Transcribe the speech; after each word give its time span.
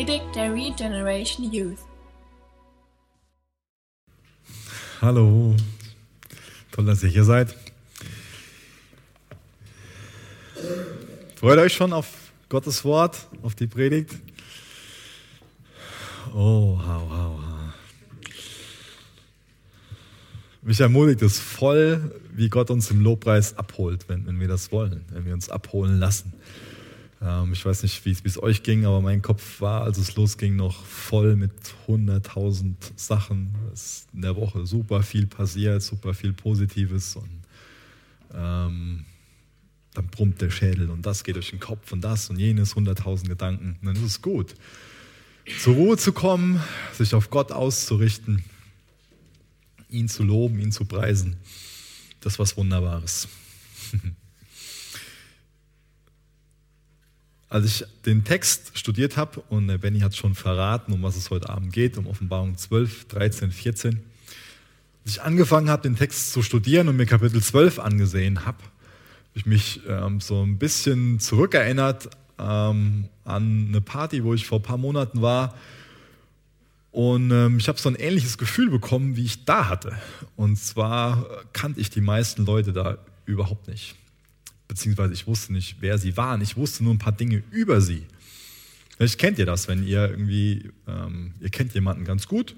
Predigt 0.00 0.34
der 0.34 0.54
Regeneration 0.54 1.52
Youth. 1.52 1.76
Hallo, 5.02 5.54
toll, 6.72 6.86
dass 6.86 7.02
ihr 7.02 7.10
hier 7.10 7.24
seid. 7.24 7.54
Freut 11.36 11.58
euch 11.58 11.74
schon 11.74 11.92
auf 11.92 12.32
Gottes 12.48 12.82
Wort, 12.82 13.28
auf 13.42 13.54
die 13.54 13.66
Predigt? 13.66 14.14
Oh, 16.32 16.78
wow, 16.78 17.02
wow, 17.06 17.38
wow. 17.38 17.74
Mich 20.62 20.80
ermutigt 20.80 21.20
es 21.20 21.38
voll, 21.38 22.18
wie 22.32 22.48
Gott 22.48 22.70
uns 22.70 22.90
im 22.90 23.02
Lobpreis 23.02 23.54
abholt, 23.58 24.08
wenn, 24.08 24.26
wenn 24.26 24.40
wir 24.40 24.48
das 24.48 24.72
wollen, 24.72 25.04
wenn 25.10 25.26
wir 25.26 25.34
uns 25.34 25.50
abholen 25.50 25.98
lassen. 25.98 26.32
Ähm, 27.22 27.52
ich 27.52 27.64
weiß 27.64 27.82
nicht, 27.82 28.04
wie 28.04 28.12
es 28.24 28.42
euch 28.42 28.62
ging, 28.62 28.84
aber 28.84 29.00
mein 29.00 29.22
Kopf 29.22 29.60
war, 29.60 29.82
als 29.82 29.98
es 29.98 30.16
losging, 30.16 30.56
noch 30.56 30.84
voll 30.84 31.36
mit 31.36 31.52
100.000 31.86 32.74
Sachen. 32.96 33.54
Es 33.72 33.82
ist 33.82 34.08
in 34.14 34.22
der 34.22 34.36
Woche 34.36 34.66
super 34.66 35.02
viel 35.02 35.26
passiert, 35.26 35.82
super 35.82 36.14
viel 36.14 36.32
Positives 36.32 37.16
und 37.16 37.30
ähm, 38.32 39.04
dann 39.94 40.06
brummt 40.06 40.40
der 40.40 40.50
Schädel 40.50 40.88
und 40.88 41.04
das 41.04 41.24
geht 41.24 41.34
durch 41.34 41.50
den 41.50 41.60
Kopf 41.60 41.92
und 41.92 42.00
das 42.02 42.30
und 42.30 42.38
jenes, 42.38 42.76
100.000 42.76 43.28
Gedanken. 43.28 43.76
Und 43.80 43.86
dann 43.86 43.96
ist 43.96 44.02
es 44.02 44.22
gut, 44.22 44.54
zur 45.58 45.74
Ruhe 45.74 45.96
zu 45.96 46.12
kommen, 46.12 46.60
sich 46.92 47.14
auf 47.14 47.30
Gott 47.30 47.50
auszurichten 47.50 48.44
ihn 49.90 50.08
zu 50.08 50.22
loben, 50.22 50.58
ihn 50.60 50.72
zu 50.72 50.84
preisen. 50.84 51.36
Das 52.20 52.34
ist 52.34 52.38
was 52.38 52.56
Wunderbares. 52.56 53.28
Als 57.50 57.66
ich 57.66 57.84
den 58.06 58.24
Text 58.24 58.78
studiert 58.78 59.16
habe, 59.16 59.42
und 59.50 59.68
der 59.68 59.76
Benny 59.76 60.00
hat 60.00 60.16
schon 60.16 60.34
verraten, 60.34 60.92
um 60.92 61.02
was 61.02 61.16
es 61.16 61.30
heute 61.30 61.50
Abend 61.50 61.72
geht, 61.72 61.98
um 61.98 62.06
Offenbarung 62.06 62.56
12, 62.56 63.08
13, 63.08 63.50
14, 63.50 64.00
als 65.04 65.12
ich 65.12 65.22
angefangen 65.22 65.68
habe, 65.68 65.82
den 65.82 65.96
Text 65.96 66.32
zu 66.32 66.42
studieren 66.42 66.88
und 66.88 66.96
mir 66.96 67.06
Kapitel 67.06 67.42
12 67.42 67.78
angesehen 67.80 68.46
habe, 68.46 68.58
habe 68.62 69.34
ich 69.34 69.46
mich 69.46 69.80
ähm, 69.88 70.20
so 70.20 70.42
ein 70.42 70.58
bisschen 70.58 71.20
zurückerinnert 71.20 72.08
ähm, 72.38 73.08
an 73.24 73.66
eine 73.68 73.80
Party, 73.80 74.24
wo 74.24 74.32
ich 74.32 74.46
vor 74.46 74.60
ein 74.60 74.62
paar 74.62 74.78
Monaten 74.78 75.20
war, 75.20 75.54
und 76.92 77.30
ähm, 77.30 77.58
ich 77.58 77.68
habe 77.68 77.78
so 77.78 77.88
ein 77.88 77.94
ähnliches 77.94 78.36
Gefühl 78.36 78.70
bekommen, 78.70 79.16
wie 79.16 79.24
ich 79.24 79.44
da 79.44 79.68
hatte. 79.68 79.96
Und 80.36 80.56
zwar 80.56 81.24
kannte 81.52 81.80
ich 81.80 81.90
die 81.90 82.00
meisten 82.00 82.44
Leute 82.44 82.72
da 82.72 82.98
überhaupt 83.26 83.68
nicht. 83.68 83.94
Beziehungsweise 84.70 85.12
ich 85.12 85.26
wusste 85.26 85.52
nicht, 85.52 85.78
wer 85.80 85.98
sie 85.98 86.16
waren. 86.16 86.40
Ich 86.42 86.56
wusste 86.56 86.84
nur 86.84 86.94
ein 86.94 86.98
paar 86.98 87.10
Dinge 87.10 87.42
über 87.50 87.80
sie. 87.80 88.06
Vielleicht 88.96 89.18
kennt 89.18 89.40
ihr 89.40 89.44
das, 89.44 89.66
wenn 89.66 89.84
ihr 89.84 90.08
irgendwie, 90.08 90.70
ähm, 90.86 91.34
ihr 91.40 91.50
kennt 91.50 91.74
jemanden 91.74 92.04
ganz 92.04 92.28
gut, 92.28 92.54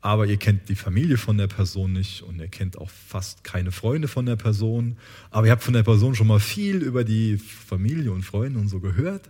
aber 0.00 0.24
ihr 0.24 0.38
kennt 0.38 0.70
die 0.70 0.74
Familie 0.74 1.18
von 1.18 1.36
der 1.36 1.48
Person 1.48 1.92
nicht 1.92 2.22
und 2.22 2.40
ihr 2.40 2.48
kennt 2.48 2.78
auch 2.78 2.88
fast 2.88 3.44
keine 3.44 3.72
Freunde 3.72 4.08
von 4.08 4.24
der 4.24 4.36
Person. 4.36 4.96
Aber 5.30 5.48
ihr 5.48 5.52
habt 5.52 5.62
von 5.62 5.74
der 5.74 5.82
Person 5.82 6.14
schon 6.14 6.28
mal 6.28 6.40
viel 6.40 6.76
über 6.76 7.04
die 7.04 7.36
Familie 7.36 8.10
und 8.10 8.22
Freunde 8.22 8.58
und 8.58 8.68
so 8.68 8.80
gehört. 8.80 9.28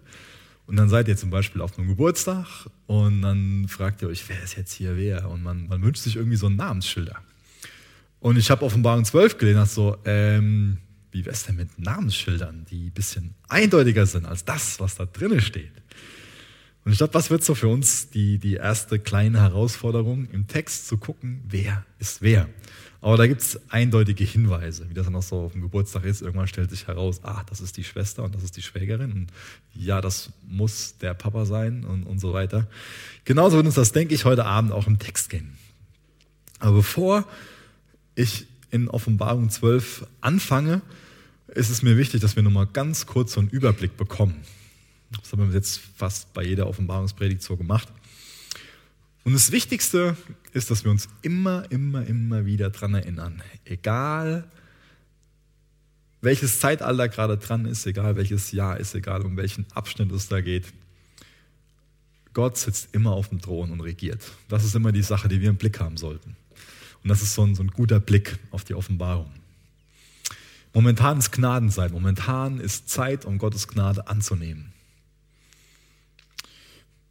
Und 0.68 0.76
dann 0.76 0.88
seid 0.88 1.08
ihr 1.08 1.16
zum 1.16 1.30
Beispiel 1.30 1.60
auf 1.60 1.76
einem 1.76 1.88
Geburtstag 1.88 2.46
und 2.86 3.22
dann 3.22 3.66
fragt 3.66 4.02
ihr 4.02 4.08
euch, 4.08 4.28
wer 4.28 4.40
ist 4.40 4.56
jetzt 4.56 4.72
hier 4.72 4.96
wer? 4.96 5.28
Und 5.28 5.42
man, 5.42 5.66
man 5.66 5.82
wünscht 5.82 6.04
sich 6.04 6.14
irgendwie 6.14 6.36
so 6.36 6.46
einen 6.46 6.54
Namensschilder. 6.54 7.16
Und 8.20 8.38
ich 8.38 8.52
habe 8.52 8.64
Offenbarung 8.64 9.04
12 9.04 9.36
gelesen, 9.36 9.66
so, 9.66 9.96
ähm, 10.04 10.78
wie 11.12 11.24
wär's 11.26 11.44
denn 11.44 11.56
mit 11.56 11.78
Namensschildern, 11.78 12.66
die 12.70 12.86
ein 12.86 12.92
bisschen 12.92 13.34
eindeutiger 13.48 14.06
sind 14.06 14.26
als 14.26 14.44
das, 14.44 14.80
was 14.80 14.94
da 14.94 15.06
drinnen 15.06 15.40
steht? 15.40 15.72
Und 16.84 16.92
ich 16.92 16.98
glaube, 16.98 17.14
was 17.14 17.30
wird 17.30 17.44
so 17.44 17.54
für 17.54 17.68
uns 17.68 18.10
die, 18.10 18.38
die 18.38 18.54
erste 18.54 18.98
kleine 18.98 19.40
Herausforderung 19.40 20.28
im 20.30 20.46
Text 20.46 20.88
zu 20.88 20.96
gucken, 20.96 21.42
wer 21.46 21.84
ist 21.98 22.22
wer? 22.22 22.48
Aber 23.02 23.16
da 23.16 23.26
gibt 23.26 23.40
es 23.40 23.60
eindeutige 23.70 24.24
Hinweise, 24.24 24.88
wie 24.90 24.94
das 24.94 25.06
dann 25.06 25.16
auch 25.16 25.22
so 25.22 25.40
auf 25.40 25.52
dem 25.52 25.62
Geburtstag 25.62 26.04
ist. 26.04 26.20
Irgendwann 26.20 26.48
stellt 26.48 26.70
sich 26.70 26.86
heraus, 26.86 27.20
ah, 27.22 27.44
das 27.48 27.60
ist 27.60 27.76
die 27.76 27.84
Schwester 27.84 28.22
und 28.24 28.34
das 28.34 28.42
ist 28.42 28.56
die 28.56 28.62
Schwägerin. 28.62 29.12
Und 29.12 29.26
ja, 29.74 30.02
das 30.02 30.30
muss 30.46 30.98
der 30.98 31.14
Papa 31.14 31.46
sein 31.46 31.84
und, 31.84 32.04
und 32.04 32.18
so 32.18 32.34
weiter. 32.34 32.66
Genauso 33.24 33.56
wird 33.56 33.66
uns 33.66 33.74
das, 33.74 33.92
denke 33.92 34.14
ich, 34.14 34.26
heute 34.26 34.44
Abend 34.44 34.72
auch 34.72 34.86
im 34.86 34.98
Text 34.98 35.30
gehen. 35.30 35.56
Aber 36.58 36.76
bevor 36.76 37.26
ich 38.14 38.46
in 38.70 38.88
Offenbarung 38.88 39.50
12 39.50 40.06
anfange, 40.20 40.82
ist 41.48 41.70
es 41.70 41.82
mir 41.82 41.96
wichtig, 41.96 42.20
dass 42.20 42.36
wir 42.36 42.42
nochmal 42.42 42.66
ganz 42.66 43.06
kurz 43.06 43.32
so 43.32 43.40
einen 43.40 43.50
Überblick 43.50 43.96
bekommen. 43.96 44.36
Das 45.20 45.32
haben 45.32 45.48
wir 45.48 45.54
jetzt 45.54 45.80
fast 45.96 46.32
bei 46.32 46.44
jeder 46.44 46.68
Offenbarungspredigt 46.68 47.42
so 47.42 47.56
gemacht. 47.56 47.88
Und 49.24 49.32
das 49.32 49.52
Wichtigste 49.52 50.16
ist, 50.52 50.70
dass 50.70 50.84
wir 50.84 50.90
uns 50.90 51.08
immer, 51.22 51.70
immer, 51.70 52.06
immer 52.06 52.46
wieder 52.46 52.70
daran 52.70 52.94
erinnern, 52.94 53.42
egal 53.64 54.48
welches 56.22 56.60
Zeitalter 56.60 57.08
gerade 57.08 57.38
dran 57.38 57.64
ist, 57.64 57.86
egal 57.86 58.16
welches 58.16 58.52
Jahr 58.52 58.78
ist, 58.78 58.94
egal 58.94 59.22
um 59.22 59.36
welchen 59.36 59.66
Abschnitt 59.72 60.12
es 60.12 60.28
da 60.28 60.40
geht, 60.40 60.72
Gott 62.32 62.58
sitzt 62.58 62.94
immer 62.94 63.12
auf 63.12 63.28
dem 63.28 63.40
Thron 63.40 63.70
und 63.70 63.80
regiert. 63.80 64.22
Das 64.48 64.64
ist 64.64 64.74
immer 64.74 64.92
die 64.92 65.02
Sache, 65.02 65.28
die 65.28 65.40
wir 65.40 65.50
im 65.50 65.56
Blick 65.56 65.80
haben 65.80 65.96
sollten. 65.96 66.36
Und 67.02 67.08
das 67.08 67.22
ist 67.22 67.34
so 67.34 67.42
ein, 67.42 67.54
so 67.54 67.62
ein 67.62 67.70
guter 67.70 68.00
Blick 68.00 68.38
auf 68.50 68.64
die 68.64 68.74
Offenbarung. 68.74 69.30
Momentan 70.72 71.18
ist 71.18 71.32
Gnadenzeit, 71.32 71.92
momentan 71.92 72.60
ist 72.60 72.88
Zeit, 72.88 73.24
um 73.24 73.38
Gottes 73.38 73.66
Gnade 73.66 74.06
anzunehmen. 74.06 74.72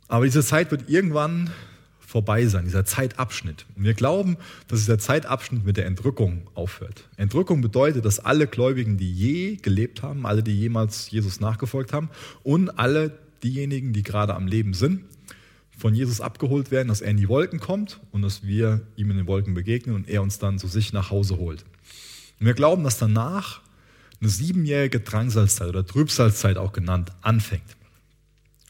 Aber 0.07 0.25
diese 0.25 0.43
Zeit 0.43 0.71
wird 0.71 0.89
irgendwann 0.89 1.51
vorbei 1.99 2.47
sein, 2.47 2.65
dieser 2.65 2.85
Zeitabschnitt. 2.85 3.67
Und 3.75 3.83
wir 3.83 3.93
glauben, 3.93 4.37
dass 4.67 4.79
dieser 4.79 4.97
Zeitabschnitt 4.97 5.63
mit 5.63 5.77
der 5.77 5.85
Entrückung 5.85 6.47
aufhört. 6.55 7.07
Entrückung 7.17 7.61
bedeutet, 7.61 8.03
dass 8.03 8.19
alle 8.19 8.47
Gläubigen, 8.47 8.97
die 8.97 9.13
je 9.13 9.57
gelebt 9.57 10.01
haben, 10.01 10.25
alle, 10.25 10.41
die 10.41 10.57
jemals 10.57 11.11
Jesus 11.11 11.39
nachgefolgt 11.39 11.93
haben 11.93 12.09
und 12.43 12.79
alle 12.79 13.11
diejenigen, 13.43 13.93
die 13.93 14.01
gerade 14.01 14.33
am 14.33 14.47
Leben 14.47 14.73
sind, 14.73 15.03
von 15.79 15.95
Jesus 15.95 16.21
abgeholt 16.21 16.71
werden, 16.71 16.89
dass 16.89 17.01
er 17.01 17.09
in 17.09 17.17
die 17.17 17.29
Wolken 17.29 17.59
kommt 17.59 17.99
und 18.11 18.21
dass 18.21 18.43
wir 18.43 18.81
ihm 18.95 19.09
in 19.09 19.17
den 19.17 19.27
Wolken 19.27 19.53
begegnen 19.53 19.95
und 19.95 20.07
er 20.07 20.21
uns 20.21 20.37
dann 20.37 20.59
zu 20.59 20.67
sich 20.67 20.93
nach 20.93 21.09
Hause 21.09 21.37
holt. 21.37 21.63
Und 22.39 22.45
wir 22.45 22.53
glauben, 22.53 22.83
dass 22.83 22.97
danach 22.97 23.61
eine 24.21 24.29
siebenjährige 24.29 24.99
Drangsalzzeit 24.99 25.69
oder 25.69 25.85
Trübsalzeit 25.85 26.57
auch 26.57 26.73
genannt 26.73 27.11
anfängt. 27.21 27.77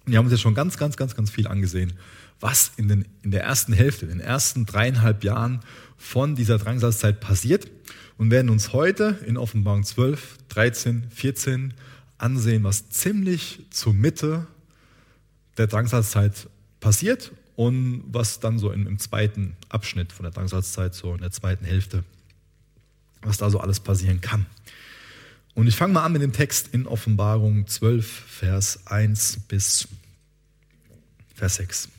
Und 0.06 0.14
wir 0.14 0.20
haben 0.20 0.26
uns 0.26 0.34
jetzt 0.34 0.42
schon 0.42 0.56
ganz, 0.56 0.78
ganz, 0.78 0.96
ganz, 0.96 1.16
ganz 1.16 1.30
viel 1.30 1.48
angesehen 1.48 1.94
was 2.40 2.72
in, 2.78 2.88
den, 2.88 3.06
in 3.22 3.32
der 3.32 3.44
ersten 3.44 3.74
Hälfte, 3.74 4.06
in 4.06 4.12
den 4.12 4.20
ersten 4.20 4.66
dreieinhalb 4.66 5.24
Jahren 5.24 5.60
von 5.98 6.36
dieser 6.36 6.58
Drangsalzzeit 6.58 7.20
passiert 7.20 7.70
und 8.18 8.32
werden 8.32 8.50
uns 8.50 8.74
heute 8.74 9.20
in 9.26 9.38
Offenbarung 9.38 9.84
12, 9.84 10.38
13, 10.50 11.08
14 11.10 11.74
ansehen, 12.18 12.64
was 12.64 12.90
ziemlich 12.90 13.66
zur 13.72 13.94
Mitte 13.94 14.48
der 15.58 15.68
Drangsalzzeit 15.68 16.50
passiert 16.80 17.32
und 17.56 18.04
was 18.08 18.40
dann 18.40 18.58
so 18.58 18.72
im, 18.72 18.88
im 18.88 19.00
zweiten 19.00 19.58
Abschnitt 19.68 20.14
von 20.14 20.24
der 20.24 20.32
Drangsalzzeit, 20.32 20.96
so 20.96 21.14
in 21.14 21.22
der 21.22 21.32
zweiten 21.32 21.66
Hälfte, 21.66 22.04
was 23.22 23.38
da 23.38 23.50
so 23.50 23.60
alles 23.60 23.80
passieren 23.82 24.22
kann. 24.22 24.46
Und 25.56 25.68
ich 25.68 25.76
fange 25.76 25.94
mal 25.94 26.06
an 26.06 26.14
mit 26.14 26.22
dem 26.22 26.32
Text 26.32 26.70
in 26.74 26.88
Offenbarung 26.88 27.68
12, 27.68 28.08
Vers 28.08 28.88
1 28.88 29.42
bis 29.50 29.90
Vers 31.36 31.56
6. 31.56 31.90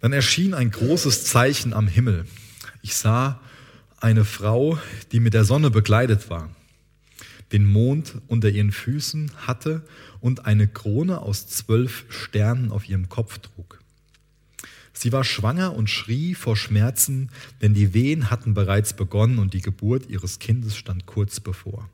Dann 0.00 0.12
erschien 0.12 0.54
ein 0.54 0.72
großes 0.72 1.24
Zeichen 1.24 1.72
am 1.72 1.86
Himmel. 1.86 2.26
Ich 2.82 2.96
sah 2.96 3.40
eine 4.00 4.24
Frau, 4.24 4.78
die 5.12 5.20
mit 5.20 5.34
der 5.34 5.44
Sonne 5.44 5.70
bekleidet 5.70 6.30
war, 6.30 6.50
den 7.52 7.64
Mond 7.64 8.14
unter 8.26 8.48
ihren 8.48 8.72
Füßen 8.72 9.30
hatte 9.46 9.86
und 10.20 10.46
eine 10.46 10.66
Krone 10.66 11.20
aus 11.20 11.46
zwölf 11.46 12.04
Sternen 12.08 12.72
auf 12.72 12.88
ihrem 12.88 13.08
Kopf 13.08 13.38
trug. 13.38 13.83
Sie 14.94 15.12
war 15.12 15.24
schwanger 15.24 15.74
und 15.74 15.90
schrie 15.90 16.34
vor 16.34 16.56
Schmerzen, 16.56 17.30
denn 17.60 17.74
die 17.74 17.92
Wehen 17.92 18.30
hatten 18.30 18.54
bereits 18.54 18.94
begonnen 18.94 19.38
und 19.38 19.52
die 19.52 19.60
Geburt 19.60 20.08
ihres 20.08 20.38
Kindes 20.38 20.76
stand 20.76 21.04
kurz 21.04 21.40
bevor. 21.40 21.90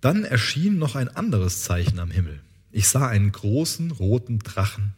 Dann 0.00 0.24
erschien 0.24 0.78
noch 0.78 0.96
ein 0.96 1.08
anderes 1.08 1.62
Zeichen 1.62 2.00
am 2.00 2.10
Himmel. 2.10 2.40
Ich 2.72 2.88
sah 2.88 3.06
einen 3.06 3.30
großen 3.30 3.90
roten 3.92 4.38
Drachen 4.38 4.94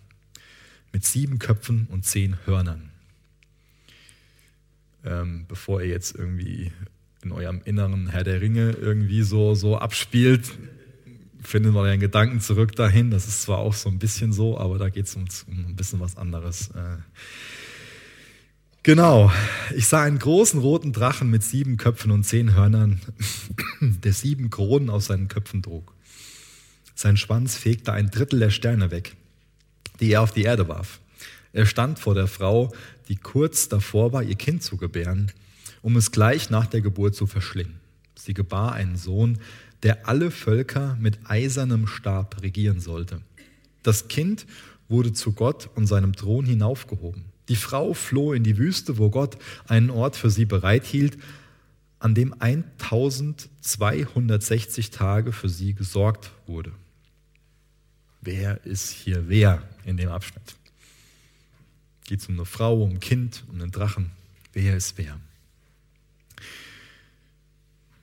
mit 0.93 1.05
sieben 1.05 1.41
Köpfen 1.41 1.89
und 1.91 2.07
zehn 2.07 2.39
Hörnern. 2.47 2.91
Ähm, 5.05 5.45
bevor 5.49 5.83
ihr 5.83 5.89
jetzt 5.89 6.15
irgendwie 6.15 6.73
in 7.23 7.33
eurem 7.33 7.61
inneren 7.65 8.07
Herr 8.09 8.23
der 8.23 8.41
Ringe 8.41 8.71
irgendwie 8.71 9.23
so, 9.23 9.55
so 9.55 9.77
abspielt, 9.77 10.53
findet 11.45 11.73
man 11.73 11.87
einen 11.87 12.01
Gedanken 12.01 12.41
zurück 12.41 12.75
dahin. 12.75 13.11
Das 13.11 13.27
ist 13.29 13.43
zwar 13.43 13.59
auch 13.59 13.75
so 13.75 13.89
ein 13.89 13.99
bisschen 13.99 14.33
so, 14.33 14.59
aber 14.59 14.79
da 14.79 14.89
geht 14.89 15.07
es 15.07 15.15
um, 15.15 15.25
um, 15.47 15.67
ein 15.67 15.77
bisschen 15.77 16.01
was 16.01 16.17
anderes. 16.17 16.69
Äh, 16.71 16.97
genau, 18.83 19.31
ich 19.75 19.87
sah 19.87 20.03
einen 20.03 20.19
großen 20.19 20.61
roten 20.61 20.93
Drachen 20.93 21.31
mit 21.31 21.43
sieben 21.43 21.77
Köpfen 21.77 22.11
und 22.11 22.25
zehn 22.25 22.55
Hörnern, 22.55 23.01
der 23.81 24.13
sieben 24.13 24.51
Kronen 24.51 24.91
aus 24.91 25.07
seinen 25.07 25.29
Köpfen 25.29 25.63
trug. 25.63 25.95
Sein 26.95 27.17
Schwanz 27.17 27.57
fegte 27.57 27.93
ein 27.93 28.11
Drittel 28.11 28.39
der 28.39 28.51
Sterne 28.51 28.91
weg 28.91 29.17
die 30.01 30.13
er 30.13 30.23
auf 30.23 30.33
die 30.33 30.43
Erde 30.43 30.69
warf. 30.69 31.01
Er 31.53 31.67
stand 31.67 31.99
vor 31.99 32.15
der 32.15 32.27
Frau, 32.27 32.73
die 33.09 33.17
kurz 33.17 33.69
davor 33.69 34.13
war, 34.13 34.23
ihr 34.23 34.35
Kind 34.35 34.63
zu 34.63 34.77
gebären, 34.77 35.31
um 35.83 35.97
es 35.97 36.11
gleich 36.11 36.51
nach 36.51 36.67
der 36.67 36.81
Geburt 36.81 37.15
zu 37.15 37.27
verschlingen. 37.27 37.79
Sie 38.17 38.35
gebar 38.35 38.73
einen 38.73 38.97
Sohn, 38.97 39.39
der 39.85 40.09
alle 40.09 40.33
Völker 40.33 40.97
mit 40.99 41.21
eisernem 41.25 41.87
Stab 41.87 42.43
regieren 42.43 42.81
sollte. 42.81 43.21
Das 43.83 44.09
Kind 44.09 44.47
wurde 44.89 45.13
zu 45.13 45.33
Gott 45.33 45.69
und 45.77 45.87
seinem 45.87 46.17
Thron 46.17 46.47
hinaufgehoben. 46.47 47.27
Die 47.49 47.57
Frau 47.57 47.93
floh 47.93 48.33
in 48.33 48.43
die 48.43 48.57
Wüste, 48.57 48.97
wo 48.97 49.11
Gott 49.11 49.37
einen 49.69 49.91
Ort 49.91 50.17
für 50.17 50.31
sie 50.31 50.47
bereithielt, 50.47 51.19
an 51.99 52.15
dem 52.15 52.35
1260 52.41 54.91
Tage 54.91 55.33
für 55.33 55.51
sie 55.51 55.75
gesorgt 55.75 56.31
wurde. 56.47 56.73
Wer 58.23 58.65
ist 58.65 58.89
hier 58.91 59.29
wer 59.29 59.63
in 59.85 59.99
dem 59.99 60.09
Abschnitt? 60.09 60.55
Geht 62.07 62.21
es 62.21 62.29
um 62.29 62.35
eine 62.35 62.47
Frau, 62.47 62.83
um 62.83 62.91
ein 62.91 63.01
Kind, 63.01 63.45
um 63.49 63.57
einen 63.57 63.71
Drachen? 63.71 64.13
Wer 64.55 64.77
ist 64.77 64.97
wer? 64.97 65.21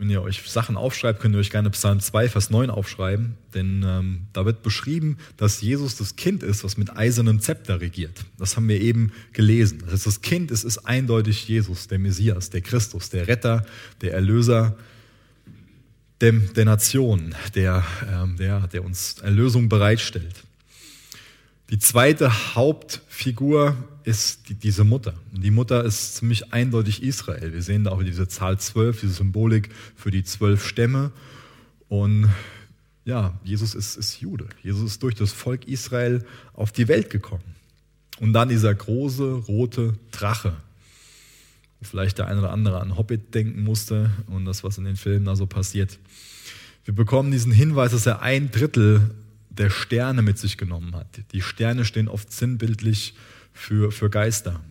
Wenn 0.01 0.09
ihr 0.09 0.24
euch 0.24 0.42
Sachen 0.50 0.77
aufschreibt, 0.77 1.19
könnt 1.19 1.36
ihr 1.36 1.39
euch 1.39 1.51
gerne 1.51 1.69
Psalm 1.69 2.00
2, 2.00 2.27
Vers 2.27 2.50
9 2.50 2.71
aufschreiben, 2.71 3.38
denn 3.53 3.86
ähm, 3.88 4.21
da 4.33 4.45
wird 4.45 4.63
beschrieben, 4.63 5.18
dass 5.38 5.62
Jesus 5.62 5.95
das 5.95 6.15
Kind 6.15 6.42
ist, 6.42 6.63
was 6.63 6.75
mit 6.75 6.98
eisernem 6.98 7.39
Zepter 7.39 7.81
regiert. 7.81 8.25
Das 8.39 8.57
haben 8.57 8.68
wir 8.68 8.81
eben 8.81 9.12
gelesen. 9.31 9.77
Das 9.83 9.94
heißt, 9.94 10.07
das 10.07 10.21
Kind 10.21 10.50
es 10.50 10.63
ist 10.63 10.80
eindeutig 10.80 11.48
Jesus, 11.48 11.88
der 11.88 12.00
Messias, 12.00 12.50
der 12.50 12.62
Christus, 12.62 13.12
der 13.12 13.27
Retter, 13.27 13.63
der 14.01 14.15
Erlöser 14.15 14.75
der, 16.19 16.31
der 16.31 16.65
Nation, 16.65 17.36
der, 17.54 17.83
ähm, 18.12 18.38
der, 18.38 18.65
der 18.69 18.83
uns 18.83 19.19
Erlösung 19.19 19.69
bereitstellt. 19.69 20.33
Die 21.71 21.79
zweite 21.79 22.53
Hauptfigur 22.53 23.77
ist 24.03 24.50
die, 24.50 24.56
diese 24.56 24.83
Mutter. 24.83 25.13
Und 25.33 25.41
die 25.41 25.51
Mutter 25.51 25.85
ist 25.85 26.15
ziemlich 26.15 26.51
eindeutig 26.51 27.01
Israel. 27.01 27.53
Wir 27.53 27.62
sehen 27.62 27.85
da 27.85 27.91
auch 27.91 28.03
diese 28.03 28.27
Zahl 28.27 28.59
12, 28.59 29.00
diese 29.00 29.13
Symbolik 29.13 29.69
für 29.95 30.12
die 30.12 30.25
zwölf 30.25 30.68
Stämme. 30.68 31.12
Und 31.88 32.29
ja, 33.06 33.39
Jesus 33.45 33.73
ist, 33.73 33.95
ist 33.95 34.19
Jude. 34.19 34.50
Jesus 34.62 34.91
ist 34.91 35.03
durch 35.03 35.15
das 35.15 35.31
Volk 35.31 35.65
Israel 35.65 36.25
auf 36.53 36.73
die 36.73 36.89
Welt 36.89 37.09
gekommen. 37.09 37.56
Und 38.19 38.33
dann 38.33 38.50
dieser 38.50 38.75
große 38.75 39.31
rote 39.31 39.94
Drache. 40.12 40.57
Vielleicht 41.81 42.18
der 42.18 42.27
eine 42.27 42.41
oder 42.41 42.51
andere 42.51 42.81
an 42.81 42.97
Hobbit 42.97 43.33
denken 43.33 43.63
musste 43.63 44.12
und 44.27 44.44
das, 44.44 44.65
was 44.65 44.77
in 44.77 44.83
den 44.83 44.97
Filmen 44.97 45.25
da 45.25 45.38
so 45.38 45.45
passiert. 45.45 46.00
Wir 46.83 46.94
bekommen 46.94 47.31
diesen 47.31 47.53
Hinweis, 47.53 47.91
dass 47.91 48.06
er 48.06 48.21
ein 48.21 48.51
Drittel 48.51 49.15
der 49.57 49.69
Sterne 49.69 50.21
mit 50.21 50.38
sich 50.38 50.57
genommen 50.57 50.95
hat. 50.95 51.07
Die 51.33 51.42
Sterne 51.42 51.86
stehen 51.86 52.07
oft 52.07 52.31
sinnbildlich 52.31 53.13
für, 53.53 53.92
für 53.92 54.09
Geister. 54.09 54.62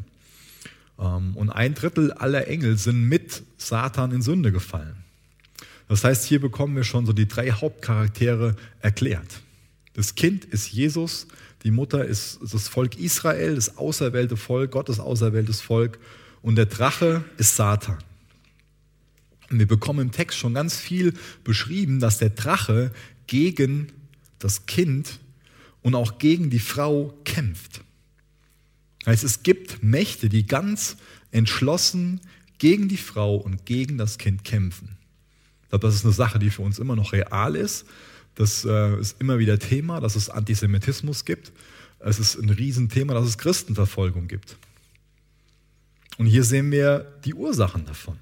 Ähm, 0.99 1.37
und 1.37 1.50
ein 1.50 1.75
Drittel 1.75 2.12
aller 2.12 2.49
Engel 2.49 2.79
sind 2.79 3.09
mit 3.09 3.43
Satan 3.59 4.12
in 4.12 4.23
Sünde 4.23 4.53
gefallen. 4.53 4.97
Das 5.88 6.05
heißt, 6.05 6.25
hier 6.25 6.41
bekommen 6.41 6.77
wir 6.77 6.85
schon 6.85 7.05
so 7.05 7.12
die 7.12 7.29
drei 7.29 7.50
Hauptcharaktere 7.50 8.56
erklärt. 8.81 9.41
Das 9.94 10.15
Kind 10.15 10.44
ist 10.44 10.71
Jesus, 10.71 11.26
die 11.65 11.71
Mutter 11.71 12.05
ist 12.05 12.38
das 12.41 12.69
Volk 12.69 12.99
Israel, 12.99 13.56
das 13.56 13.76
auserwählte 13.76 14.37
Volk, 14.37 14.71
Gottes 14.71 15.00
auserwähltes 15.00 15.61
Volk 15.61 15.99
und 16.43 16.56
der 16.56 16.67
Drache 16.67 17.25
ist 17.37 17.56
Satan. 17.56 17.99
Und 19.50 19.59
wir 19.59 19.67
bekommen 19.67 20.00
im 20.00 20.12
Text 20.12 20.38
schon 20.38 20.55
ganz 20.55 20.76
viel 20.76 21.12
beschrieben, 21.43 21.99
dass 21.99 22.19
der 22.19 22.31
Drache 22.31 22.93
gegen 23.26 23.88
das 24.41 24.67
Kind 24.67 25.21
und 25.83 25.95
auch 25.95 26.19
gegen 26.19 26.51
die 26.51 26.59
Frau 26.59 27.15
kämpft. 27.25 27.83
Heißt, 29.07 29.25
es 29.25 29.43
gibt 29.43 29.83
Mächte, 29.83 30.29
die 30.29 30.47
ganz 30.47 30.97
entschlossen 31.31 32.21
gegen 32.59 32.89
die 32.89 32.99
Frau 32.99 33.37
und 33.37 33.65
gegen 33.65 33.97
das 33.97 34.19
Kind 34.19 34.45
kämpfen. 34.45 34.97
Ich 35.63 35.69
glaube, 35.71 35.87
das 35.87 35.95
ist 35.95 36.05
eine 36.05 36.13
Sache, 36.13 36.39
die 36.39 36.51
für 36.51 36.63
uns 36.63 36.79
immer 36.79 36.97
noch 36.97 37.13
real 37.13 37.57
ist. 37.57 37.87
Das 38.35 38.65
äh, 38.65 38.99
ist 38.99 39.21
immer 39.21 39.39
wieder 39.39 39.59
Thema, 39.59 40.01
dass 40.01 40.17
es 40.17 40.29
Antisemitismus 40.29 41.25
gibt. 41.25 41.53
Es 42.01 42.19
ist 42.19 42.37
ein 42.37 42.51
Riesenthema, 42.51 43.15
dass 43.15 43.27
es 43.27 43.39
Christenverfolgung 43.39 44.29
gibt. 44.29 44.57
Und 46.19 46.27
hier 46.27 46.45
sehen 46.45 46.71
wir 46.71 47.07
die 47.25 47.35
Ursachen 47.35 47.87
davon. 47.87 48.19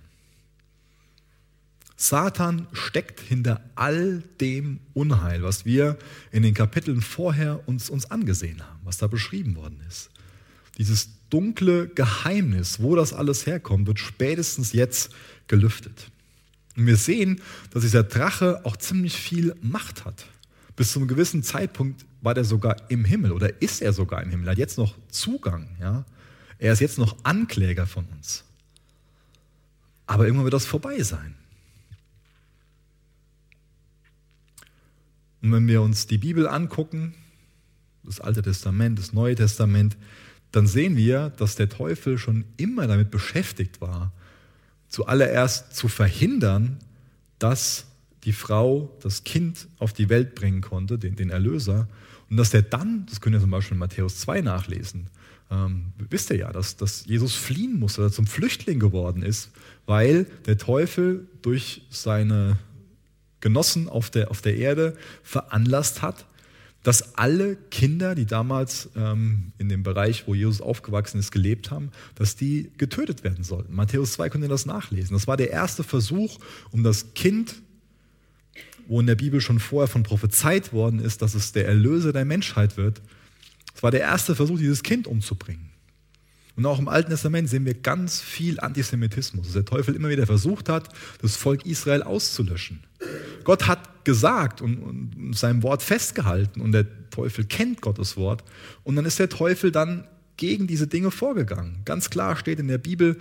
Satan 2.01 2.69
steckt 2.73 3.19
hinter 3.19 3.61
all 3.75 4.23
dem 4.41 4.79
Unheil, 4.95 5.43
was 5.43 5.65
wir 5.65 5.99
in 6.31 6.45
den 6.45 6.55
Kapiteln 6.55 7.01
vorher 7.01 7.67
uns, 7.69 7.91
uns 7.91 8.09
angesehen 8.09 8.63
haben, 8.63 8.79
was 8.85 8.99
da 8.99 9.09
beschrieben 9.09 9.57
worden 9.57 9.83
ist. 9.89 10.11
Dieses 10.79 11.09
dunkle 11.29 11.89
Geheimnis, 11.89 12.81
wo 12.81 12.95
das 12.95 13.13
alles 13.13 13.47
herkommt, 13.47 13.89
wird 13.89 13.99
spätestens 13.99 14.73
jetzt 14.73 15.11
gelüftet. 15.49 16.13
Und 16.77 16.87
wir 16.87 16.97
sehen, 16.97 17.43
dass 17.73 17.83
dieser 17.83 18.05
Drache 18.05 18.65
auch 18.65 18.77
ziemlich 18.77 19.17
viel 19.17 19.57
Macht 19.61 20.05
hat. 20.05 20.25
Bis 20.77 20.93
zu 20.93 21.01
einem 21.01 21.09
gewissen 21.09 21.43
Zeitpunkt 21.43 22.07
war 22.21 22.33
der 22.33 22.45
sogar 22.45 22.77
im 22.91 23.05
Himmel 23.05 23.33
oder 23.33 23.61
ist 23.61 23.83
er 23.83 23.93
sogar 23.93 24.23
im 24.23 24.31
Himmel. 24.31 24.51
Hat 24.51 24.59
jetzt 24.59 24.79
noch 24.79 24.95
Zugang. 25.09 25.77
Ja? 25.81 26.05
Er 26.59 26.73
ist 26.73 26.81
jetzt 26.81 26.99
noch 26.99 27.17
Ankläger 27.25 27.89
von 27.89 28.05
uns. 28.17 28.45
Aber 30.07 30.27
irgendwann 30.27 30.45
wird 30.45 30.55
das 30.55 30.65
vorbei 30.65 31.03
sein. 31.03 31.35
Und 35.43 35.53
wenn 35.53 35.69
wir 35.69 35.83
uns 35.83 36.07
die 36.07 36.19
Bibel 36.19 36.49
angucken, 36.49 37.15
das 38.05 38.21
Alte 38.21 38.43
Testament, 38.43 38.99
das 38.99 39.13
Neue 39.13 39.35
Testament, 39.35 39.97
dann 40.53 40.67
sehen 40.67 40.97
wir, 40.97 41.31
dass 41.31 41.57
der 41.57 41.69
Teufel 41.69 42.19
schon 42.19 42.45
immer 42.57 42.87
damit 42.87 43.11
beschäftigt 43.11 43.81
war, 43.81 44.13
zuallererst 44.89 45.77
zu 45.77 45.89
verhindern, 45.89 46.79
dass 47.39 47.87
die 48.25 48.33
Frau 48.33 48.97
das 49.03 49.25
Kind 49.25 49.69
auf 49.79 49.93
die 49.93 50.09
Welt 50.09 50.35
bringen 50.35 50.61
konnte, 50.61 50.99
den, 50.99 51.17
den 51.17 51.31
Erlöser, 51.31 51.89
und 52.31 52.37
dass 52.37 52.53
er 52.53 52.63
dann, 52.63 53.07
das 53.07 53.21
könnt 53.21 53.35
ihr 53.37 53.41
zum 53.41 53.51
Beispiel 53.51 53.75
in 53.75 53.79
Matthäus 53.79 54.19
2 54.21 54.43
nachlesen, 54.43 55.07
ähm, 55.51 55.93
wisst 56.11 56.31
ihr 56.31 56.37
ja, 56.37 56.53
dass, 56.53 56.77
dass 56.77 57.07
Jesus 57.07 57.35
fliehen 57.35 57.79
musste, 57.79 58.03
dass 58.03 58.13
er 58.13 58.17
zum 58.17 58.27
Flüchtling 58.27 58.79
geworden 58.79 59.23
ist, 59.23 59.51
weil 59.87 60.27
der 60.47 60.59
Teufel 60.59 61.27
durch 61.41 61.87
seine 61.91 62.59
Genossen 63.41 63.89
auf 63.89 64.11
der, 64.11 64.31
auf 64.31 64.43
der 64.43 64.57
Erde 64.57 64.97
veranlasst 65.23 66.03
hat, 66.03 66.27
dass 66.83 67.17
alle 67.17 67.57
Kinder, 67.57 68.15
die 68.15 68.27
damals 68.27 68.89
ähm, 68.97 69.53
in 69.59 69.69
dem 69.69 69.83
Bereich, 69.83 70.27
wo 70.27 70.35
Jesus 70.35 70.61
aufgewachsen 70.61 71.19
ist, 71.19 71.33
gelebt 71.33 71.71
haben, 71.71 71.91
dass 72.15 72.37
die 72.37 72.71
getötet 72.79 73.25
werden 73.25 73.45
sollten. 73.45 73.75
Matthäus 73.75 74.13
2 74.13 74.31
könnt 74.31 74.45
ihr 74.45 74.49
das 74.49 74.65
nachlesen. 74.65 75.15
Das 75.15 75.27
war 75.27 75.37
der 75.37 75.51
erste 75.51 75.83
Versuch, 75.83 76.39
um 76.71 76.85
das 76.85 77.15
Kind, 77.15 77.57
wo 78.87 79.01
in 79.01 79.07
der 79.07 79.17
Bibel 79.17 79.41
schon 79.41 79.59
vorher 79.59 79.89
von 79.89 80.03
prophezeit 80.03 80.73
worden 80.73 81.01
ist, 81.01 81.21
dass 81.21 81.35
es 81.35 81.53
der 81.53 81.67
Erlöser 81.67 82.13
der 82.13 82.25
Menschheit 82.25 82.77
wird. 82.77 83.03
Das 83.75 83.83
war 83.83 83.91
der 83.91 84.01
erste 84.01 84.35
Versuch, 84.35 84.59
dieses 84.59 84.83
Kind 84.83 85.07
umzubringen. 85.07 85.71
Und 86.59 86.67
auch 86.67 86.81
im 86.81 86.89
Alten 86.89 87.11
Testament 87.11 87.49
sehen 87.49 87.65
wir 87.65 87.75
ganz 87.75 88.21
viel 88.21 88.59
Antisemitismus, 88.59 89.47
dass 89.47 89.53
der 89.53 89.65
Teufel 89.65 89.95
immer 89.95 90.09
wieder 90.09 90.27
versucht 90.27 90.69
hat, 90.69 90.89
das 91.23 91.37
Volk 91.37 91.65
Israel 91.65 92.03
auszulöschen. 92.03 92.81
Gott 93.45 93.69
hat 93.69 94.05
gesagt 94.05 94.61
und, 94.61 94.83
und 94.83 95.39
seinem 95.39 95.63
Wort 95.63 95.85
festgehalten 95.85 96.61
und 96.61 96.73
der 96.73 97.11
Teufel 97.11 97.45
kennt 97.45 97.81
Gottes 97.81 98.17
Wort. 98.17 98.43
Und 98.83 98.97
dann 98.97 99.05
ist 99.05 99.21
der 99.21 99.29
Teufel 99.29 99.71
dann 99.71 100.09
gegen 100.37 100.67
diese 100.67 100.89
Dinge 100.89 101.13
vorgegangen. 101.13 101.83
Ganz 101.85 102.11
klar 102.11 102.35
steht 102.35 102.59
in 102.59 102.67
der 102.67 102.79
Bibel, 102.79 103.21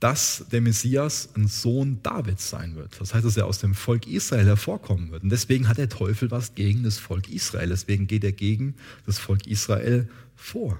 dass 0.00 0.46
der 0.50 0.62
Messias 0.62 1.28
ein 1.36 1.46
Sohn 1.46 2.00
Davids 2.02 2.50
sein 2.50 2.74
wird. 2.74 3.00
Das 3.00 3.14
heißt, 3.14 3.24
dass 3.24 3.36
er 3.36 3.46
aus 3.46 3.60
dem 3.60 3.74
Volk 3.74 4.08
Israel 4.08 4.46
hervorkommen 4.46 5.12
wird. 5.12 5.22
Und 5.22 5.30
deswegen 5.30 5.68
hat 5.68 5.78
der 5.78 5.88
Teufel 5.88 6.32
was 6.32 6.56
gegen 6.56 6.82
das 6.82 6.98
Volk 6.98 7.28
Israel. 7.28 7.68
Deswegen 7.68 8.08
geht 8.08 8.24
er 8.24 8.32
gegen 8.32 8.74
das 9.06 9.20
Volk 9.20 9.46
Israel 9.46 10.08
vor. 10.34 10.76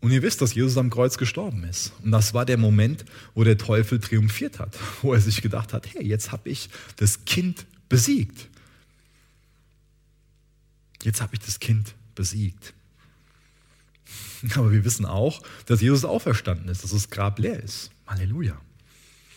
Und 0.00 0.12
ihr 0.12 0.22
wisst, 0.22 0.40
dass 0.40 0.54
Jesus 0.54 0.76
am 0.76 0.90
Kreuz 0.90 1.18
gestorben 1.18 1.64
ist. 1.64 1.92
Und 2.04 2.12
das 2.12 2.32
war 2.32 2.44
der 2.44 2.56
Moment, 2.56 3.04
wo 3.34 3.42
der 3.42 3.58
Teufel 3.58 3.98
triumphiert 3.98 4.58
hat, 4.58 4.76
wo 5.02 5.12
er 5.12 5.20
sich 5.20 5.42
gedacht 5.42 5.72
hat, 5.72 5.92
hey, 5.92 6.06
jetzt 6.06 6.30
habe 6.30 6.48
ich 6.48 6.68
das 6.96 7.24
Kind 7.24 7.66
besiegt. 7.88 8.48
Jetzt 11.02 11.20
habe 11.20 11.34
ich 11.34 11.40
das 11.40 11.58
Kind 11.58 11.94
besiegt. 12.14 12.74
Aber 14.54 14.72
wir 14.72 14.84
wissen 14.84 15.04
auch, 15.04 15.42
dass 15.66 15.80
Jesus 15.80 16.04
auferstanden 16.04 16.68
ist, 16.68 16.84
dass 16.84 16.92
das 16.92 17.10
Grab 17.10 17.38
leer 17.38 17.62
ist. 17.62 17.90
Halleluja. 18.06 18.60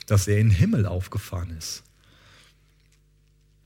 Dass 0.05 0.27
er 0.27 0.37
in 0.37 0.49
den 0.49 0.57
Himmel 0.57 0.85
aufgefahren 0.85 1.55
ist. 1.57 1.83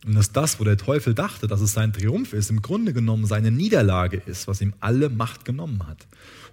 Und 0.05 0.13
dass 0.13 0.31
das, 0.31 0.59
wo 0.59 0.63
der 0.63 0.77
Teufel 0.77 1.15
dachte, 1.15 1.47
dass 1.47 1.61
es 1.61 1.73
sein 1.73 1.91
Triumph 1.91 2.33
ist, 2.33 2.51
im 2.51 2.61
Grunde 2.61 2.93
genommen 2.93 3.25
seine 3.25 3.49
Niederlage 3.49 4.17
ist, 4.17 4.47
was 4.47 4.61
ihm 4.61 4.73
alle 4.79 5.09
Macht 5.09 5.45
genommen 5.45 5.87
hat. 5.87 6.05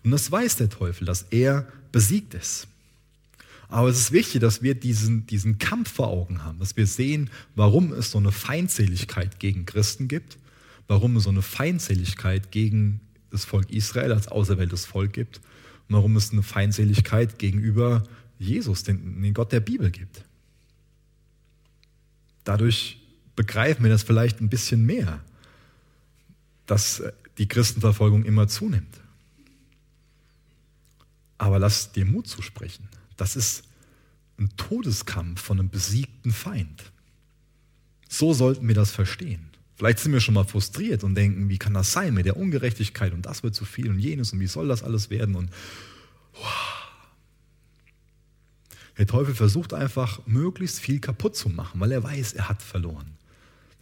Und 0.03 0.11
das 0.11 0.33
weiß 0.33 0.57
der 0.57 0.71
Teufel, 0.71 1.05
dass 1.05 1.27
er 1.31 1.67
besiegt 1.93 2.33
ist. 2.33 2.67
Aber 3.69 3.89
es 3.89 3.99
ist 3.99 4.13
wichtig, 4.13 4.41
dass 4.41 4.63
wir 4.63 4.75
diesen, 4.75 5.27
diesen 5.27 5.59
Kampf 5.59 5.93
vor 5.93 6.09
Augen 6.09 6.45
haben, 6.45 6.59
dass 6.59 6.77
wir 6.77 6.87
sehen, 6.87 7.31
warum 7.55 7.93
es 7.93 8.11
so 8.11 8.19
eine 8.19 8.33
Feindseligkeit 8.33 9.39
gegen 9.39 9.67
Christen 9.67 10.09
gibt, 10.09 10.39
warum 10.89 11.17
es 11.17 11.25
so 11.25 11.31
eine 11.31 11.43
Feindseligkeit 11.43 12.51
gegen 12.53 13.01
das 13.31 13.45
Volk 13.45 13.71
Israel 13.71 14.13
als 14.13 14.29
auserwähltes 14.29 14.87
Volk 14.87 15.13
gibt 15.13 15.39
und 15.89 15.97
warum 15.97 16.17
es 16.17 16.33
eine 16.33 16.43
Feindseligkeit 16.43 17.39
gegenüber 17.39 18.03
Jesus, 18.39 18.83
den, 18.83 19.23
den 19.23 19.35
Gott 19.35 19.53
der 19.53 19.61
Bibel 19.61 19.91
gibt. 19.91 20.25
Dadurch 22.45 23.02
begreifen 23.37 23.85
wir 23.85 23.91
das 23.91 24.03
vielleicht 24.03 24.41
ein 24.41 24.49
bisschen 24.49 24.85
mehr, 24.85 25.21
dass 26.67 27.03
die 27.39 27.49
Christenverfolgung 27.49 28.25
immer 28.25 28.49
zunimmt. 28.49 29.01
Aber 31.39 31.59
lass 31.59 31.93
dir 31.93 32.05
Mut 32.05 32.29
zusprechen. 32.29 32.89
Das 33.17 33.37
ist 33.37 33.65
ein 34.39 34.51
Todeskampf 34.57 35.41
von 35.41 35.59
einem 35.59 35.71
besiegten 35.71 36.33
Feind. 36.33 36.93
So 38.09 38.33
sollten 38.33 38.69
wir 38.69 38.75
das 38.75 38.91
verstehen. 38.91 39.49
Vielleicht 39.77 39.99
sind 39.99 40.13
wir 40.13 40.21
schon 40.21 40.35
mal 40.35 40.45
frustriert 40.45 41.03
und 41.03 41.15
denken, 41.15 41.49
wie 41.49 41.59
kann 41.59 41.75
das 41.75 41.93
sein 41.93 42.15
mit 42.15 42.27
der 42.27 42.37
Ungerechtigkeit 42.37 43.13
und 43.13 43.27
das 43.27 43.43
wird 43.43 43.55
zu 43.55 43.65
viel 43.65 43.91
und 43.91 43.99
jenes 43.99 44.33
und 44.33 44.41
wie 44.41 44.47
soll 44.47 44.69
das 44.69 44.83
alles 44.83 45.11
werden 45.11 45.35
und 45.35 45.51
wow. 46.35 46.83
Der 48.99 49.07
Teufel 49.07 49.35
versucht 49.35 49.73
einfach 49.73 50.25
möglichst 50.27 50.79
viel 50.79 51.01
kaputt 51.01 51.35
zu 51.35 51.49
machen, 51.49 51.81
weil 51.81 51.91
er 51.91 52.03
weiß, 52.03 52.35
er 52.35 52.49
hat 52.49 52.63
verloren. 52.63 53.17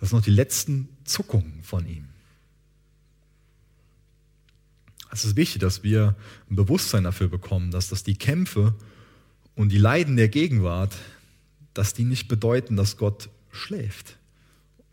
Das 0.00 0.08
sind 0.08 0.18
noch 0.18 0.24
die 0.24 0.30
letzten 0.30 0.88
Zuckungen 1.04 1.62
von 1.62 1.86
ihm. 1.86 2.08
Es 5.12 5.24
ist 5.24 5.36
wichtig, 5.36 5.60
dass 5.60 5.82
wir 5.82 6.16
ein 6.48 6.56
Bewusstsein 6.56 7.04
dafür 7.04 7.28
bekommen, 7.28 7.70
dass 7.70 7.88
das 7.88 8.02
die 8.02 8.16
Kämpfe 8.16 8.74
und 9.54 9.70
die 9.70 9.78
Leiden 9.78 10.16
der 10.16 10.28
Gegenwart, 10.28 10.96
dass 11.74 11.92
die 11.92 12.04
nicht 12.04 12.28
bedeuten, 12.28 12.76
dass 12.76 12.96
Gott 12.96 13.28
schläft 13.50 14.16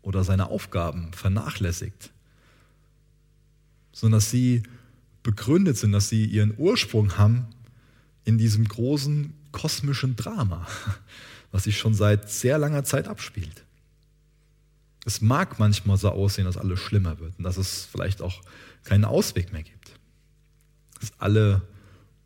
oder 0.02 0.24
seine 0.24 0.48
Aufgaben 0.50 1.12
vernachlässigt, 1.12 2.10
sondern 3.92 4.18
dass 4.18 4.30
sie 4.30 4.62
begründet 5.22 5.76
sind, 5.76 5.92
dass 5.92 6.08
sie 6.08 6.24
ihren 6.24 6.54
Ursprung 6.58 7.16
haben 7.16 7.46
in 8.24 8.38
diesem 8.38 8.66
großen 8.66 9.32
kosmischen 9.52 10.16
Drama, 10.16 10.66
was 11.52 11.64
sich 11.64 11.78
schon 11.78 11.94
seit 11.94 12.30
sehr 12.30 12.58
langer 12.58 12.84
Zeit 12.84 13.08
abspielt. 13.08 13.64
Es 15.08 15.20
mag 15.20 15.58
manchmal 15.58 15.96
so 15.96 16.10
aussehen, 16.10 16.44
dass 16.44 16.56
alles 16.56 16.80
schlimmer 16.80 17.18
wird 17.18 17.38
und 17.38 17.44
dass 17.44 17.56
es 17.56 17.86
vielleicht 17.90 18.22
auch 18.22 18.42
keinen 18.84 19.04
Ausweg 19.04 19.52
mehr 19.52 19.62
gibt 19.62 19.78
dass 21.00 21.12
alle 21.18 21.62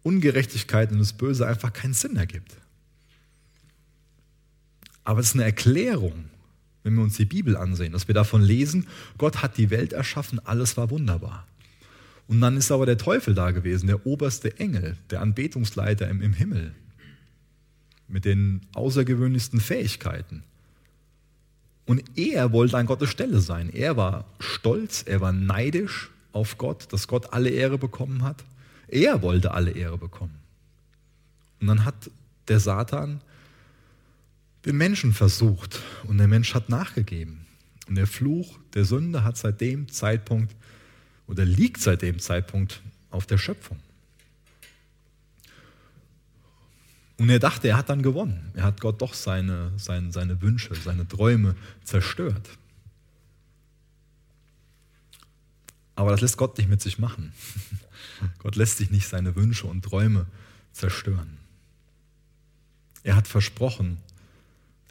Ungerechtigkeit 0.02 0.90
und 0.90 0.98
das 0.98 1.12
Böse 1.12 1.46
einfach 1.46 1.72
keinen 1.72 1.94
Sinn 1.94 2.16
ergibt. 2.16 2.56
Aber 5.04 5.20
es 5.20 5.28
ist 5.28 5.34
eine 5.34 5.44
Erklärung, 5.44 6.26
wenn 6.82 6.94
wir 6.94 7.02
uns 7.02 7.16
die 7.16 7.24
Bibel 7.24 7.56
ansehen, 7.56 7.92
dass 7.92 8.08
wir 8.08 8.14
davon 8.14 8.42
lesen, 8.42 8.86
Gott 9.18 9.42
hat 9.42 9.56
die 9.56 9.70
Welt 9.70 9.92
erschaffen, 9.92 10.40
alles 10.44 10.76
war 10.76 10.90
wunderbar. 10.90 11.46
Und 12.28 12.40
dann 12.40 12.56
ist 12.56 12.70
aber 12.70 12.86
der 12.86 12.98
Teufel 12.98 13.34
da 13.34 13.50
gewesen, 13.50 13.88
der 13.88 14.06
oberste 14.06 14.58
Engel, 14.58 14.96
der 15.10 15.20
Anbetungsleiter 15.20 16.08
im, 16.08 16.22
im 16.22 16.32
Himmel, 16.32 16.74
mit 18.08 18.24
den 18.24 18.62
außergewöhnlichsten 18.74 19.60
Fähigkeiten. 19.60 20.44
Und 21.86 22.02
er 22.16 22.52
wollte 22.52 22.78
an 22.78 22.86
Gottes 22.86 23.10
Stelle 23.10 23.40
sein. 23.40 23.70
Er 23.70 23.96
war 23.96 24.24
stolz, 24.38 25.02
er 25.02 25.20
war 25.20 25.32
neidisch 25.32 26.10
auf 26.32 26.58
Gott, 26.58 26.92
dass 26.92 27.08
Gott 27.08 27.32
alle 27.32 27.50
Ehre 27.50 27.78
bekommen 27.78 28.22
hat. 28.22 28.44
Er 28.88 29.22
wollte 29.22 29.52
alle 29.52 29.72
Ehre 29.72 29.98
bekommen. 29.98 30.38
Und 31.60 31.66
dann 31.66 31.84
hat 31.84 32.10
der 32.48 32.60
Satan 32.60 33.20
den 34.64 34.76
Menschen 34.76 35.12
versucht 35.12 35.80
und 36.04 36.18
der 36.18 36.28
Mensch 36.28 36.54
hat 36.54 36.68
nachgegeben. 36.68 37.46
Und 37.88 37.96
der 37.96 38.06
Fluch 38.06 38.58
der 38.74 38.84
Sünde 38.84 39.24
hat 39.24 39.36
seit 39.36 39.60
dem 39.60 39.88
Zeitpunkt 39.88 40.54
oder 41.26 41.44
liegt 41.44 41.80
seit 41.80 42.02
dem 42.02 42.18
Zeitpunkt 42.18 42.80
auf 43.10 43.26
der 43.26 43.38
Schöpfung. 43.38 43.78
Und 47.22 47.30
er 47.30 47.38
dachte, 47.38 47.68
er 47.68 47.76
hat 47.76 47.88
dann 47.88 48.02
gewonnen. 48.02 48.50
Er 48.54 48.64
hat 48.64 48.80
Gott 48.80 49.00
doch 49.00 49.14
seine, 49.14 49.70
seine, 49.76 50.10
seine 50.10 50.42
Wünsche, 50.42 50.74
seine 50.74 51.06
Träume 51.06 51.54
zerstört. 51.84 52.48
Aber 55.94 56.10
das 56.10 56.20
lässt 56.20 56.36
Gott 56.36 56.58
nicht 56.58 56.68
mit 56.68 56.82
sich 56.82 56.98
machen. 56.98 57.32
Gott 58.40 58.56
lässt 58.56 58.78
sich 58.78 58.90
nicht 58.90 59.06
seine 59.06 59.36
Wünsche 59.36 59.68
und 59.68 59.84
Träume 59.84 60.26
zerstören. 60.72 61.38
Er 63.04 63.14
hat 63.14 63.28
versprochen, 63.28 63.98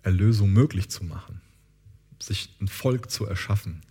Erlösung 0.01 0.53
möglich 0.53 0.88
zu 0.88 1.03
machen, 1.03 1.41
sich 2.17 2.50
ein 2.61 2.69
Volk 2.69 3.11
zu 3.11 3.25
erschaffen 3.25 3.81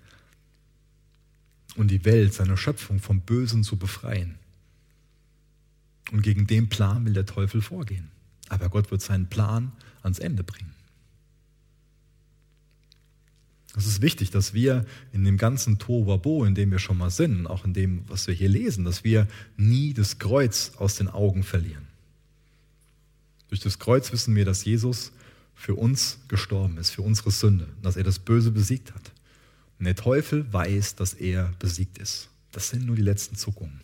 und 1.77 1.91
die 1.91 2.07
Welt, 2.07 2.33
seine 2.33 2.57
Schöpfung 2.57 3.01
vom 3.01 3.21
Bösen 3.21 3.65
zu 3.65 3.77
befreien. 3.77 4.39
Und 6.11 6.23
gegen 6.23 6.47
den 6.47 6.71
Plan 6.71 7.05
will 7.05 7.13
der 7.13 7.27
Teufel 7.27 7.61
vorgehen. 7.61 8.11
Aber 8.51 8.69
Gott 8.69 8.91
wird 8.91 9.01
seinen 9.01 9.29
Plan 9.29 9.73
ans 10.03 10.19
Ende 10.19 10.45
bringen. 10.45 10.75
Es 13.77 13.87
ist 13.87 14.03
wichtig, 14.03 14.31
dass 14.31 14.53
wir 14.53 14.85
in 15.13 15.25
dem 15.25 15.37
ganzen 15.37 15.79
Tohuwabo, 15.79 16.45
in 16.45 16.57
dem 16.57 16.73
wir 16.73 16.81
schon 16.81 16.99
mal 16.99 17.11
sind, 17.11 17.47
auch 17.47 17.65
in 17.65 17.73
dem, 17.73 18.03
was 18.09 18.27
wir 18.27 18.35
hier 18.35 18.49
lesen, 18.49 18.85
dass 18.85 19.05
wir 19.05 19.29
nie 19.57 19.95
das 19.95 20.19
Kreuz 20.19 20.73
aus 20.77 20.97
den 20.97 21.09
Augen 21.09 21.45
verlieren. 21.45 21.87
Durch 23.49 23.61
das 23.61 23.79
Kreuz 23.79 24.13
wissen 24.13 24.35
wir, 24.35 24.45
dass 24.45 24.65
Jesus 24.65 25.13
für 25.55 25.77
uns 25.77 26.19
gestorben 26.27 26.79
ist, 26.79 26.91
für 26.91 27.03
unsere 27.03 27.31
Sünde, 27.31 27.69
dass 27.83 27.97
er 27.97 28.05
das 28.05 28.19
Böse 28.19 28.51
besiegt 28.51 28.93
hat. 28.93 29.13
Und 29.79 29.85
der 29.85 29.97
Teufel 29.97 30.53
weiß, 30.53 30.97
dass 30.97 31.15
er 31.15 31.53
besiegt 31.59 31.99
ist. 31.99 32.29
Das 32.53 32.71
sind 32.71 32.87
nur 32.87 32.97
die 32.97 33.03
letzten 33.03 33.37
Zuckungen. 33.37 33.81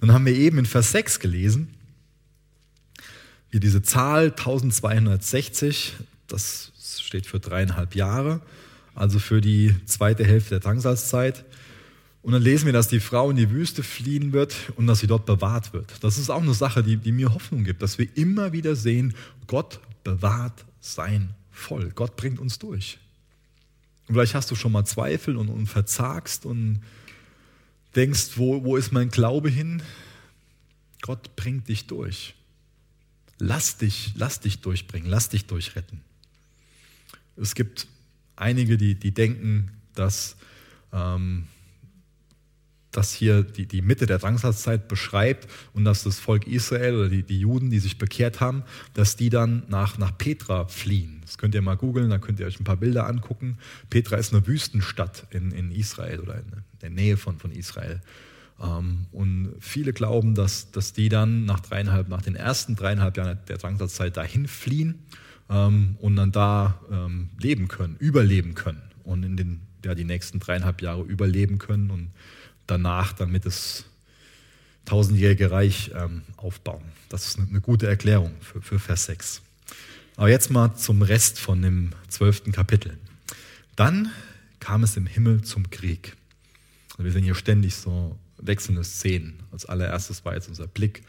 Dann 0.00 0.12
haben 0.12 0.24
wir 0.24 0.34
eben 0.34 0.58
in 0.58 0.66
Vers 0.66 0.92
6 0.92 1.18
gelesen, 1.18 1.74
wie 3.50 3.60
diese 3.60 3.82
Zahl 3.82 4.26
1260, 4.26 5.94
das 6.26 6.72
steht 7.00 7.26
für 7.26 7.40
dreieinhalb 7.40 7.94
Jahre, 7.94 8.40
also 8.94 9.18
für 9.18 9.40
die 9.40 9.74
zweite 9.86 10.24
Hälfte 10.24 10.50
der 10.50 10.60
Drangsatzzeit. 10.60 11.44
Und 12.22 12.32
dann 12.32 12.42
lesen 12.42 12.66
wir, 12.66 12.72
dass 12.72 12.88
die 12.88 13.00
Frau 13.00 13.30
in 13.30 13.36
die 13.36 13.50
Wüste 13.50 13.82
fliehen 13.82 14.32
wird 14.32 14.54
und 14.76 14.86
dass 14.86 15.00
sie 15.00 15.06
dort 15.06 15.26
bewahrt 15.26 15.72
wird. 15.72 15.92
Das 16.02 16.18
ist 16.18 16.30
auch 16.30 16.42
eine 16.42 16.54
Sache, 16.54 16.82
die, 16.82 16.96
die 16.96 17.12
mir 17.12 17.32
Hoffnung 17.34 17.64
gibt, 17.64 17.82
dass 17.82 17.98
wir 17.98 18.06
immer 18.16 18.52
wieder 18.52 18.76
sehen, 18.76 19.14
Gott 19.46 19.80
bewahrt 20.04 20.64
sein 20.80 21.34
Volk. 21.50 21.94
Gott 21.96 22.16
bringt 22.16 22.38
uns 22.38 22.58
durch. 22.58 22.98
Und 24.06 24.14
vielleicht 24.14 24.34
hast 24.34 24.50
du 24.50 24.54
schon 24.54 24.72
mal 24.72 24.84
Zweifel 24.84 25.36
und, 25.36 25.48
und 25.48 25.66
verzagst 25.66 26.44
und 26.44 26.82
denkst, 27.96 28.32
wo, 28.36 28.64
wo 28.64 28.76
ist 28.76 28.92
mein 28.92 29.08
Glaube 29.08 29.48
hin? 29.48 29.82
Gott 31.00 31.34
bringt 31.36 31.68
dich 31.68 31.86
durch. 31.86 32.34
Lass 33.40 33.78
dich, 33.78 34.12
lass 34.16 34.40
dich 34.40 34.60
durchbringen, 34.60 35.08
lass 35.08 35.30
dich 35.30 35.46
durchretten. 35.46 36.02
Es 37.36 37.54
gibt 37.54 37.88
einige, 38.36 38.76
die, 38.76 38.94
die 38.94 39.12
denken, 39.12 39.70
dass 39.94 40.36
ähm, 40.92 41.46
das 42.90 43.12
hier 43.12 43.42
die, 43.42 43.66
die 43.66 43.80
Mitte 43.80 44.04
der 44.04 44.18
Drangsatzzeit 44.18 44.88
beschreibt 44.88 45.48
und 45.72 45.84
dass 45.84 46.02
das 46.02 46.18
Volk 46.18 46.46
Israel 46.46 46.96
oder 46.96 47.08
die, 47.08 47.22
die 47.22 47.40
Juden, 47.40 47.70
die 47.70 47.78
sich 47.78 47.96
bekehrt 47.98 48.40
haben, 48.40 48.62
dass 48.92 49.16
die 49.16 49.30
dann 49.30 49.62
nach, 49.68 49.96
nach 49.96 50.16
Petra 50.18 50.66
fliehen. 50.66 51.20
Das 51.22 51.38
könnt 51.38 51.54
ihr 51.54 51.62
mal 51.62 51.76
googeln, 51.76 52.10
da 52.10 52.18
könnt 52.18 52.40
ihr 52.40 52.46
euch 52.46 52.60
ein 52.60 52.64
paar 52.64 52.76
Bilder 52.76 53.06
angucken. 53.06 53.58
Petra 53.88 54.16
ist 54.16 54.34
eine 54.34 54.46
Wüstenstadt 54.46 55.26
in, 55.30 55.52
in 55.52 55.70
Israel 55.70 56.20
oder 56.20 56.34
in 56.34 56.44
der 56.82 56.90
Nähe 56.90 57.16
von, 57.16 57.38
von 57.38 57.52
Israel. 57.52 58.02
Ähm, 58.60 59.06
und 59.12 59.54
viele 59.60 59.92
glauben, 59.92 60.34
dass, 60.34 60.70
dass 60.70 60.92
die 60.92 61.08
dann 61.08 61.44
nach 61.44 61.60
dreieinhalb, 61.60 62.08
nach 62.08 62.22
den 62.22 62.36
ersten 62.36 62.76
dreieinhalb 62.76 63.16
Jahren 63.16 63.38
der 63.48 63.58
Drangsatzzeit 63.58 64.16
dahin 64.16 64.46
fliehen 64.46 64.98
ähm, 65.48 65.96
und 66.00 66.16
dann 66.16 66.32
da 66.32 66.80
ähm, 66.90 67.30
leben 67.38 67.68
können, 67.68 67.96
überleben 67.98 68.54
können 68.54 68.82
und 69.04 69.22
in 69.22 69.36
den 69.36 69.60
ja, 69.84 69.94
die 69.94 70.04
nächsten 70.04 70.40
dreieinhalb 70.40 70.82
Jahre 70.82 71.02
überleben 71.02 71.58
können 71.58 71.90
und 71.90 72.10
danach 72.66 73.12
dann 73.12 73.32
mit 73.32 73.46
das 73.46 73.86
tausendjährige 74.84 75.50
Reich 75.50 75.92
aufbauen. 76.36 76.82
Das 77.08 77.26
ist 77.26 77.38
eine, 77.38 77.60
gute 77.60 77.86
Erklärung 77.86 78.32
für, 78.40 78.60
für 78.60 78.78
Vers 78.78 79.04
6. 79.04 79.42
Aber 80.16 80.28
jetzt 80.28 80.50
mal 80.50 80.74
zum 80.74 81.02
Rest 81.02 81.38
von 81.38 81.62
dem 81.62 81.90
zwölften 82.08 82.52
Kapitel. 82.52 82.98
Dann 83.76 84.10
kam 84.58 84.82
es 84.82 84.96
im 84.96 85.06
Himmel 85.06 85.42
zum 85.42 85.70
Krieg. 85.70 86.16
Wir 86.98 87.12
sehen 87.12 87.24
hier 87.24 87.34
ständig 87.34 87.76
so 87.76 88.18
wechselnde 88.40 88.84
Szenen. 88.84 89.42
Als 89.50 89.66
allererstes 89.66 90.24
war 90.24 90.34
jetzt 90.34 90.48
unser 90.48 90.66
Blick 90.66 91.02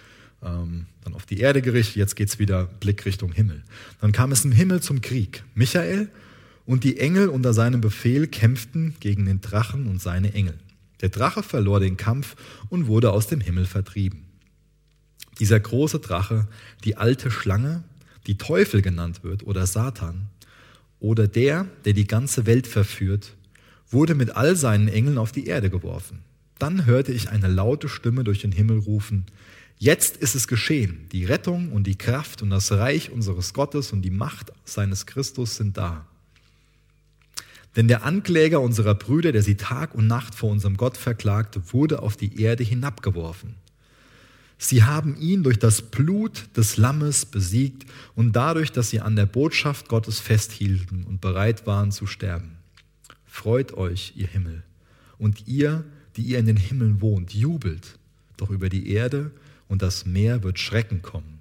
ähm, 0.44 0.86
dann 1.04 1.14
auf 1.14 1.26
die 1.26 1.40
Erde 1.40 1.62
gerichtet, 1.62 1.98
jetzt 1.98 2.16
geht 2.16 2.30
es 2.30 2.40
wieder 2.40 2.66
Blick 2.66 3.06
Richtung 3.06 3.32
Himmel. 3.32 3.64
Dann 4.00 4.12
kam 4.12 4.32
es 4.32 4.44
im 4.44 4.52
Himmel 4.52 4.82
zum 4.82 5.02
Krieg. 5.02 5.44
Michael 5.56 6.10
und 6.66 6.84
die 6.84 7.00
Engel 7.00 7.28
unter 7.28 7.54
seinem 7.54 7.82
Befehl 7.82 8.28
kämpften 8.28 8.96
gegen 9.00 9.26
den 9.26 9.42
Drachen 9.42 9.88
und 9.88 10.02
seine 10.02 10.34
Engel. 10.34 10.58
Der 11.02 11.10
Drache 11.10 11.44
verlor 11.44 11.80
den 11.80 11.98
Kampf 11.98 12.36
und 12.70 12.88
wurde 12.88 13.12
aus 13.12 13.28
dem 13.28 13.42
Himmel 13.42 13.66
vertrieben. 13.66 14.26
Dieser 15.40 15.60
große 15.60 16.00
Drache, 16.00 16.48
die 16.84 16.98
alte 16.98 17.32
Schlange, 17.32 17.84
die 18.28 18.38
Teufel 18.38 18.82
genannt 18.82 19.24
wird 19.24 19.44
oder 19.44 19.66
Satan, 19.66 20.28
oder 21.00 21.28
der, 21.28 21.66
der 21.84 21.94
die 21.94 22.06
ganze 22.06 22.46
Welt 22.46 22.68
verführt, 22.68 23.36
wurde 23.90 24.14
mit 24.14 24.36
all 24.36 24.56
seinen 24.56 24.88
Engeln 24.88 25.18
auf 25.18 25.32
die 25.32 25.48
Erde 25.48 25.70
geworfen. 25.72 26.20
Dann 26.62 26.86
hörte 26.86 27.12
ich 27.12 27.30
eine 27.30 27.48
laute 27.48 27.90
Stimme 27.90 28.24
durch 28.24 28.40
den 28.40 28.52
Himmel 28.52 28.80
rufen, 28.80 29.26
Jetzt 29.84 30.18
ist 30.18 30.36
es 30.36 30.48
geschehen, 30.48 31.08
die 31.12 31.26
Rettung 31.26 31.72
und 31.72 31.88
die 31.88 31.98
Kraft 31.98 32.44
und 32.44 32.52
das 32.52 32.72
Reich 32.72 33.10
unseres 33.10 33.52
Gottes 33.56 33.92
und 33.92 34.04
die 34.04 34.12
Macht 34.12 34.52
seines 34.64 35.08
Christus 35.08 35.56
sind 35.56 35.76
da. 35.76 36.06
Denn 37.76 37.88
der 37.88 38.04
Ankläger 38.04 38.62
unserer 38.62 38.94
Brüder, 38.94 39.32
der 39.32 39.42
sie 39.42 39.56
Tag 39.56 39.96
und 39.96 40.06
Nacht 40.06 40.36
vor 40.36 40.52
unserem 40.52 40.78
Gott 40.78 40.98
verklagte, 40.98 41.74
wurde 41.74 42.04
auf 42.04 42.16
die 42.16 42.44
Erde 42.44 42.64
hinabgeworfen. 42.64 43.56
Sie 44.60 44.84
haben 44.84 45.18
ihn 45.18 45.42
durch 45.42 45.58
das 45.58 45.82
Blut 45.82 46.56
des 46.56 46.78
Lammes 46.78 47.26
besiegt 47.26 47.90
und 48.14 48.36
dadurch, 48.36 48.72
dass 48.72 48.92
sie 48.92 49.00
an 49.00 49.16
der 49.16 49.26
Botschaft 49.26 49.88
Gottes 49.88 50.20
festhielten 50.20 51.06
und 51.06 51.22
bereit 51.22 51.66
waren 51.66 51.92
zu 51.92 52.06
sterben. 52.06 52.60
Freut 53.26 53.74
euch, 53.74 54.14
ihr 54.16 54.28
Himmel, 54.28 54.62
und 55.18 55.48
ihr, 55.48 55.86
die 56.18 56.24
ihr 56.24 56.40
in 56.40 56.46
den 56.46 56.58
Himmeln 56.58 57.02
wohnt, 57.02 57.34
jubelt 57.34 57.98
doch 58.38 58.50
über 58.50 58.70
die 58.70 58.92
Erde 58.92 59.32
und 59.68 59.82
das 59.82 60.06
Meer 60.06 60.44
wird 60.44 60.60
Schrecken 60.60 61.02
kommen. 61.02 61.40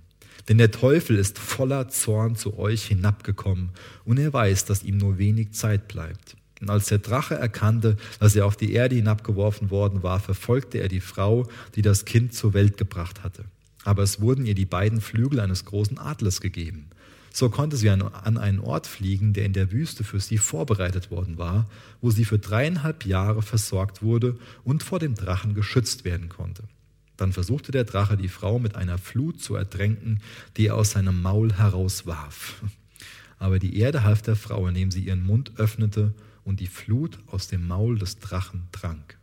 Denn 0.49 0.59
der 0.59 0.71
Teufel 0.71 1.17
ist 1.17 1.39
voller 1.39 1.89
Zorn 1.89 2.37
zu 2.37 2.59
euch 2.59 2.85
hinabgekommen 2.85 3.71
und 4.05 4.19
er 4.19 4.33
weiß, 4.33 4.65
dass 4.65 4.83
ihm 4.83 4.99
nur 4.99 5.19
wenig 5.19 5.53
Zeit 5.53 5.89
bleibt. 5.89 6.37
Und 6.61 6.69
als 6.69 6.87
der 6.87 6.99
Drache 6.99 7.37
erkannte, 7.37 7.97
dass 8.19 8.37
er 8.37 8.45
auf 8.47 8.57
die 8.57 8.73
Erde 8.73 8.97
hinabgeworfen 8.97 9.71
worden 9.71 10.03
war, 10.03 10.21
verfolgte 10.21 10.79
er 10.79 10.89
die 10.89 11.00
Frau, 11.00 11.49
die 11.75 11.83
das 11.83 12.05
Kind 12.05 12.35
zur 12.35 12.53
Welt 12.53 12.77
gebracht 12.77 13.23
hatte. 13.23 13.45
Aber 13.85 14.03
es 14.03 14.21
wurden 14.21 14.45
ihr 14.45 14.55
die 14.55 14.67
beiden 14.67 15.00
Flügel 15.00 15.41
eines 15.41 15.65
großen 15.65 15.99
Adlers 15.99 16.43
gegeben. 16.43 16.91
So 17.32 17.49
konnte 17.49 17.76
sie 17.76 17.88
an 17.88 18.38
einen 18.38 18.58
Ort 18.58 18.87
fliegen, 18.87 19.32
der 19.32 19.44
in 19.44 19.52
der 19.52 19.70
Wüste 19.70 20.02
für 20.02 20.20
sie 20.20 20.38
vorbereitet 20.38 21.10
worden 21.10 21.38
war, 21.38 21.68
wo 22.00 22.10
sie 22.10 22.25
für 22.25 22.38
dreieinhalb 22.38 23.06
Jahre 23.06 23.42
versorgt 23.42 24.02
wurde 24.02 24.37
und 24.64 24.82
vor 24.82 24.99
dem 24.99 25.14
Drachen 25.14 25.54
geschützt 25.54 26.04
werden 26.04 26.28
konnte. 26.28 26.64
Dann 27.16 27.32
versuchte 27.32 27.70
der 27.70 27.84
Drache 27.84 28.16
die 28.16 28.28
Frau 28.28 28.58
mit 28.58 28.76
einer 28.76 28.99
Flut 28.99 29.40
zu 29.42 29.54
ertränken, 29.54 30.20
die 30.56 30.68
er 30.68 30.76
aus 30.76 30.92
seinem 30.92 31.20
Maul 31.22 31.52
herauswarf. 31.52 32.62
Aber 33.38 33.58
die 33.58 33.78
Erde 33.78 34.04
half 34.04 34.22
der 34.22 34.37
Frau, 34.37 34.66
indem 34.66 34.90
sie 34.90 35.04
ihren 35.04 35.25
Mund 35.25 35.52
öffnete 35.56 36.14
und 36.44 36.60
die 36.60 36.66
Flut 36.66 37.18
aus 37.26 37.46
dem 37.46 37.66
Maul 37.66 37.99
des 37.99 38.18
Drachen 38.18 38.62
trank. 38.72 39.18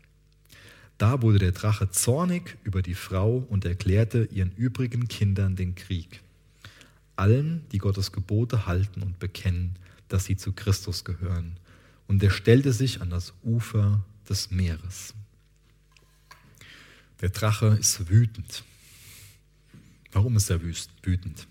Da 0.97 1.21
wurde 1.21 1.39
der 1.39 1.51
Drache 1.51 1.91
zornig 1.91 2.57
über 2.63 2.81
die 2.81 2.95
Frau 2.95 3.45
und 3.49 3.65
erklärte 3.65 4.29
ihren 4.31 4.51
übrigen 4.55 5.07
Kindern 5.07 5.55
den 5.55 5.75
Krieg. 5.75 6.21
Allen, 7.17 7.65
die 7.71 7.79
Gottes 7.79 8.11
Gebote 8.11 8.65
halten 8.65 9.01
und 9.01 9.19
bekennen, 9.19 9.75
dass 10.07 10.25
sie 10.25 10.37
zu 10.37 10.53
Christus 10.53 11.03
gehören. 11.03 11.57
Und 12.07 12.23
er 12.23 12.31
stellte 12.31 12.71
sich 12.71 13.01
an 13.01 13.09
das 13.09 13.33
Ufer 13.43 14.03
des 14.29 14.51
Meeres. 14.51 15.13
Der 17.21 17.29
Drache 17.29 17.77
ist 17.79 18.09
wütend. 18.09 18.63
Warum 20.11 20.37
ist 20.37 20.49
er 20.49 20.61
wütend? 20.61 21.47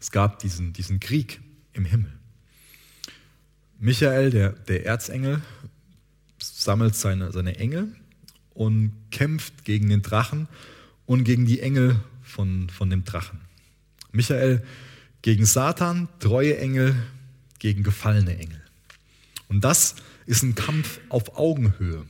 Es 0.00 0.10
gab 0.10 0.38
diesen, 0.40 0.72
diesen 0.72 0.98
Krieg 0.98 1.40
im 1.72 1.84
Himmel. 1.84 2.12
Michael, 3.78 4.30
der, 4.30 4.50
der 4.50 4.86
Erzengel, 4.86 5.42
sammelt 6.38 6.94
seine, 6.94 7.32
seine 7.32 7.56
Engel 7.56 7.94
und 8.54 8.92
kämpft 9.10 9.64
gegen 9.64 9.88
den 9.88 10.02
Drachen 10.02 10.48
und 11.06 11.24
gegen 11.24 11.46
die 11.46 11.60
Engel 11.60 12.00
von, 12.22 12.68
von 12.68 12.90
dem 12.90 13.04
Drachen. 13.04 13.40
Michael 14.12 14.64
gegen 15.22 15.46
Satan, 15.46 16.08
treue 16.18 16.58
Engel 16.58 16.94
gegen 17.58 17.82
gefallene 17.82 18.36
Engel. 18.38 18.60
Und 19.48 19.62
das 19.62 19.96
ist 20.26 20.42
ein 20.42 20.54
Kampf 20.54 21.00
auf 21.08 21.36
Augenhöhe. 21.36 22.04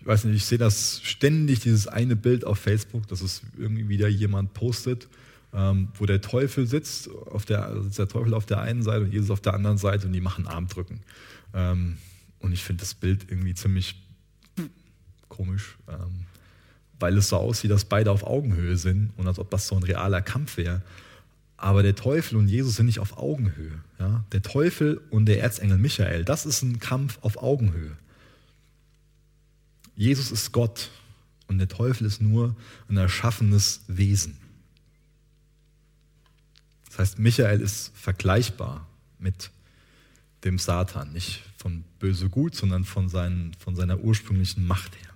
Ich 0.00 0.06
weiß 0.06 0.24
nicht, 0.24 0.36
ich 0.36 0.44
sehe 0.44 0.58
das 0.58 1.00
ständig, 1.02 1.60
dieses 1.60 1.88
eine 1.88 2.16
Bild 2.16 2.44
auf 2.44 2.58
Facebook, 2.58 3.08
dass 3.08 3.20
es 3.20 3.42
irgendwie 3.58 3.88
wieder 3.88 4.08
jemand 4.08 4.54
postet 4.54 5.08
ähm, 5.56 5.88
wo 5.94 6.06
der 6.06 6.20
Teufel 6.20 6.66
sitzt, 6.66 7.08
auf 7.10 7.46
der, 7.46 7.82
sitzt 7.82 7.98
der 7.98 8.08
Teufel 8.08 8.34
auf 8.34 8.46
der 8.46 8.60
einen 8.60 8.82
Seite 8.82 9.04
und 9.04 9.12
Jesus 9.12 9.30
auf 9.30 9.40
der 9.40 9.54
anderen 9.54 9.78
Seite 9.78 10.06
und 10.06 10.12
die 10.12 10.20
machen 10.20 10.46
Armdrücken. 10.46 11.00
Ähm, 11.54 11.96
und 12.40 12.52
ich 12.52 12.62
finde 12.62 12.80
das 12.80 12.94
Bild 12.94 13.26
irgendwie 13.30 13.54
ziemlich 13.54 13.96
komisch, 15.28 15.76
ähm, 15.88 16.26
weil 17.00 17.16
es 17.16 17.30
so 17.30 17.36
aussieht, 17.36 17.70
dass 17.70 17.86
beide 17.86 18.10
auf 18.10 18.24
Augenhöhe 18.24 18.76
sind 18.76 19.12
und 19.16 19.26
als 19.26 19.38
ob 19.38 19.50
das 19.50 19.66
so 19.66 19.76
ein 19.76 19.82
realer 19.82 20.20
Kampf 20.20 20.58
wäre. 20.58 20.82
Aber 21.56 21.82
der 21.82 21.94
Teufel 21.94 22.36
und 22.36 22.48
Jesus 22.48 22.76
sind 22.76 22.86
nicht 22.86 22.98
auf 22.98 23.16
Augenhöhe. 23.16 23.80
Ja? 23.98 24.24
Der 24.32 24.42
Teufel 24.42 25.00
und 25.10 25.26
der 25.26 25.42
Erzengel 25.42 25.78
Michael, 25.78 26.24
das 26.24 26.44
ist 26.44 26.62
ein 26.62 26.78
Kampf 26.80 27.18
auf 27.22 27.38
Augenhöhe. 27.38 27.96
Jesus 29.94 30.30
ist 30.30 30.52
Gott 30.52 30.90
und 31.46 31.58
der 31.58 31.68
Teufel 31.68 32.06
ist 32.06 32.20
nur 32.20 32.54
ein 32.88 32.98
erschaffenes 32.98 33.80
Wesen. 33.86 34.36
Das 36.86 36.98
heißt, 36.98 37.18
Michael 37.18 37.60
ist 37.60 37.92
vergleichbar 37.94 38.86
mit 39.18 39.50
dem 40.44 40.58
Satan, 40.58 41.12
nicht 41.12 41.42
von 41.56 41.84
böse 41.98 42.28
gut, 42.28 42.54
sondern 42.54 42.84
von, 42.84 43.08
seinen, 43.08 43.54
von 43.54 43.74
seiner 43.74 43.98
ursprünglichen 44.00 44.66
Macht 44.66 44.94
her. 44.96 45.10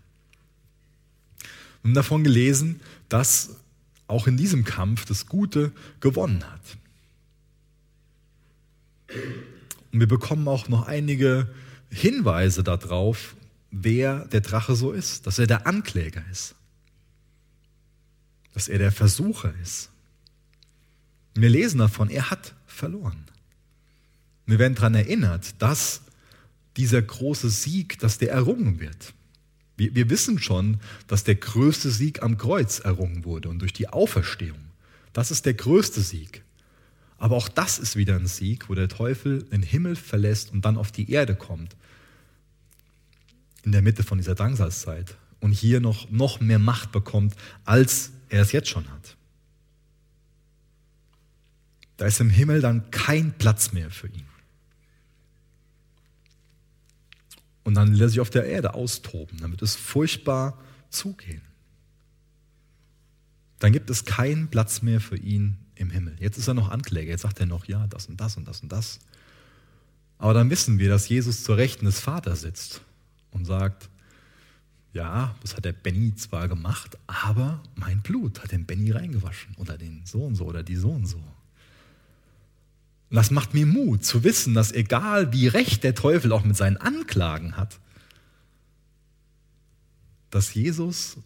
Wir 1.83 1.91
haben 1.91 1.95
davon 1.95 2.25
gelesen, 2.25 2.81
dass 3.09 3.57
auch 4.11 4.27
in 4.27 4.37
diesem 4.37 4.65
Kampf 4.65 5.05
das 5.05 5.27
Gute 5.27 5.73
gewonnen 6.01 6.45
hat. 6.51 6.61
Und 9.93 10.01
wir 10.01 10.09
bekommen 10.09 10.47
auch 10.49 10.69
noch 10.69 10.87
einige 10.87 11.49
Hinweise 11.91 12.63
darauf, 12.63 13.35
wer 13.71 14.27
der 14.27 14.41
Drache 14.41 14.77
so 14.77 14.93
ist, 14.93 15.27
dass 15.27 15.39
er 15.39 15.47
der 15.47 15.67
Ankläger 15.67 16.23
ist, 16.31 16.55
dass 18.55 18.69
er 18.69 18.79
der 18.79 18.93
Versucher 18.93 19.53
ist. 19.63 19.91
Wir 21.35 21.49
lesen 21.49 21.79
davon, 21.79 22.11
er 22.11 22.31
hat 22.31 22.55
verloren. 22.67 23.25
Wir 24.47 24.59
werden 24.59 24.75
daran 24.75 24.95
erinnert, 24.95 25.61
dass 25.63 26.03
dieser 26.77 27.03
große 27.03 27.51
Sieg, 27.51 27.99
dass 27.99 28.19
der 28.19 28.33
errungen 28.33 28.81
wird. 28.81 29.15
Wir, 29.81 29.95
wir 29.95 30.11
wissen 30.11 30.39
schon, 30.39 30.79
dass 31.07 31.25
der 31.25 31.37
größte 31.37 31.91
Sieg 31.91 32.23
am 32.23 32.37
Kreuz 32.37 32.81
errungen 32.81 33.25
wurde 33.25 33.49
und 33.49 33.61
durch 33.61 33.73
die 33.73 33.89
Auferstehung. 33.89 34.59
Das 35.15 35.31
ist 35.31 35.47
der 35.47 35.55
größte 35.55 36.03
Sieg. 36.03 36.43
Aber 37.17 37.37
auch 37.37 37.49
das 37.49 37.79
ist 37.79 37.97
wieder 37.97 38.15
ein 38.15 38.27
Sieg, 38.27 38.69
wo 38.69 38.75
der 38.75 38.91
Teufel 38.91 39.43
den 39.45 39.63
Himmel 39.63 39.97
verlässt 39.97 40.53
und 40.53 40.67
dann 40.67 40.77
auf 40.77 40.93
die 40.93 41.11
Erde 41.11 41.35
kommt. 41.35 41.77
In 43.63 43.73
der 43.73 43.81
Mitte 43.81 44.03
von 44.03 44.19
dieser 44.19 44.35
Drangsalzzeit. 44.35 45.17
Und 45.41 45.53
hier 45.53 45.81
noch, 45.81 46.11
noch 46.11 46.41
mehr 46.41 46.59
Macht 46.59 46.93
bekommt, 46.93 47.35
als 47.65 48.13
er 48.29 48.43
es 48.43 48.53
jetzt 48.53 48.69
schon 48.69 48.87
hat. 48.91 49.17
Da 51.97 52.05
ist 52.05 52.21
im 52.21 52.29
Himmel 52.29 52.61
dann 52.61 52.91
kein 52.91 53.33
Platz 53.33 53.73
mehr 53.73 53.91
für 53.91 54.09
ihn. 54.09 54.30
Und 57.65 57.75
dann 57.75 57.95
lässt 57.95 58.13
sich 58.13 58.21
auf 58.21 58.31
der 58.31 58.47
Erde 58.47 58.75
austoben, 58.75 59.39
damit 59.41 59.63
es 59.63 59.77
furchtbar 59.77 60.59
zugehen. 60.89 61.43
Dann 63.59 63.73
gibt 63.73 63.91
es 63.91 64.05
keinen 64.05 64.49
Platz 64.49 64.83
mehr 64.83 65.01
für 65.01 65.17
ihn 65.17 65.59
im 65.75 65.91
Himmel. 65.91 66.17
Jetzt 66.19 66.39
ist 66.39 66.49
er 66.49 66.55
noch 66.55 66.71
Ankläger, 66.71 67.11
jetzt 67.11 67.23
sagt 67.23 67.41
er 67.41 67.47
noch, 67.47 67.67
ja, 67.67 67.87
das 67.87 68.07
und 68.07 68.21
das 68.21 68.37
und 68.37 68.49
das 68.49 68.61
und 68.61 68.73
das. 68.73 69.01
Aber 70.19 70.35
dann 70.35 70.51
wissen 70.51 70.79
wir, 70.79 70.89
dass 70.89 71.09
Jesus 71.09 71.45
zur 71.45 71.57
Rechten 71.57 71.85
des 71.87 72.01
Vaters 72.01 72.41
sitzt 72.43 72.83
und 73.31 73.45
sagt, 73.45 73.89
ja, 74.93 75.35
das 75.41 75.57
hat 75.57 75.65
der 75.65 75.73
Benny 75.73 76.15
zwar 76.15 76.49
gemacht, 76.49 76.99
aber 77.07 77.63
mein 77.75 78.03
Blut 78.03 78.43
hat 78.43 78.53
den 78.53 78.67
Benny 78.67 78.91
reingewaschen 78.91 79.55
oder 79.57 79.79
den 79.79 80.03
so 80.05 80.25
und 80.25 80.35
so 80.35 80.47
oder 80.47 80.63
die 80.63 80.77
so 80.77 80.91
und 80.91 81.07
so. 81.07 81.23
Und 83.11 83.17
das 83.17 83.31
macht 83.33 83.55
mir 83.55 83.67
Mut 83.67 84.05
zu 84.05 84.23
wissen, 84.23 84.55
dass 84.55 84.71
egal 84.71 85.33
wie 85.33 85.49
recht 85.49 85.83
der 85.83 85.97
Teufel 85.97 86.33
auch 86.33 86.45
mit 86.45 86.57
seinen 86.57 86.77
Anklagen 86.77 87.57
hat, 87.57 87.79
dass 90.31 90.55
Jesus 90.55 91.17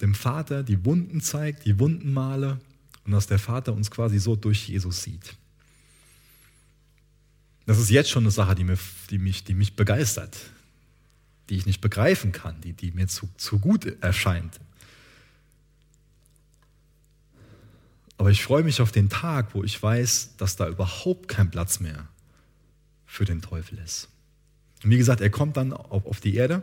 dem 0.00 0.14
Vater 0.14 0.64
die 0.64 0.84
Wunden 0.84 1.20
zeigt, 1.20 1.66
die 1.66 1.78
Wundenmale 1.78 2.60
und 3.04 3.12
dass 3.12 3.28
der 3.28 3.38
Vater 3.38 3.72
uns 3.72 3.92
quasi 3.92 4.18
so 4.18 4.34
durch 4.34 4.68
Jesus 4.68 5.02
sieht. 5.02 5.36
Das 7.66 7.78
ist 7.78 7.90
jetzt 7.90 8.10
schon 8.10 8.24
eine 8.24 8.32
Sache, 8.32 8.56
die, 8.56 8.64
mir, 8.64 8.78
die, 9.10 9.18
mich, 9.18 9.44
die 9.44 9.54
mich 9.54 9.76
begeistert, 9.76 10.36
die 11.48 11.56
ich 11.56 11.64
nicht 11.64 11.80
begreifen 11.80 12.32
kann, 12.32 12.60
die, 12.60 12.72
die 12.72 12.90
mir 12.90 13.06
zu, 13.06 13.28
zu 13.36 13.60
gut 13.60 13.86
erscheint. 14.02 14.60
Aber 18.16 18.30
ich 18.30 18.44
freue 18.44 18.62
mich 18.62 18.80
auf 18.80 18.92
den 18.92 19.08
Tag, 19.08 19.54
wo 19.54 19.64
ich 19.64 19.82
weiß, 19.82 20.36
dass 20.36 20.56
da 20.56 20.68
überhaupt 20.68 21.28
kein 21.28 21.50
Platz 21.50 21.80
mehr 21.80 22.08
für 23.06 23.24
den 23.24 23.42
Teufel 23.42 23.78
ist. 23.78 24.08
Und 24.82 24.90
wie 24.90 24.98
gesagt, 24.98 25.20
er 25.20 25.30
kommt 25.30 25.56
dann 25.56 25.72
auf, 25.72 26.20
die 26.20 26.34
Erde, 26.34 26.62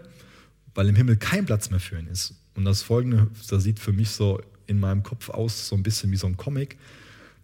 weil 0.76 0.88
im 0.88 0.96
Himmel 0.96 1.18
kein 1.18 1.46
Platz 1.46 1.70
mehr 1.70 1.80
für 1.80 1.98
ihn 1.98 2.08
ist. 2.08 2.36
Und 2.56 2.66
das 2.66 2.84
Folgende, 2.84 3.28
das 3.50 3.64
sieht 3.64 3.80
für 3.80 3.94
mich 3.94 4.12
so 4.12 4.42
in 4.68 4.80
meinem 4.80 5.04
Kopf 5.04 5.30
aus, 5.30 5.68
so 5.68 5.76
ein 5.76 5.84
bisschen 5.84 6.12
wie 6.12 6.18
so 6.18 6.28
ein 6.28 6.38
Comic, 6.38 6.78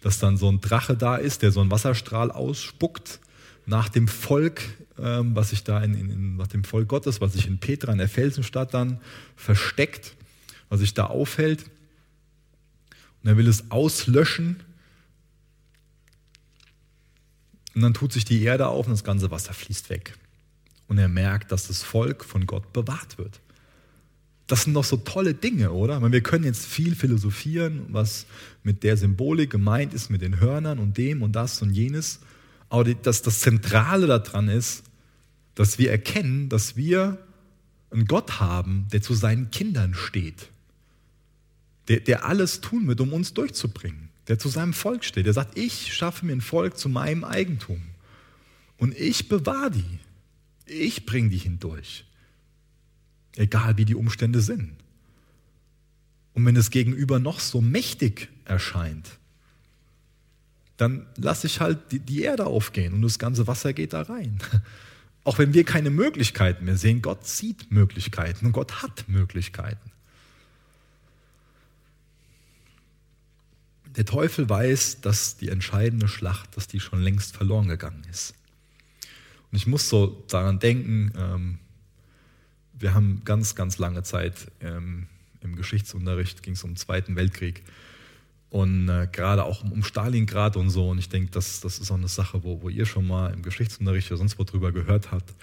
dass 0.02 0.20
dann 0.20 0.38
so 0.38 0.50
ein 0.50 0.62
Drache 0.62 0.96
da 0.96 1.16
ist, 1.16 1.42
der 1.42 1.52
so 1.52 1.62
einen 1.62 1.72
Wasserstrahl 1.72 2.32
ausspuckt, 2.32 3.20
nach 3.66 3.90
dem 3.90 4.08
Volk, 4.08 4.62
ähm, 4.98 5.36
was 5.36 5.50
sich 5.50 5.64
da 5.64 5.84
in, 5.84 5.94
in, 5.94 6.38
nach 6.38 6.48
dem 6.48 6.64
Volk 6.64 6.88
Gottes, 6.88 7.20
was 7.20 7.34
sich 7.34 7.48
in 7.48 7.60
Petra, 7.60 7.92
in 7.92 7.98
der 7.98 8.08
Felsenstadt 8.08 8.74
dann 8.74 9.00
versteckt, 9.36 10.16
was 10.70 10.80
sich 10.80 10.94
da 10.94 11.06
aufhält. 11.06 11.66
Und 13.28 13.34
er 13.34 13.38
will 13.38 13.50
es 13.50 13.72
auslöschen. 13.72 14.56
Und 17.76 17.82
dann 17.82 17.94
tut 17.94 18.14
sich 18.14 18.24
die 18.24 18.42
Erde 18.42 18.70
auf 18.70 18.86
und 18.88 18.94
das 18.94 19.04
ganze 19.04 19.32
Wasser 19.32 19.52
fließt 19.52 19.90
weg. 19.90 20.18
Und 20.88 20.98
er 20.98 21.10
merkt, 21.10 21.52
dass 21.52 21.68
das 21.68 21.84
Volk 21.84 22.24
von 22.24 22.46
Gott 22.46 22.72
bewahrt 22.72 23.18
wird. 23.18 23.42
Das 24.48 24.64
sind 24.64 24.76
doch 24.76 24.86
so 24.86 24.96
tolle 24.96 25.34
Dinge, 25.34 25.74
oder? 25.74 26.00
Meine, 26.00 26.14
wir 26.14 26.24
können 26.24 26.46
jetzt 26.46 26.68
viel 26.68 26.96
philosophieren, 26.96 27.88
was 27.90 28.28
mit 28.64 28.84
der 28.84 28.96
Symbolik 28.96 29.50
gemeint 29.50 29.94
ist, 29.94 30.10
mit 30.10 30.22
den 30.22 30.40
Hörnern 30.40 30.80
und 30.80 30.98
dem 30.98 31.22
und 31.22 31.34
das 31.34 31.62
und 31.62 31.72
jenes. 31.72 32.22
Aber 32.70 32.86
das, 32.86 33.24
das 33.24 33.42
Zentrale 33.42 34.08
daran 34.08 34.48
ist, 34.48 34.84
dass 35.54 35.78
wir 35.78 35.92
erkennen, 35.92 36.48
dass 36.48 36.78
wir 36.78 37.18
einen 37.92 38.06
Gott 38.06 38.40
haben, 38.40 38.88
der 38.94 39.02
zu 39.02 39.16
seinen 39.16 39.52
Kindern 39.52 39.96
steht. 39.96 40.48
Der, 41.88 42.00
der 42.02 42.26
alles 42.26 42.62
tun 42.62 42.88
wird, 42.88 43.02
um 43.02 43.14
uns 43.14 43.34
durchzubringen. 43.34 44.10
Der 44.28 44.40
zu 44.40 44.50
seinem 44.50 44.74
Volk 44.74 45.06
steht. 45.06 45.26
Der 45.26 45.34
sagt, 45.34 45.58
ich 45.58 45.94
schaffe 45.94 46.26
mir 46.26 46.34
ein 46.34 46.42
Volk 46.42 46.78
zu 46.78 46.90
meinem 46.90 47.24
Eigentum. 47.24 47.82
Und 48.78 48.98
ich 48.98 49.30
bewahre 49.30 49.72
die. 49.72 50.00
Ich 50.66 51.06
bringe 51.06 51.30
die 51.30 51.38
hindurch 51.38 52.04
egal 53.38 53.78
wie 53.78 53.86
die 53.86 53.96
Umstände 53.96 54.42
sind. 54.42 54.74
Und 56.34 56.46
wenn 56.46 56.56
das 56.56 56.70
Gegenüber 56.70 57.20
noch 57.20 57.40
so 57.40 57.62
mächtig 57.62 58.30
erscheint, 58.46 59.18
dann 60.78 61.08
lasse 61.16 61.48
ich 61.48 61.60
halt 61.60 61.92
die, 61.92 62.00
die 62.00 62.22
Erde 62.22 62.46
aufgehen 62.46 62.94
und 62.94 63.02
das 63.02 63.18
ganze 63.18 63.48
Wasser 63.48 63.74
geht 63.74 63.94
da 63.94 64.04
rein. 64.04 64.38
Auch 65.24 65.40
wenn 65.40 65.54
wir 65.54 65.64
keine 65.64 65.90
Möglichkeiten 65.90 66.66
mehr 66.66 66.78
sehen, 66.78 67.02
Gott 67.02 67.26
sieht 67.28 67.72
Möglichkeiten 67.72 68.46
und 68.46 68.52
Gott 68.52 68.82
hat 68.82 69.10
Möglichkeiten. 69.10 69.92
Der 73.98 74.06
Teufel 74.06 74.48
weiß, 74.48 75.02
dass 75.02 75.38
die 75.38 75.50
entscheidende 75.50 76.08
Schlacht, 76.08 76.56
dass 76.56 76.68
die 76.68 76.80
schon 76.80 77.02
längst 77.02 77.36
verloren 77.36 77.68
gegangen 77.68 78.04
ist. 78.12 78.36
Und 79.52 79.58
ich 79.58 79.66
muss 79.66 79.90
so 79.90 80.24
daran 80.30 80.60
denken, 80.60 81.12
ähm, 81.18 81.60
wir 82.74 82.94
haben 82.94 83.24
ganz, 83.26 83.56
ganz 83.56 83.80
lange 83.80 84.04
Zeit 84.04 84.52
ähm, 84.62 85.08
im 85.42 85.56
Geschichtsunterricht, 85.56 86.44
ging 86.44 86.54
es 86.54 86.64
um 86.64 86.72
den 86.72 86.78
Zweiten 86.78 87.16
Weltkrieg 87.16 87.64
und 88.52 88.88
äh, 88.88 89.08
gerade 89.12 89.44
auch 89.44 89.64
um, 89.64 89.84
Stalingrad 89.84 90.58
und 90.58 90.70
so. 90.70 90.90
Und 90.90 91.00
ich 91.00 91.10
denke, 91.10 91.32
das, 91.32 91.60
das 91.62 91.80
ist 91.80 91.90
auch 91.90 91.98
eine 91.98 92.08
Sache, 92.08 92.44
wo, 92.44 92.62
wo 92.62 92.70
ihr 92.70 92.86
schon 92.86 93.08
mal 93.08 93.34
im 93.34 93.42
Geschichtsunterricht 93.42 94.12
oder 94.12 94.20
sonst 94.20 94.38
wo 94.38 94.44
drüber 94.44 94.72
gehört 94.72 95.12
habt. 95.12 95.34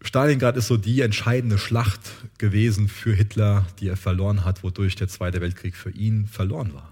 Stalingrad 0.00 0.56
ist 0.56 0.66
so 0.66 0.76
die 0.76 1.00
entscheidende 1.00 1.58
Schlacht 1.58 2.00
gewesen 2.38 2.88
für 2.88 3.14
Hitler, 3.14 3.66
die 3.78 3.86
er 3.86 3.96
verloren 3.96 4.44
hat, 4.44 4.64
wodurch 4.64 4.96
der 4.96 5.06
Zweite 5.06 5.40
Weltkrieg 5.40 5.76
für 5.76 5.90
ihn 5.90 6.26
verloren 6.26 6.74
war. 6.74 6.91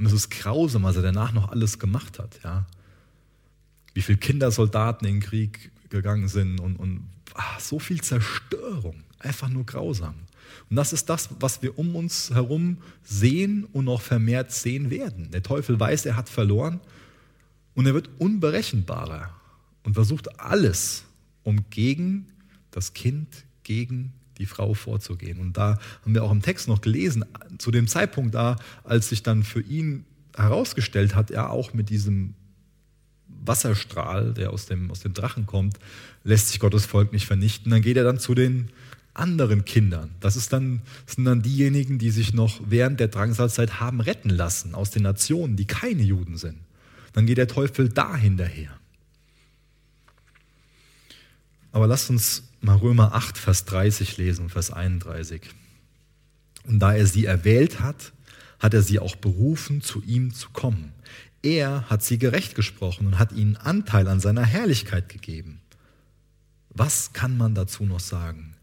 Und 0.00 0.06
es 0.06 0.14
ist 0.14 0.30
grausam, 0.30 0.84
was 0.84 0.96
er 0.96 1.02
danach 1.02 1.32
noch 1.32 1.50
alles 1.50 1.78
gemacht 1.78 2.18
hat. 2.18 2.40
Ja? 2.42 2.64
Wie 3.92 4.00
viele 4.00 4.16
Kindersoldaten 4.16 5.06
in 5.06 5.16
den 5.16 5.20
Krieg 5.20 5.72
gegangen 5.90 6.26
sind 6.26 6.58
und, 6.58 6.76
und 6.76 7.06
ach, 7.34 7.60
so 7.60 7.78
viel 7.78 8.00
Zerstörung, 8.00 9.04
einfach 9.18 9.50
nur 9.50 9.66
grausam. 9.66 10.14
Und 10.70 10.76
das 10.76 10.94
ist 10.94 11.10
das, 11.10 11.28
was 11.38 11.60
wir 11.60 11.78
um 11.78 11.94
uns 11.96 12.30
herum 12.30 12.78
sehen 13.02 13.64
und 13.74 13.84
noch 13.84 14.00
vermehrt 14.00 14.52
sehen 14.52 14.88
werden. 14.88 15.32
Der 15.32 15.42
Teufel 15.42 15.78
weiß, 15.78 16.06
er 16.06 16.16
hat 16.16 16.30
verloren 16.30 16.80
und 17.74 17.84
er 17.84 17.92
wird 17.92 18.08
unberechenbarer 18.16 19.28
und 19.82 19.92
versucht 19.92 20.40
alles, 20.40 21.04
um 21.42 21.68
gegen 21.68 22.24
das 22.70 22.94
Kind, 22.94 23.44
gegen 23.64 24.14
die 24.40 24.46
Frau 24.46 24.74
vorzugehen. 24.74 25.38
Und 25.38 25.56
da 25.56 25.78
haben 26.02 26.14
wir 26.14 26.24
auch 26.24 26.32
im 26.32 26.42
Text 26.42 26.66
noch 26.66 26.80
gelesen, 26.80 27.24
zu 27.58 27.70
dem 27.70 27.86
Zeitpunkt 27.86 28.34
da, 28.34 28.56
als 28.82 29.10
sich 29.10 29.22
dann 29.22 29.44
für 29.44 29.60
ihn 29.60 30.04
herausgestellt 30.36 31.14
hat, 31.14 31.30
er 31.30 31.50
auch 31.50 31.74
mit 31.74 31.90
diesem 31.90 32.34
Wasserstrahl, 33.28 34.34
der 34.34 34.50
aus 34.50 34.66
dem, 34.66 34.90
aus 34.90 35.00
dem 35.00 35.14
Drachen 35.14 35.46
kommt, 35.46 35.78
lässt 36.24 36.48
sich 36.48 36.58
Gottes 36.58 36.86
Volk 36.86 37.12
nicht 37.12 37.26
vernichten. 37.26 37.70
Dann 37.70 37.82
geht 37.82 37.96
er 37.96 38.04
dann 38.04 38.18
zu 38.18 38.34
den 38.34 38.70
anderen 39.14 39.64
Kindern. 39.64 40.10
Das 40.20 40.36
ist 40.36 40.52
dann, 40.52 40.82
das 41.06 41.16
sind 41.16 41.24
dann 41.24 41.42
diejenigen, 41.42 41.98
die 41.98 42.10
sich 42.10 42.32
noch 42.32 42.60
während 42.64 43.00
der 43.00 43.08
Drangsalzeit 43.08 43.80
haben 43.80 44.00
retten 44.00 44.30
lassen 44.30 44.74
aus 44.74 44.90
den 44.90 45.02
Nationen, 45.02 45.56
die 45.56 45.66
keine 45.66 46.02
Juden 46.02 46.36
sind. 46.36 46.58
Dann 47.12 47.26
geht 47.26 47.38
der 47.38 47.48
Teufel 47.48 47.88
da 47.88 48.16
hinterher. 48.16 48.70
Aber 51.72 51.86
lasst 51.86 52.10
uns 52.10 52.44
mal 52.60 52.76
Römer 52.76 53.14
8, 53.14 53.38
Vers 53.38 53.64
30 53.64 54.16
lesen, 54.16 54.48
Vers 54.48 54.70
31. 54.70 55.42
Und 56.64 56.78
da 56.80 56.94
er 56.94 57.06
sie 57.06 57.24
erwählt 57.24 57.80
hat, 57.80 58.12
hat 58.58 58.74
er 58.74 58.82
sie 58.82 58.98
auch 58.98 59.16
berufen, 59.16 59.80
zu 59.80 60.02
ihm 60.02 60.34
zu 60.34 60.50
kommen. 60.50 60.92
Er 61.42 61.88
hat 61.88 62.02
sie 62.02 62.18
gerecht 62.18 62.54
gesprochen 62.54 63.06
und 63.06 63.18
hat 63.18 63.32
ihnen 63.32 63.56
Anteil 63.56 64.06
an 64.08 64.20
seiner 64.20 64.44
Herrlichkeit 64.44 65.08
gegeben. 65.08 65.60
Was 66.68 67.12
kann 67.12 67.36
man 67.36 67.54
dazu 67.54 67.84
noch 67.84 68.00
sagen? 68.00 68.54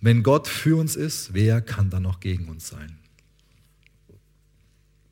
Wenn 0.00 0.22
Gott 0.22 0.48
für 0.48 0.76
uns 0.76 0.96
ist, 0.96 1.34
wer 1.34 1.60
kann 1.60 1.90
dann 1.90 2.02
noch 2.02 2.20
gegen 2.20 2.48
uns 2.48 2.68
sein? 2.68 2.98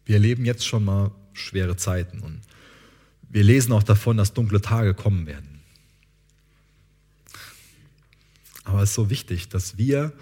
Wir 0.05 0.16
erleben 0.16 0.44
jetzt 0.44 0.66
schon 0.66 0.85
mal 0.85 1.12
schwere 1.33 1.77
Zeiten 1.77 2.20
und 2.20 2.40
wir 3.29 3.44
lesen 3.44 3.73
auch 3.73 3.85
davon, 3.85 4.16
dass 4.16 4.33
dunkle 4.33 4.61
Tage 4.61 4.94
kommen 4.94 5.27
werden. 5.27 5.49
Aber 8.70 8.83
es 8.83 8.90
ist 8.90 8.94
so 8.96 9.11
wichtig, 9.11 9.48
dass 9.48 9.76
wir 9.76 10.12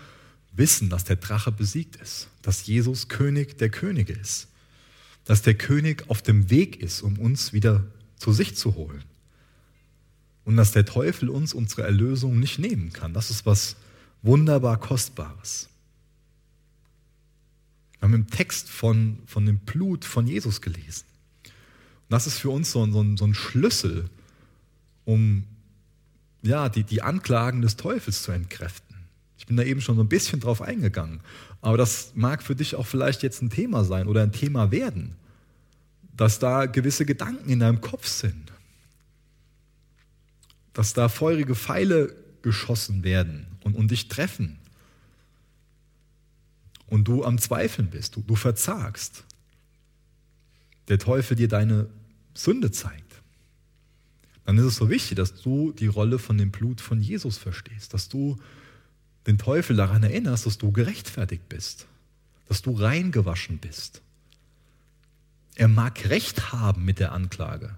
wissen, 0.52 0.90
dass 0.90 1.04
der 1.04 1.16
Drache 1.16 1.52
besiegt 1.52 1.96
ist, 1.96 2.28
dass 2.42 2.66
Jesus 2.66 3.08
König 3.08 3.58
der 3.58 3.70
Könige 3.70 4.12
ist 4.12 4.48
dass 5.28 5.42
der 5.42 5.52
König 5.52 6.08
auf 6.08 6.22
dem 6.22 6.48
Weg 6.48 6.80
ist, 6.80 7.02
um 7.02 7.18
uns 7.18 7.52
wieder 7.52 7.84
zu 8.16 8.32
sich 8.32 8.56
zu 8.56 8.76
holen. 8.76 9.04
Und 10.46 10.56
dass 10.56 10.72
der 10.72 10.86
Teufel 10.86 11.28
uns 11.28 11.52
unsere 11.52 11.82
Erlösung 11.82 12.40
nicht 12.40 12.58
nehmen 12.58 12.94
kann. 12.94 13.12
Das 13.12 13.28
ist 13.28 13.44
was 13.44 13.76
wunderbar 14.22 14.80
Kostbares. 14.80 15.68
Wir 17.98 18.08
haben 18.08 18.14
im 18.14 18.30
Text 18.30 18.70
von, 18.70 19.18
von 19.26 19.44
dem 19.44 19.58
Blut 19.58 20.06
von 20.06 20.26
Jesus 20.26 20.62
gelesen. 20.62 21.04
Und 21.44 21.52
das 22.08 22.26
ist 22.26 22.38
für 22.38 22.48
uns 22.48 22.72
so, 22.72 22.90
so, 22.90 23.04
so 23.18 23.26
ein 23.26 23.34
Schlüssel, 23.34 24.08
um 25.04 25.44
ja, 26.42 26.68
die, 26.68 26.84
die 26.84 27.02
Anklagen 27.02 27.62
des 27.62 27.76
Teufels 27.76 28.22
zu 28.22 28.32
entkräften. 28.32 28.96
Ich 29.38 29.46
bin 29.46 29.56
da 29.56 29.62
eben 29.62 29.80
schon 29.80 29.96
so 29.96 30.02
ein 30.02 30.08
bisschen 30.08 30.40
drauf 30.40 30.62
eingegangen. 30.62 31.20
Aber 31.60 31.76
das 31.76 32.12
mag 32.14 32.42
für 32.42 32.54
dich 32.54 32.74
auch 32.74 32.86
vielleicht 32.86 33.22
jetzt 33.22 33.42
ein 33.42 33.50
Thema 33.50 33.84
sein 33.84 34.06
oder 34.06 34.22
ein 34.22 34.32
Thema 34.32 34.70
werden, 34.70 35.16
dass 36.16 36.38
da 36.38 36.66
gewisse 36.66 37.06
Gedanken 37.06 37.48
in 37.48 37.60
deinem 37.60 37.80
Kopf 37.80 38.06
sind, 38.06 38.52
dass 40.72 40.92
da 40.92 41.08
feurige 41.08 41.54
Pfeile 41.54 42.14
geschossen 42.42 43.02
werden 43.04 43.46
und, 43.64 43.74
und 43.74 43.90
dich 43.90 44.08
treffen 44.08 44.58
und 46.86 47.04
du 47.06 47.24
am 47.24 47.38
Zweifeln 47.38 47.88
bist, 47.88 48.16
du, 48.16 48.22
du 48.22 48.34
verzagst. 48.34 49.24
Der 50.88 50.98
Teufel 50.98 51.36
dir 51.36 51.48
deine 51.48 51.88
Sünde 52.34 52.70
zeigt. 52.70 53.07
Dann 54.48 54.56
ist 54.56 54.64
es 54.64 54.76
so 54.76 54.88
wichtig, 54.88 55.16
dass 55.16 55.42
du 55.42 55.72
die 55.72 55.88
Rolle 55.88 56.18
von 56.18 56.38
dem 56.38 56.50
Blut 56.50 56.80
von 56.80 57.02
Jesus 57.02 57.36
verstehst, 57.36 57.92
dass 57.92 58.08
du 58.08 58.38
den 59.26 59.36
Teufel 59.36 59.76
daran 59.76 60.02
erinnerst, 60.02 60.46
dass 60.46 60.56
du 60.56 60.72
gerechtfertigt 60.72 61.50
bist, 61.50 61.86
dass 62.46 62.62
du 62.62 62.72
reingewaschen 62.72 63.58
bist. 63.58 64.00
Er 65.54 65.68
mag 65.68 66.08
Recht 66.08 66.50
haben 66.50 66.86
mit 66.86 66.98
der 66.98 67.12
Anklage. 67.12 67.76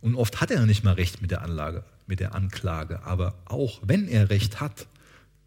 Und 0.00 0.14
oft 0.14 0.40
hat 0.40 0.52
er 0.52 0.64
nicht 0.64 0.84
mal 0.84 0.94
Recht 0.94 1.22
mit 1.22 1.32
der, 1.32 1.42
Anlage, 1.42 1.82
mit 2.06 2.20
der 2.20 2.36
Anklage. 2.36 3.02
Aber 3.02 3.34
auch 3.44 3.80
wenn 3.82 4.06
er 4.06 4.30
Recht 4.30 4.60
hat, 4.60 4.86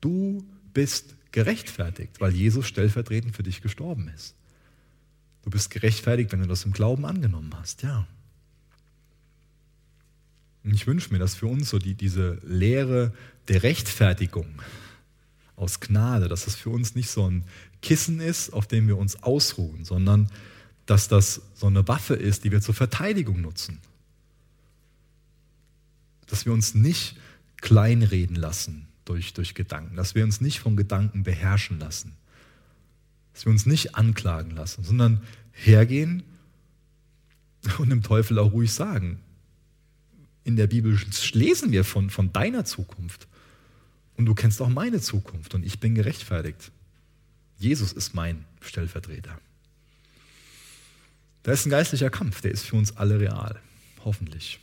du 0.01 0.45
bist 0.73 1.15
gerechtfertigt, 1.31 2.19
weil 2.19 2.33
Jesus 2.33 2.67
stellvertretend 2.67 3.33
für 3.33 3.43
dich 3.43 3.61
gestorben 3.61 4.09
ist. 4.13 4.35
Du 5.43 5.49
bist 5.49 5.69
gerechtfertigt, 5.69 6.33
wenn 6.33 6.41
du 6.41 6.47
das 6.47 6.65
im 6.65 6.73
Glauben 6.73 7.05
angenommen 7.05 7.53
hast, 7.57 7.81
ja. 7.81 8.05
Ich 10.73 10.87
wünsche 10.87 11.13
mir, 11.13 11.19
dass 11.19 11.35
für 11.35 11.47
uns 11.47 11.69
so 11.69 11.77
die, 11.77 11.93
diese 11.93 12.39
Lehre 12.43 13.13
der 13.47 13.61
Rechtfertigung 13.61 14.47
aus 15.55 15.79
Gnade, 15.79 16.27
dass 16.27 16.45
das 16.45 16.55
für 16.55 16.69
uns 16.69 16.95
nicht 16.95 17.09
so 17.09 17.29
ein 17.29 17.45
Kissen 17.81 18.19
ist, 18.19 18.51
auf 18.51 18.67
dem 18.67 18.87
wir 18.87 18.97
uns 18.97 19.21
ausruhen, 19.21 19.85
sondern 19.85 20.29
dass 20.85 21.07
das 21.07 21.41
so 21.53 21.67
eine 21.67 21.87
Waffe 21.87 22.15
ist, 22.15 22.43
die 22.43 22.51
wir 22.51 22.61
zur 22.61 22.73
Verteidigung 22.73 23.41
nutzen. 23.41 23.79
Dass 26.27 26.45
wir 26.45 26.53
uns 26.53 26.73
nicht 26.73 27.15
kleinreden 27.57 28.35
lassen 28.35 28.87
durch, 29.05 29.33
durch 29.33 29.53
Gedanken, 29.53 29.95
dass 29.95 30.15
wir 30.15 30.23
uns 30.23 30.41
nicht 30.41 30.59
von 30.59 30.75
Gedanken 30.75 31.23
beherrschen 31.23 31.79
lassen, 31.79 32.13
dass 33.33 33.45
wir 33.45 33.51
uns 33.51 33.65
nicht 33.65 33.95
anklagen 33.95 34.51
lassen, 34.51 34.83
sondern 34.83 35.21
hergehen 35.51 36.23
und 37.77 37.89
dem 37.89 38.01
Teufel 38.01 38.39
auch 38.39 38.51
ruhig 38.51 38.73
sagen, 38.73 39.19
in 40.45 40.55
der 40.55 40.67
Bibel 40.67 40.97
lesen 41.33 41.71
wir 41.71 41.83
von, 41.83 42.09
von 42.09 42.31
deiner 42.31 42.63
Zukunft. 42.63 43.27
Und 44.15 44.27
du 44.27 44.35
kennst 44.35 44.61
auch 44.61 44.69
meine 44.69 45.01
Zukunft 45.01 45.53
und 45.55 45.65
ich 45.65 45.79
bin 45.79 45.95
gerechtfertigt. 45.95 46.71
Jesus 47.57 47.91
ist 47.91 48.13
mein 48.13 48.45
Stellvertreter. 48.61 49.37
Da 51.43 51.51
ist 51.51 51.65
ein 51.65 51.71
geistlicher 51.71 52.09
Kampf, 52.09 52.41
der 52.41 52.51
ist 52.51 52.63
für 52.63 52.75
uns 52.75 52.95
alle 52.95 53.19
real. 53.19 53.59
Hoffentlich. 54.05 54.59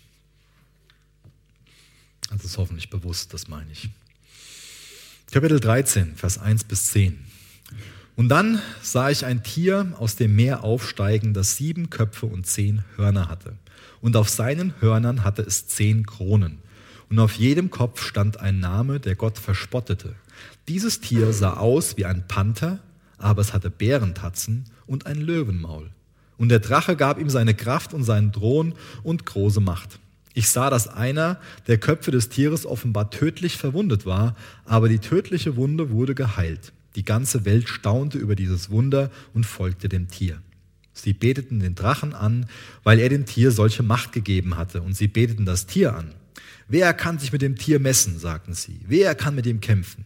Das 2.31 2.45
ist 2.45 2.57
hoffentlich 2.57 2.89
bewusst, 2.89 3.35
das 3.35 3.49
meine 3.49 3.71
ich. 3.73 3.91
Kapitel 5.33 5.61
13, 5.61 6.15
Vers 6.15 6.39
1 6.39 6.65
bis 6.65 6.87
10. 6.93 7.32
Und 8.23 8.29
dann 8.29 8.63
sah 8.81 9.11
ich 9.11 9.25
ein 9.25 9.43
Tier 9.43 9.95
aus 9.99 10.15
dem 10.15 10.37
Meer 10.37 10.63
aufsteigen, 10.63 11.35
das 11.35 11.57
sieben 11.57 11.91
Köpfe 11.91 12.27
und 12.27 12.47
zehn 12.47 12.85
Hörner 12.95 13.29
hatte. 13.29 13.57
Und 14.01 14.15
auf 14.15 14.29
seinen 14.29 14.75
Hörnern 14.81 15.25
hatte 15.25 15.43
es 15.43 15.67
zehn 15.67 16.07
Kronen. 16.07 16.59
Und 17.11 17.19
auf 17.19 17.33
jedem 17.35 17.71
Kopf 17.71 18.01
stand 18.01 18.39
ein 18.39 18.61
Name, 18.61 19.01
der 19.01 19.17
Gott 19.17 19.41
verspottete. 19.41 20.15
Dieses 20.69 21.01
Tier 21.01 21.33
sah 21.33 21.55
aus 21.55 21.97
wie 21.97 22.05
ein 22.05 22.29
Panther, 22.29 22.79
aber 23.19 23.41
es 23.41 23.53
hatte 23.53 23.71
Bärentatzen 23.71 24.67
und 24.87 25.07
ein 25.07 25.21
Löwenmaul. 25.21 25.91
Und 26.39 26.49
der 26.51 26.61
Drache 26.61 26.95
gab 26.95 27.19
ihm 27.19 27.29
seine 27.29 27.55
Kraft 27.55 27.93
und 27.93 28.05
seinen 28.05 28.33
Thron 28.33 28.77
und 29.03 29.27
große 29.27 29.61
Macht. 29.61 29.99
Ich 30.33 30.49
sah, 30.49 30.71
dass 30.71 30.87
einer 30.87 31.41
der 31.67 31.79
Köpfe 31.79 32.13
des 32.13 32.29
Tieres 32.29 32.67
offenbar 32.67 33.11
tödlich 33.11 33.57
verwundet 33.57 34.07
war, 34.07 34.37
aber 34.65 34.89
die 34.89 35.01
tödliche 35.01 35.57
Wunde 35.57 35.91
wurde 35.91 36.15
geheilt. 36.15 36.73
Die 36.95 37.05
ganze 37.05 37.45
Welt 37.45 37.69
staunte 37.69 38.19
über 38.19 38.37
dieses 38.37 38.71
Wunder 38.71 39.11
und 39.33 39.45
folgte 39.45 39.89
dem 39.89 40.09
Tier. 40.09 40.43
Sie 40.93 41.15
beteten 41.15 41.61
den 41.61 41.75
Drachen 41.75 42.15
an, 42.15 42.47
weil 42.83 42.99
er 42.99 43.09
dem 43.09 43.25
Tier 43.25 43.51
solche 43.51 43.83
Macht 43.83 44.13
gegeben 44.13 44.57
hatte, 44.57 44.83
und 44.83 44.95
sie 44.95 45.09
beteten 45.09 45.47
das 45.47 45.67
Tier 45.67 45.97
an. 45.97 46.13
Wer 46.69 46.93
kann 46.95 47.19
sich 47.19 47.33
mit 47.33 47.43
dem 47.43 47.57
Tier 47.57 47.81
messen, 47.81 48.19
sagten 48.19 48.55
sie. 48.55 48.81
Wer 48.87 49.15
kann 49.15 49.35
mit 49.35 49.47
ihm 49.47 49.61
kämpfen? 49.61 50.05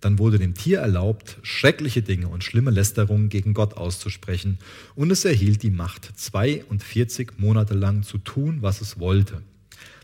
Dann 0.00 0.18
wurde 0.18 0.38
dem 0.38 0.54
Tier 0.54 0.80
erlaubt, 0.80 1.38
schreckliche 1.42 2.02
Dinge 2.02 2.28
und 2.28 2.44
schlimme 2.44 2.70
Lästerungen 2.70 3.28
gegen 3.28 3.54
Gott 3.54 3.74
auszusprechen, 3.74 4.58
und 4.94 5.10
es 5.10 5.24
erhielt 5.24 5.62
die 5.62 5.70
Macht, 5.70 6.10
42 6.18 7.32
Monate 7.38 7.74
lang 7.74 8.02
zu 8.02 8.18
tun, 8.18 8.58
was 8.60 8.80
es 8.80 8.98
wollte. 8.98 9.42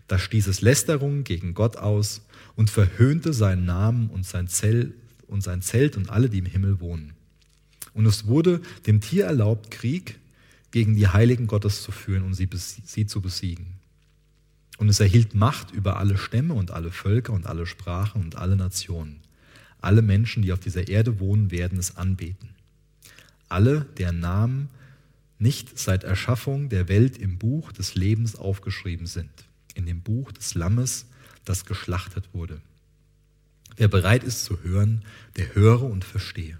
Da 0.07 0.19
stieß 0.19 0.49
es 0.49 0.61
Lästerungen 0.61 1.25
gegen 1.25 1.55
Gott 1.55 1.77
aus 1.77 2.23
und 2.57 2.69
verhöhnte 2.69 3.33
seinen 3.33 3.65
Namen 3.65 4.11
und 4.11 4.27
sein, 4.27 4.49
Zelt 4.49 4.93
und 5.31 5.43
sein 5.43 5.62
Zelt 5.62 5.97
und 5.97 6.11
alle, 6.11 6.29
die 6.29 6.38
im 6.38 6.47
Himmel 6.47 6.81
wohnen. 6.81 7.14
Und 7.95 8.07
es 8.07 8.27
wurde 8.27 8.61
dem 8.87 9.01
Tier 9.01 9.25
erlaubt, 9.25 9.71
Krieg 9.71 10.19
gegen 10.71 10.95
die 10.95 11.09
Heiligen 11.09 11.47
Gottes 11.47 11.83
zu 11.83 11.93
führen 11.93 12.23
und 12.23 12.35
sie, 12.35 12.49
sie 12.53 13.07
zu 13.07 13.21
besiegen. 13.21 13.66
Und 14.79 14.88
es 14.88 15.01
erhielt 15.01 15.35
Macht 15.35 15.73
über 15.73 15.99
alle 15.99 16.16
Stämme 16.16 16.55
und 16.55 16.71
alle 16.71 16.90
Völker 16.90 17.33
und 17.33 17.47
alle 17.47 17.66
Sprachen 17.66 18.23
und 18.23 18.37
alle 18.37 18.57
Nationen. 18.57 19.21
Alle 19.81 20.03
Menschen, 20.03 20.43
die 20.43 20.53
auf 20.53 20.61
dieser 20.61 20.88
Erde 20.88 21.21
wohnen, 21.21 21.51
werden 21.51 21.79
es 21.79 21.97
anbeten. 21.97 22.51
Alle, 23.49 23.87
deren 23.99 24.21
Namen 24.21 24.69
nicht 25.38 25.79
seit 25.79 26.05
Erschaffung 26.05 26.69
der 26.69 26.88
Welt 26.88 27.19
im 27.19 27.38
Buch 27.38 27.73
des 27.73 27.95
Lebens 27.95 28.37
aufgeschrieben 28.37 29.07
sind 29.07 29.31
in 29.75 29.87
dem 29.87 30.01
Buch 30.03 30.33
des 30.33 30.55
Lammes, 30.55 31.07
das 31.45 31.64
geschlachtet 31.64 32.29
wurde. 32.33 32.61
Wer 33.81 33.88
bereit 33.88 34.25
ist 34.25 34.45
zu 34.45 34.62
hören, 34.62 35.07
der 35.38 35.55
höre 35.55 35.85
und 35.85 36.05
verstehe. 36.05 36.59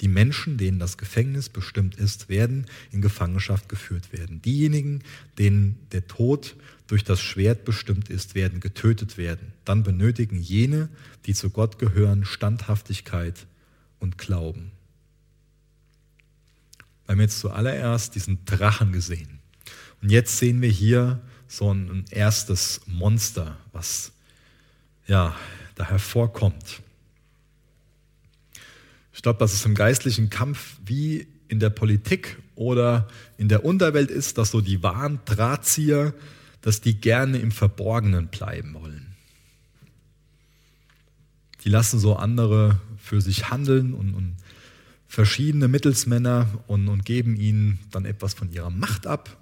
Die 0.00 0.08
Menschen, 0.08 0.56
denen 0.56 0.78
das 0.78 0.96
Gefängnis 0.96 1.50
bestimmt 1.50 1.96
ist, 1.96 2.30
werden 2.30 2.64
in 2.90 3.02
Gefangenschaft 3.02 3.68
geführt 3.68 4.10
werden. 4.10 4.40
Diejenigen, 4.40 5.02
denen 5.36 5.78
der 5.92 6.06
Tod 6.06 6.56
durch 6.86 7.04
das 7.04 7.20
Schwert 7.20 7.66
bestimmt 7.66 8.08
ist, 8.08 8.34
werden 8.34 8.60
getötet 8.60 9.18
werden. 9.18 9.52
Dann 9.66 9.82
benötigen 9.82 10.40
jene, 10.40 10.88
die 11.26 11.34
zu 11.34 11.50
Gott 11.50 11.78
gehören, 11.78 12.24
Standhaftigkeit 12.24 13.46
und 13.98 14.16
Glauben. 14.16 14.70
Wir 17.04 17.12
haben 17.12 17.20
jetzt 17.20 17.38
zuallererst 17.38 18.14
diesen 18.14 18.46
Drachen 18.46 18.92
gesehen. 18.92 19.40
Und 20.00 20.08
jetzt 20.10 20.38
sehen 20.38 20.62
wir 20.62 20.70
hier 20.70 21.20
so 21.48 21.70
ein 21.70 22.06
erstes 22.10 22.80
Monster, 22.86 23.58
was 23.72 24.12
ja, 25.06 25.36
da 25.76 25.88
hervorkommt. 25.88 26.82
Ich 29.12 29.22
glaube, 29.22 29.38
dass 29.38 29.54
es 29.54 29.64
im 29.64 29.74
geistlichen 29.74 30.28
Kampf 30.28 30.76
wie 30.84 31.28
in 31.48 31.60
der 31.60 31.70
Politik 31.70 32.36
oder 32.56 33.06
in 33.38 33.48
der 33.48 33.64
Unterwelt 33.64 34.10
ist, 34.10 34.36
dass 34.36 34.50
so 34.50 34.60
die 34.60 34.82
wahren 34.82 35.20
Drahtzieher, 35.24 36.12
dass 36.60 36.80
die 36.80 37.00
gerne 37.00 37.38
im 37.38 37.52
Verborgenen 37.52 38.26
bleiben 38.26 38.74
wollen. 38.74 39.14
Die 41.64 41.68
lassen 41.68 41.98
so 41.98 42.16
andere 42.16 42.80
für 42.98 43.20
sich 43.20 43.50
handeln 43.50 43.94
und, 43.94 44.14
und 44.14 44.36
verschiedene 45.06 45.68
Mittelsmänner 45.68 46.48
und, 46.66 46.88
und 46.88 47.04
geben 47.04 47.36
ihnen 47.36 47.78
dann 47.92 48.04
etwas 48.04 48.34
von 48.34 48.50
ihrer 48.52 48.70
Macht 48.70 49.06
ab 49.06 49.36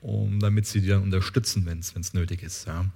um, 0.00 0.40
damit 0.40 0.66
sie 0.66 0.80
die 0.80 0.88
dann 0.88 1.02
unterstützen, 1.02 1.66
wenn 1.66 1.78
es 1.78 2.14
nötig 2.14 2.42
ist. 2.42 2.66
Ja. 2.66 2.86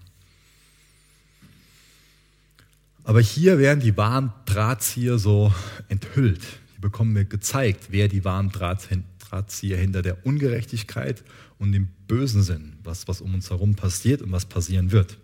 Aber 3.05 3.21
hier 3.21 3.59
werden 3.59 3.81
die 3.81 3.97
wahren 3.99 4.33
Drahtzieher 4.47 5.19
so 5.19 5.53
enthüllt. 5.89 6.41
Hier 6.73 6.81
bekommen 6.81 7.15
wir 7.15 7.27
gezeigt, 7.27 7.89
wer 7.91 8.09
die 8.09 8.25
wahren 8.25 8.51
Drahtzieher 8.51 9.77
hinter 9.77 10.01
der 10.01 10.27
Ungerechtigkeit 10.27 11.23
und 11.59 11.73
dem 11.73 11.89
Bösen 12.09 12.43
sind, 12.43 12.79
was, 12.83 13.07
was 13.07 13.21
um 13.21 13.35
uns 13.35 13.51
herum 13.51 13.75
passiert 13.75 14.23
und 14.23 14.33
was 14.33 14.47
passieren 14.47 14.91
wird. 14.91 15.19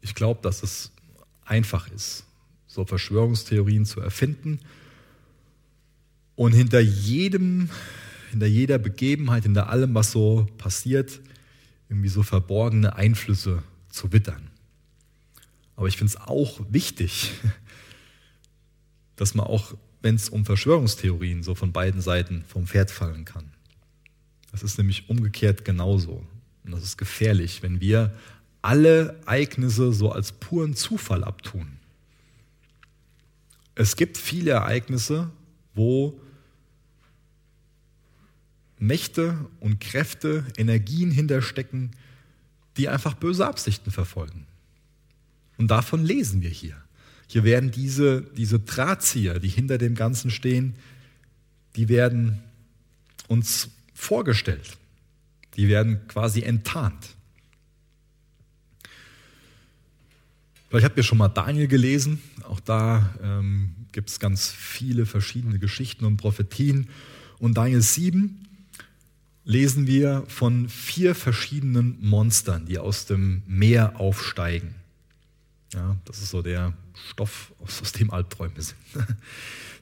Ich 0.00 0.14
glaube, 0.14 0.40
dass 0.42 0.62
es 0.62 0.92
einfach 1.44 1.90
ist, 1.90 2.24
so 2.68 2.84
Verschwörungstheorien 2.84 3.84
zu 3.84 4.00
erfinden 4.00 4.60
und 6.36 6.52
hinter 6.52 6.78
jedem, 6.78 7.68
hinter 8.30 8.46
jeder 8.46 8.78
Begebenheit, 8.78 9.42
hinter 9.42 9.68
allem, 9.68 9.94
was 9.94 10.12
so 10.12 10.46
passiert, 10.58 11.20
irgendwie 11.88 12.08
so 12.08 12.22
verborgene 12.22 12.96
Einflüsse 12.96 13.62
zu 13.88 14.12
wittern. 14.12 14.50
Aber 15.76 15.88
ich 15.88 15.96
finde 15.96 16.12
es 16.12 16.20
auch 16.20 16.60
wichtig, 16.70 17.32
dass 19.16 19.34
man 19.34 19.46
auch, 19.46 19.74
wenn 20.02 20.14
es 20.14 20.28
um 20.28 20.44
Verschwörungstheorien 20.44 21.42
so 21.42 21.54
von 21.54 21.72
beiden 21.72 22.00
Seiten 22.00 22.44
vom 22.46 22.66
Pferd 22.66 22.90
fallen 22.90 23.24
kann. 23.24 23.52
Das 24.52 24.62
ist 24.62 24.78
nämlich 24.78 25.08
umgekehrt 25.08 25.64
genauso. 25.64 26.26
Und 26.64 26.72
das 26.72 26.82
ist 26.82 26.96
gefährlich, 26.96 27.62
wenn 27.62 27.80
wir 27.80 28.16
alle 28.62 29.20
Ereignisse 29.26 29.92
so 29.92 30.10
als 30.10 30.32
puren 30.32 30.74
Zufall 30.74 31.22
abtun. 31.24 31.78
Es 33.74 33.96
gibt 33.96 34.16
viele 34.16 34.52
Ereignisse, 34.52 35.30
wo 35.74 36.18
Mächte 38.78 39.38
und 39.60 39.80
Kräfte, 39.80 40.44
Energien 40.56 41.10
hinterstecken, 41.10 41.90
die 42.76 42.88
einfach 42.88 43.14
böse 43.14 43.46
Absichten 43.46 43.90
verfolgen. 43.90 44.46
Und 45.56 45.70
davon 45.70 46.04
lesen 46.04 46.42
wir 46.42 46.50
hier. 46.50 46.76
Hier 47.28 47.44
werden 47.44 47.70
diese, 47.70 48.22
diese 48.36 48.60
Drahtzieher, 48.60 49.40
die 49.40 49.48
hinter 49.48 49.78
dem 49.78 49.94
Ganzen 49.94 50.30
stehen, 50.30 50.74
die 51.74 51.88
werden 51.88 52.42
uns 53.28 53.70
vorgestellt. 53.94 54.76
Die 55.56 55.68
werden 55.68 56.06
quasi 56.08 56.42
enttarnt. 56.42 57.16
Vielleicht 60.68 60.84
habt 60.84 60.96
ihr 60.96 61.02
schon 61.02 61.18
mal 61.18 61.28
Daniel 61.28 61.68
gelesen. 61.68 62.20
Auch 62.42 62.60
da 62.60 63.14
ähm, 63.22 63.70
gibt 63.92 64.10
es 64.10 64.20
ganz 64.20 64.50
viele 64.50 65.06
verschiedene 65.06 65.58
Geschichten 65.58 66.04
und 66.04 66.18
Prophetien. 66.18 66.88
Und 67.38 67.56
Daniel 67.56 67.82
7 67.82 68.45
lesen 69.46 69.86
wir 69.86 70.24
von 70.26 70.68
vier 70.68 71.14
verschiedenen 71.14 71.96
Monstern, 72.00 72.66
die 72.66 72.78
aus 72.78 73.06
dem 73.06 73.42
Meer 73.46 73.98
aufsteigen. 73.98 74.74
Ja, 75.72 75.96
das 76.04 76.18
ist 76.18 76.30
so 76.30 76.42
der 76.42 76.74
Stoff, 77.10 77.52
aus 77.60 77.92
dem 77.92 78.10
Albträume 78.10 78.60
sind. 78.60 78.76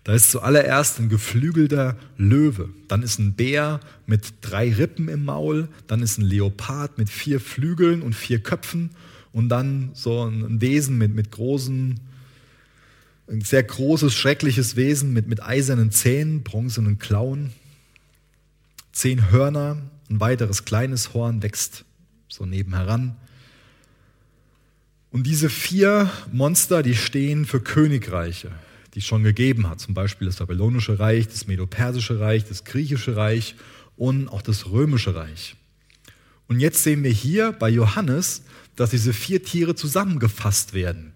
Da 0.04 0.12
ist 0.12 0.30
zuallererst 0.30 0.98
ein 0.98 1.08
geflügelter 1.08 1.96
Löwe, 2.18 2.68
dann 2.88 3.02
ist 3.02 3.18
ein 3.18 3.32
Bär 3.32 3.80
mit 4.04 4.34
drei 4.42 4.70
Rippen 4.70 5.08
im 5.08 5.24
Maul, 5.24 5.68
dann 5.86 6.02
ist 6.02 6.18
ein 6.18 6.26
Leopard 6.26 6.98
mit 6.98 7.08
vier 7.08 7.40
Flügeln 7.40 8.02
und 8.02 8.12
vier 8.12 8.40
Köpfen 8.40 8.90
und 9.32 9.48
dann 9.48 9.92
so 9.94 10.24
ein 10.24 10.60
Wesen 10.60 10.98
mit, 10.98 11.14
mit 11.14 11.30
großen, 11.30 12.00
ein 13.30 13.40
sehr 13.40 13.62
großes, 13.62 14.12
schreckliches 14.12 14.76
Wesen 14.76 15.14
mit, 15.14 15.26
mit 15.26 15.42
eisernen 15.42 15.90
Zähnen, 15.90 16.42
bronzenen 16.42 16.98
Klauen 16.98 17.54
zehn 18.94 19.30
Hörner, 19.30 19.76
ein 20.08 20.20
weiteres 20.20 20.64
kleines 20.64 21.12
Horn 21.12 21.42
wächst 21.42 21.84
so 22.28 22.46
nebenheran. 22.46 23.16
Und 25.10 25.24
diese 25.26 25.50
vier 25.50 26.10
Monster, 26.32 26.82
die 26.82 26.94
stehen 26.94 27.44
für 27.44 27.60
Königreiche, 27.60 28.50
die 28.94 29.00
es 29.00 29.04
schon 29.04 29.22
gegeben 29.22 29.68
hat, 29.68 29.80
zum 29.80 29.94
Beispiel 29.94 30.26
das 30.26 30.36
babylonische 30.36 30.98
Reich, 30.98 31.28
das 31.28 31.46
medopersische 31.46 32.18
Reich, 32.18 32.44
das 32.44 32.64
griechische 32.64 33.16
Reich 33.16 33.54
und 33.96 34.28
auch 34.28 34.42
das 34.42 34.70
römische 34.70 35.14
Reich. 35.14 35.56
Und 36.48 36.60
jetzt 36.60 36.82
sehen 36.82 37.02
wir 37.04 37.10
hier 37.10 37.52
bei 37.52 37.68
Johannes, 37.68 38.42
dass 38.76 38.90
diese 38.90 39.12
vier 39.12 39.42
Tiere 39.42 39.74
zusammengefasst 39.74 40.74
werden. 40.74 41.12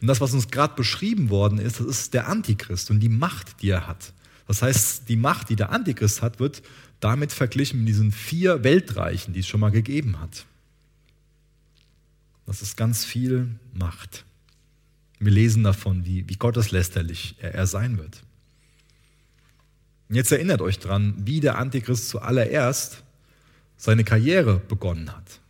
Und 0.00 0.08
das, 0.08 0.20
was 0.20 0.32
uns 0.32 0.48
gerade 0.48 0.74
beschrieben 0.74 1.28
worden 1.28 1.58
ist, 1.58 1.80
das 1.80 1.86
ist 1.86 2.14
der 2.14 2.28
Antichrist 2.28 2.90
und 2.90 3.00
die 3.00 3.08
Macht, 3.08 3.62
die 3.62 3.70
er 3.70 3.86
hat. 3.86 4.12
Das 4.48 4.62
heißt, 4.62 5.08
die 5.08 5.16
Macht, 5.16 5.50
die 5.50 5.56
der 5.56 5.70
Antichrist 5.70 6.22
hat, 6.22 6.40
wird 6.40 6.62
damit 7.00 7.32
verglichen 7.32 7.80
mit 7.80 7.88
diesen 7.88 8.10
vier 8.10 8.64
Weltreichen, 8.64 9.34
die 9.34 9.40
es 9.40 9.46
schon 9.46 9.60
mal 9.60 9.70
gegeben 9.70 10.20
hat. 10.20 10.46
Das 12.46 12.62
ist 12.62 12.76
ganz 12.76 13.04
viel 13.04 13.50
Macht. 13.74 14.24
Wir 15.20 15.32
lesen 15.32 15.64
davon, 15.64 16.06
wie, 16.06 16.26
wie 16.28 16.36
gotteslästerlich 16.36 17.36
er, 17.40 17.54
er 17.54 17.66
sein 17.66 17.98
wird. 17.98 18.22
Und 20.08 20.14
jetzt 20.14 20.32
erinnert 20.32 20.62
euch 20.62 20.78
dran, 20.78 21.14
wie 21.18 21.40
der 21.40 21.58
Antichrist 21.58 22.08
zuallererst 22.08 23.04
seine 23.76 24.02
Karriere 24.02 24.60
begonnen 24.60 25.14
hat. 25.14 25.40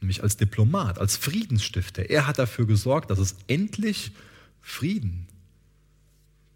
Nämlich 0.00 0.22
als 0.22 0.38
Diplomat, 0.38 0.98
als 0.98 1.18
Friedensstifter. 1.18 2.08
Er 2.08 2.26
hat 2.26 2.38
dafür 2.38 2.66
gesorgt, 2.66 3.10
dass 3.10 3.18
es 3.18 3.36
endlich 3.46 4.12
Frieden 4.62 5.26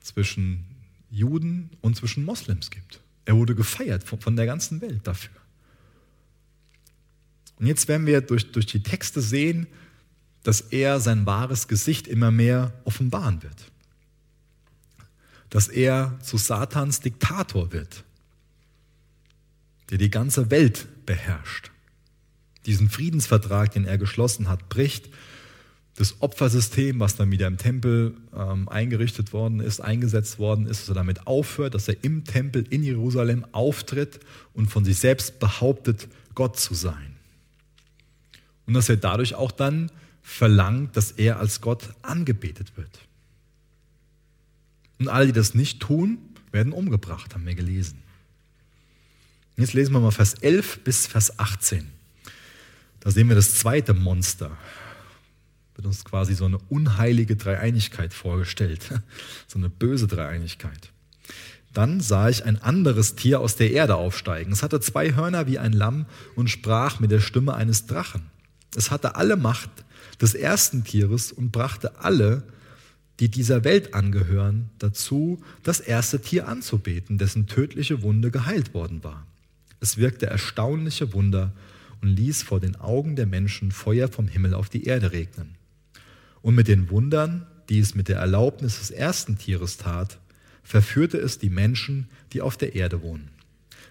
zwischen 0.00 0.64
Juden 1.12 1.70
und 1.82 1.94
zwischen 1.94 2.24
Moslems 2.24 2.70
gibt. 2.70 3.00
Er 3.24 3.36
wurde 3.36 3.54
gefeiert 3.54 4.02
von, 4.02 4.34
der 4.34 4.46
ganzen 4.46 4.80
Welt 4.80 5.06
dafür. 5.06 5.36
Und 7.56 7.66
jetzt 7.66 7.86
werden 7.86 8.06
wir 8.06 8.22
durch, 8.22 8.50
durch 8.50 8.66
die 8.66 8.82
Texte 8.82 9.20
sehen, 9.20 9.68
dass 10.42 10.60
er 10.60 10.98
sein 10.98 11.26
wahres 11.26 11.68
Gesicht 11.68 12.08
immer 12.08 12.30
mehr 12.32 12.72
offenbaren 12.84 13.42
wird. 13.42 13.70
Dass 15.50 15.68
er 15.68 16.18
zu 16.22 16.38
Satans 16.38 17.00
Diktator 17.00 17.72
wird, 17.72 18.02
der 19.90 19.98
die 19.98 20.10
ganze 20.10 20.50
Welt 20.50 20.88
beherrscht. 21.06 21.70
Diesen 22.66 22.88
Friedensvertrag, 22.88 23.70
den 23.72 23.84
er 23.84 23.98
geschlossen 23.98 24.48
hat, 24.48 24.68
bricht. 24.68 25.10
Das 26.02 26.20
Opfersystem, 26.20 26.98
was 26.98 27.14
dann 27.14 27.30
wieder 27.30 27.46
im 27.46 27.58
Tempel 27.58 28.16
ähm, 28.36 28.68
eingerichtet 28.68 29.32
worden 29.32 29.60
ist, 29.60 29.78
eingesetzt 29.78 30.40
worden 30.40 30.66
ist, 30.66 30.80
dass 30.80 30.88
er 30.88 30.94
damit 30.96 31.28
aufhört, 31.28 31.74
dass 31.74 31.86
er 31.86 32.02
im 32.02 32.24
Tempel 32.24 32.66
in 32.70 32.82
Jerusalem 32.82 33.46
auftritt 33.52 34.18
und 34.52 34.66
von 34.66 34.84
sich 34.84 34.98
selbst 34.98 35.38
behauptet, 35.38 36.08
Gott 36.34 36.58
zu 36.58 36.74
sein. 36.74 37.14
Und 38.66 38.74
dass 38.74 38.88
er 38.88 38.96
dadurch 38.96 39.36
auch 39.36 39.52
dann 39.52 39.92
verlangt, 40.22 40.96
dass 40.96 41.12
er 41.12 41.38
als 41.38 41.60
Gott 41.60 41.90
angebetet 42.02 42.76
wird. 42.76 42.98
Und 44.98 45.06
alle, 45.06 45.26
die 45.26 45.32
das 45.32 45.54
nicht 45.54 45.78
tun, 45.78 46.18
werden 46.50 46.72
umgebracht, 46.72 47.32
haben 47.32 47.46
wir 47.46 47.54
gelesen. 47.54 48.02
Jetzt 49.56 49.72
lesen 49.72 49.92
wir 49.92 50.00
mal 50.00 50.10
Vers 50.10 50.34
11 50.34 50.80
bis 50.80 51.06
Vers 51.06 51.38
18. 51.38 51.88
Da 52.98 53.12
sehen 53.12 53.28
wir 53.28 53.36
das 53.36 53.54
zweite 53.54 53.94
Monster. 53.94 54.58
Wird 55.74 55.86
uns 55.86 56.04
quasi 56.04 56.34
so 56.34 56.44
eine 56.44 56.58
unheilige 56.68 57.36
Dreieinigkeit 57.36 58.12
vorgestellt, 58.12 58.82
so 59.46 59.58
eine 59.58 59.68
böse 59.68 60.06
Dreieinigkeit. 60.06 60.92
Dann 61.72 62.00
sah 62.00 62.28
ich 62.28 62.44
ein 62.44 62.60
anderes 62.60 63.14
Tier 63.14 63.40
aus 63.40 63.56
der 63.56 63.70
Erde 63.70 63.96
aufsteigen. 63.96 64.52
Es 64.52 64.62
hatte 64.62 64.80
zwei 64.80 65.14
Hörner 65.14 65.46
wie 65.46 65.58
ein 65.58 65.72
Lamm 65.72 66.06
und 66.34 66.50
sprach 66.50 67.00
mit 67.00 67.10
der 67.10 67.20
Stimme 67.20 67.54
eines 67.54 67.86
Drachen. 67.86 68.22
Es 68.76 68.90
hatte 68.90 69.16
alle 69.16 69.36
Macht 69.36 69.70
des 70.20 70.34
ersten 70.34 70.84
Tieres 70.84 71.32
und 71.32 71.50
brachte 71.50 71.98
alle, 72.00 72.42
die 73.20 73.30
dieser 73.30 73.64
Welt 73.64 73.94
angehören, 73.94 74.70
dazu, 74.78 75.42
das 75.62 75.80
erste 75.80 76.20
Tier 76.20 76.48
anzubeten, 76.48 77.18
dessen 77.18 77.46
tödliche 77.46 78.02
Wunde 78.02 78.30
geheilt 78.30 78.74
worden 78.74 79.04
war. 79.04 79.26
Es 79.80 79.96
wirkte 79.96 80.26
erstaunliche 80.26 81.12
Wunder 81.12 81.52
und 82.00 82.08
ließ 82.08 82.42
vor 82.42 82.60
den 82.60 82.76
Augen 82.76 83.16
der 83.16 83.26
Menschen 83.26 83.72
Feuer 83.72 84.08
vom 84.08 84.28
Himmel 84.28 84.54
auf 84.54 84.68
die 84.68 84.84
Erde 84.84 85.12
regnen. 85.12 85.54
Und 86.42 86.54
mit 86.54 86.68
den 86.68 86.90
Wundern, 86.90 87.46
die 87.68 87.78
es 87.78 87.94
mit 87.94 88.08
der 88.08 88.18
Erlaubnis 88.18 88.78
des 88.78 88.90
ersten 88.90 89.38
Tieres 89.38 89.78
tat, 89.78 90.18
verführte 90.62 91.18
es 91.18 91.38
die 91.38 91.50
Menschen, 91.50 92.08
die 92.32 92.40
auf 92.40 92.56
der 92.56 92.74
Erde 92.74 93.02
wohnen. 93.02 93.30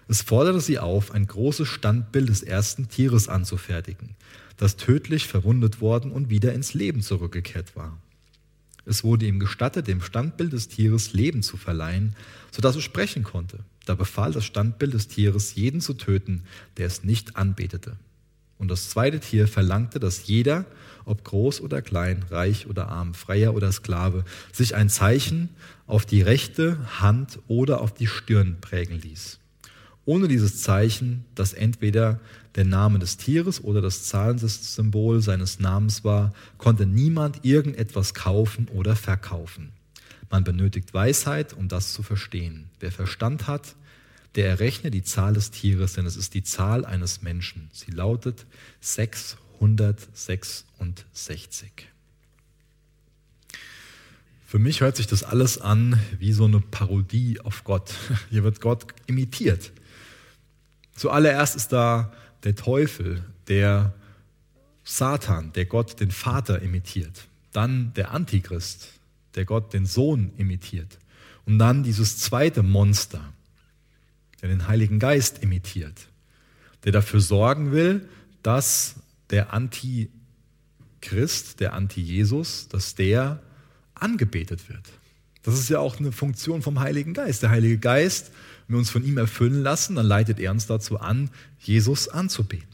Es 0.08 0.22
forderte 0.22 0.60
sie 0.60 0.78
auf, 0.78 1.12
ein 1.12 1.26
großes 1.26 1.68
Standbild 1.68 2.28
des 2.28 2.42
ersten 2.42 2.88
Tieres 2.88 3.28
anzufertigen, 3.28 4.16
das 4.56 4.76
tödlich 4.76 5.26
verwundet 5.26 5.80
worden 5.80 6.12
und 6.12 6.28
wieder 6.28 6.52
ins 6.52 6.74
Leben 6.74 7.02
zurückgekehrt 7.02 7.76
war. 7.76 7.98
Es 8.84 9.04
wurde 9.04 9.26
ihm 9.26 9.38
gestattet, 9.38 9.86
dem 9.86 10.02
Standbild 10.02 10.52
des 10.52 10.68
Tieres 10.68 11.12
Leben 11.12 11.42
zu 11.42 11.56
verleihen, 11.56 12.16
sodass 12.50 12.76
es 12.76 12.82
sprechen 12.82 13.22
konnte. 13.22 13.60
Da 13.86 13.94
befahl 13.94 14.32
das 14.32 14.44
Standbild 14.44 14.94
des 14.94 15.08
Tieres, 15.08 15.54
jeden 15.54 15.80
zu 15.80 15.94
töten, 15.94 16.42
der 16.76 16.86
es 16.86 17.04
nicht 17.04 17.36
anbetete. 17.36 17.96
Und 18.58 18.70
das 18.70 18.90
zweite 18.90 19.18
Tier 19.20 19.48
verlangte, 19.48 19.98
dass 19.98 20.26
jeder, 20.26 20.66
ob 21.04 21.24
groß 21.24 21.60
oder 21.60 21.82
klein, 21.82 22.24
reich 22.30 22.66
oder 22.66 22.88
arm, 22.88 23.14
freier 23.14 23.54
oder 23.54 23.72
Sklave, 23.72 24.24
sich 24.52 24.74
ein 24.74 24.88
Zeichen 24.88 25.50
auf 25.86 26.06
die 26.06 26.22
rechte 26.22 26.78
Hand 27.00 27.38
oder 27.48 27.80
auf 27.80 27.92
die 27.94 28.06
Stirn 28.06 28.56
prägen 28.60 29.00
ließ. 29.00 29.38
Ohne 30.04 30.26
dieses 30.26 30.62
Zeichen, 30.62 31.24
das 31.34 31.52
entweder 31.52 32.20
der 32.56 32.64
Name 32.64 32.98
des 32.98 33.16
Tieres 33.16 33.62
oder 33.62 33.80
das 33.80 34.04
Zahlensymbol 34.04 35.22
seines 35.22 35.60
Namens 35.60 36.04
war, 36.04 36.32
konnte 36.58 36.86
niemand 36.86 37.44
irgendetwas 37.44 38.12
kaufen 38.12 38.68
oder 38.68 38.96
verkaufen. 38.96 39.72
Man 40.30 40.44
benötigt 40.44 40.92
Weisheit, 40.92 41.52
um 41.52 41.68
das 41.68 41.92
zu 41.92 42.02
verstehen. 42.02 42.70
Wer 42.80 42.90
Verstand 42.90 43.46
hat, 43.46 43.76
der 44.34 44.48
errechne 44.48 44.90
die 44.90 45.02
Zahl 45.02 45.34
des 45.34 45.50
Tieres, 45.50 45.92
denn 45.92 46.06
es 46.06 46.16
ist 46.16 46.34
die 46.34 46.42
Zahl 46.42 46.84
eines 46.84 47.22
Menschen. 47.22 47.68
Sie 47.72 47.90
lautet 47.90 48.46
666. 49.62 51.88
Für 54.44 54.58
mich 54.58 54.80
hört 54.80 54.96
sich 54.96 55.06
das 55.06 55.22
alles 55.22 55.58
an 55.58 55.98
wie 56.18 56.32
so 56.32 56.44
eine 56.44 56.60
Parodie 56.60 57.40
auf 57.40 57.64
Gott. 57.64 57.94
Hier 58.30 58.42
wird 58.42 58.60
Gott 58.60 58.86
imitiert. 59.06 59.72
Zuallererst 60.94 61.56
ist 61.56 61.72
da 61.72 62.12
der 62.42 62.56
Teufel, 62.56 63.24
der 63.48 63.94
Satan, 64.84 65.52
der 65.52 65.66
Gott 65.66 66.00
den 66.00 66.10
Vater 66.10 66.60
imitiert. 66.60 67.26
Dann 67.52 67.94
der 67.94 68.10
Antichrist, 68.10 68.88
der 69.36 69.44
Gott 69.44 69.72
den 69.72 69.86
Sohn 69.86 70.32
imitiert. 70.36 70.98
Und 71.46 71.58
dann 71.58 71.82
dieses 71.82 72.18
zweite 72.18 72.62
Monster, 72.62 73.32
der 74.42 74.48
den 74.48 74.66
Heiligen 74.66 74.98
Geist 74.98 75.42
imitiert, 75.42 76.08
der 76.84 76.92
dafür 76.92 77.20
sorgen 77.20 77.70
will, 77.70 78.08
dass 78.42 78.96
der 79.32 79.52
Antichrist, 79.52 80.10
der 81.58 81.72
Anti-Jesus, 81.72 82.68
dass 82.68 82.94
der 82.94 83.42
angebetet 83.94 84.68
wird. 84.68 84.84
Das 85.42 85.54
ist 85.54 85.68
ja 85.68 85.80
auch 85.80 85.98
eine 85.98 86.12
Funktion 86.12 86.62
vom 86.62 86.78
Heiligen 86.78 87.14
Geist. 87.14 87.42
Der 87.42 87.50
Heilige 87.50 87.78
Geist 87.78 88.30
wir 88.68 88.78
uns 88.78 88.90
von 88.90 89.04
ihm 89.04 89.18
erfüllen 89.18 89.62
lassen, 89.62 89.96
dann 89.96 90.06
leitet 90.06 90.40
er 90.40 90.50
uns 90.50 90.66
dazu 90.66 90.98
an, 90.98 91.30
Jesus 91.58 92.08
anzubeten. 92.08 92.66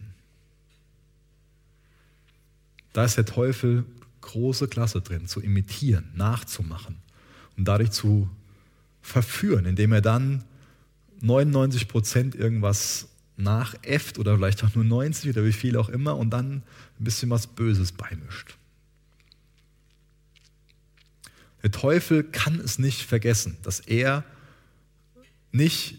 Da 2.92 3.04
ist 3.04 3.16
der 3.16 3.26
Teufel 3.26 3.84
große 4.20 4.68
Klasse 4.68 5.00
drin, 5.00 5.26
zu 5.26 5.40
imitieren, 5.40 6.10
nachzumachen 6.14 6.96
und 7.56 7.66
dadurch 7.66 7.90
zu 7.90 8.28
verführen, 9.02 9.66
indem 9.66 9.92
er 9.92 10.00
dann 10.00 10.44
99 11.20 11.88
Prozent 11.88 12.34
irgendwas 12.34 13.08
nachäfft 13.38 14.18
oder 14.18 14.36
vielleicht 14.36 14.64
auch 14.64 14.74
nur 14.74 14.84
90 14.84 15.30
oder 15.30 15.44
wie 15.44 15.52
viel 15.52 15.76
auch 15.76 15.88
immer 15.88 16.16
und 16.16 16.30
dann 16.30 16.62
ein 17.00 17.04
bisschen 17.04 17.30
was 17.30 17.46
Böses 17.46 17.92
beimischt. 17.92 18.56
Der 21.62 21.70
Teufel 21.70 22.24
kann 22.24 22.60
es 22.60 22.78
nicht 22.78 23.02
vergessen, 23.02 23.56
dass 23.62 23.80
er 23.80 24.24
nicht 25.50 25.98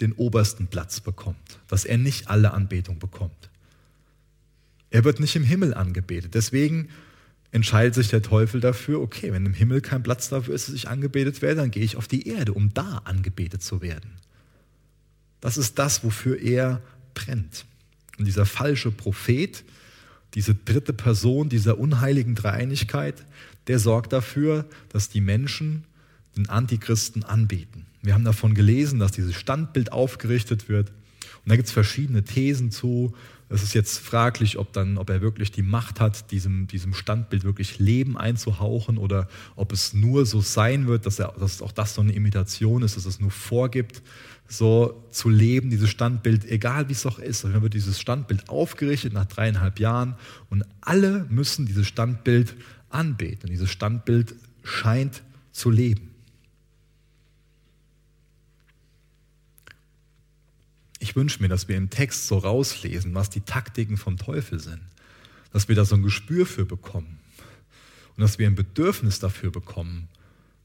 den 0.00 0.12
obersten 0.12 0.68
Platz 0.68 1.00
bekommt, 1.00 1.58
dass 1.68 1.84
er 1.84 1.98
nicht 1.98 2.28
alle 2.28 2.52
Anbetung 2.52 2.98
bekommt. 2.98 3.50
Er 4.90 5.04
wird 5.04 5.20
nicht 5.20 5.36
im 5.36 5.44
Himmel 5.44 5.74
angebetet. 5.74 6.34
Deswegen 6.34 6.88
entscheidet 7.50 7.94
sich 7.94 8.08
der 8.08 8.22
Teufel 8.22 8.60
dafür, 8.60 9.00
okay, 9.00 9.32
wenn 9.32 9.46
im 9.46 9.54
Himmel 9.54 9.80
kein 9.80 10.02
Platz 10.02 10.28
dafür 10.28 10.54
ist, 10.54 10.68
dass 10.68 10.74
ich 10.74 10.88
angebetet 10.88 11.42
werde, 11.42 11.60
dann 11.60 11.70
gehe 11.70 11.82
ich 11.82 11.96
auf 11.96 12.08
die 12.08 12.28
Erde, 12.28 12.52
um 12.52 12.72
da 12.74 13.02
angebetet 13.04 13.62
zu 13.62 13.80
werden. 13.80 14.10
Das 15.40 15.56
ist 15.56 15.78
das, 15.78 16.04
wofür 16.04 16.40
er 16.40 16.82
brennt. 17.14 17.64
Und 18.18 18.24
dieser 18.24 18.46
falsche 18.46 18.90
Prophet, 18.90 19.64
diese 20.34 20.54
dritte 20.54 20.92
Person 20.92 21.48
dieser 21.48 21.78
unheiligen 21.78 22.34
Dreieinigkeit, 22.34 23.24
der 23.66 23.78
sorgt 23.78 24.12
dafür, 24.12 24.66
dass 24.88 25.08
die 25.08 25.20
Menschen 25.20 25.84
den 26.36 26.48
Antichristen 26.48 27.24
anbeten. 27.24 27.86
Wir 28.02 28.14
haben 28.14 28.24
davon 28.24 28.54
gelesen, 28.54 28.98
dass 28.98 29.12
dieses 29.12 29.34
Standbild 29.34 29.92
aufgerichtet 29.92 30.68
wird. 30.68 30.90
Und 30.90 31.50
da 31.50 31.56
gibt 31.56 31.68
es 31.68 31.72
verschiedene 31.72 32.24
Thesen 32.24 32.70
zu. 32.70 33.14
Es 33.50 33.62
ist 33.62 33.72
jetzt 33.72 33.98
fraglich, 33.98 34.58
ob, 34.58 34.72
dann, 34.72 34.98
ob 34.98 35.08
er 35.08 35.22
wirklich 35.22 35.50
die 35.50 35.62
Macht 35.62 36.00
hat, 36.00 36.30
diesem, 36.30 36.66
diesem 36.66 36.92
Standbild 36.92 37.44
wirklich 37.44 37.78
Leben 37.78 38.18
einzuhauchen 38.18 38.98
oder 38.98 39.26
ob 39.56 39.72
es 39.72 39.94
nur 39.94 40.26
so 40.26 40.42
sein 40.42 40.86
wird, 40.86 41.06
dass, 41.06 41.18
er, 41.18 41.32
dass 41.38 41.62
auch 41.62 41.72
das 41.72 41.94
so 41.94 42.02
eine 42.02 42.12
Imitation 42.12 42.82
ist, 42.82 42.96
dass 42.96 43.06
es 43.06 43.20
nur 43.20 43.30
vorgibt, 43.30 44.02
so 44.48 45.02
zu 45.10 45.28
leben, 45.28 45.70
dieses 45.70 45.90
Standbild, 45.90 46.44
egal 46.44 46.88
wie 46.88 46.92
es 46.92 47.06
auch 47.06 47.18
ist. 47.18 47.44
Dann 47.44 47.62
wird 47.62 47.74
dieses 47.74 48.00
Standbild 48.00 48.48
aufgerichtet 48.48 49.12
nach 49.12 49.26
dreieinhalb 49.26 49.78
Jahren 49.78 50.14
und 50.50 50.64
alle 50.80 51.26
müssen 51.30 51.66
dieses 51.66 51.86
Standbild 51.86 52.54
anbeten. 52.90 53.44
Und 53.44 53.50
dieses 53.50 53.70
Standbild 53.70 54.34
scheint 54.62 55.22
zu 55.52 55.70
leben. 55.70 56.07
Ich 60.98 61.14
wünsche 61.14 61.40
mir, 61.40 61.48
dass 61.48 61.68
wir 61.68 61.76
im 61.76 61.90
Text 61.90 62.26
so 62.26 62.38
rauslesen, 62.38 63.14
was 63.14 63.30
die 63.30 63.40
Taktiken 63.40 63.96
vom 63.96 64.16
Teufel 64.16 64.58
sind. 64.58 64.80
Dass 65.52 65.68
wir 65.68 65.76
da 65.76 65.84
so 65.84 65.94
ein 65.94 66.02
Gespür 66.02 66.44
für 66.44 66.64
bekommen. 66.64 67.18
Und 68.16 68.22
dass 68.22 68.38
wir 68.38 68.46
ein 68.46 68.56
Bedürfnis 68.56 69.20
dafür 69.20 69.50
bekommen, 69.50 70.08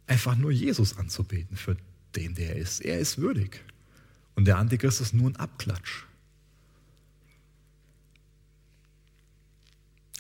einfach 0.08 0.36
nur 0.36 0.52
Jesus 0.52 0.98
anzubeten 0.98 1.56
für 1.56 1.78
den, 2.16 2.34
der 2.36 2.56
er 2.56 2.62
ist. 2.62 2.82
Er 2.82 3.00
ist 3.00 3.20
würdig. 3.20 3.64
Und 4.36 4.46
der 4.46 4.58
Antichrist 4.58 5.02
ist 5.02 5.14
nur 5.14 5.30
ein 5.30 5.36
Abklatsch. 5.36 6.06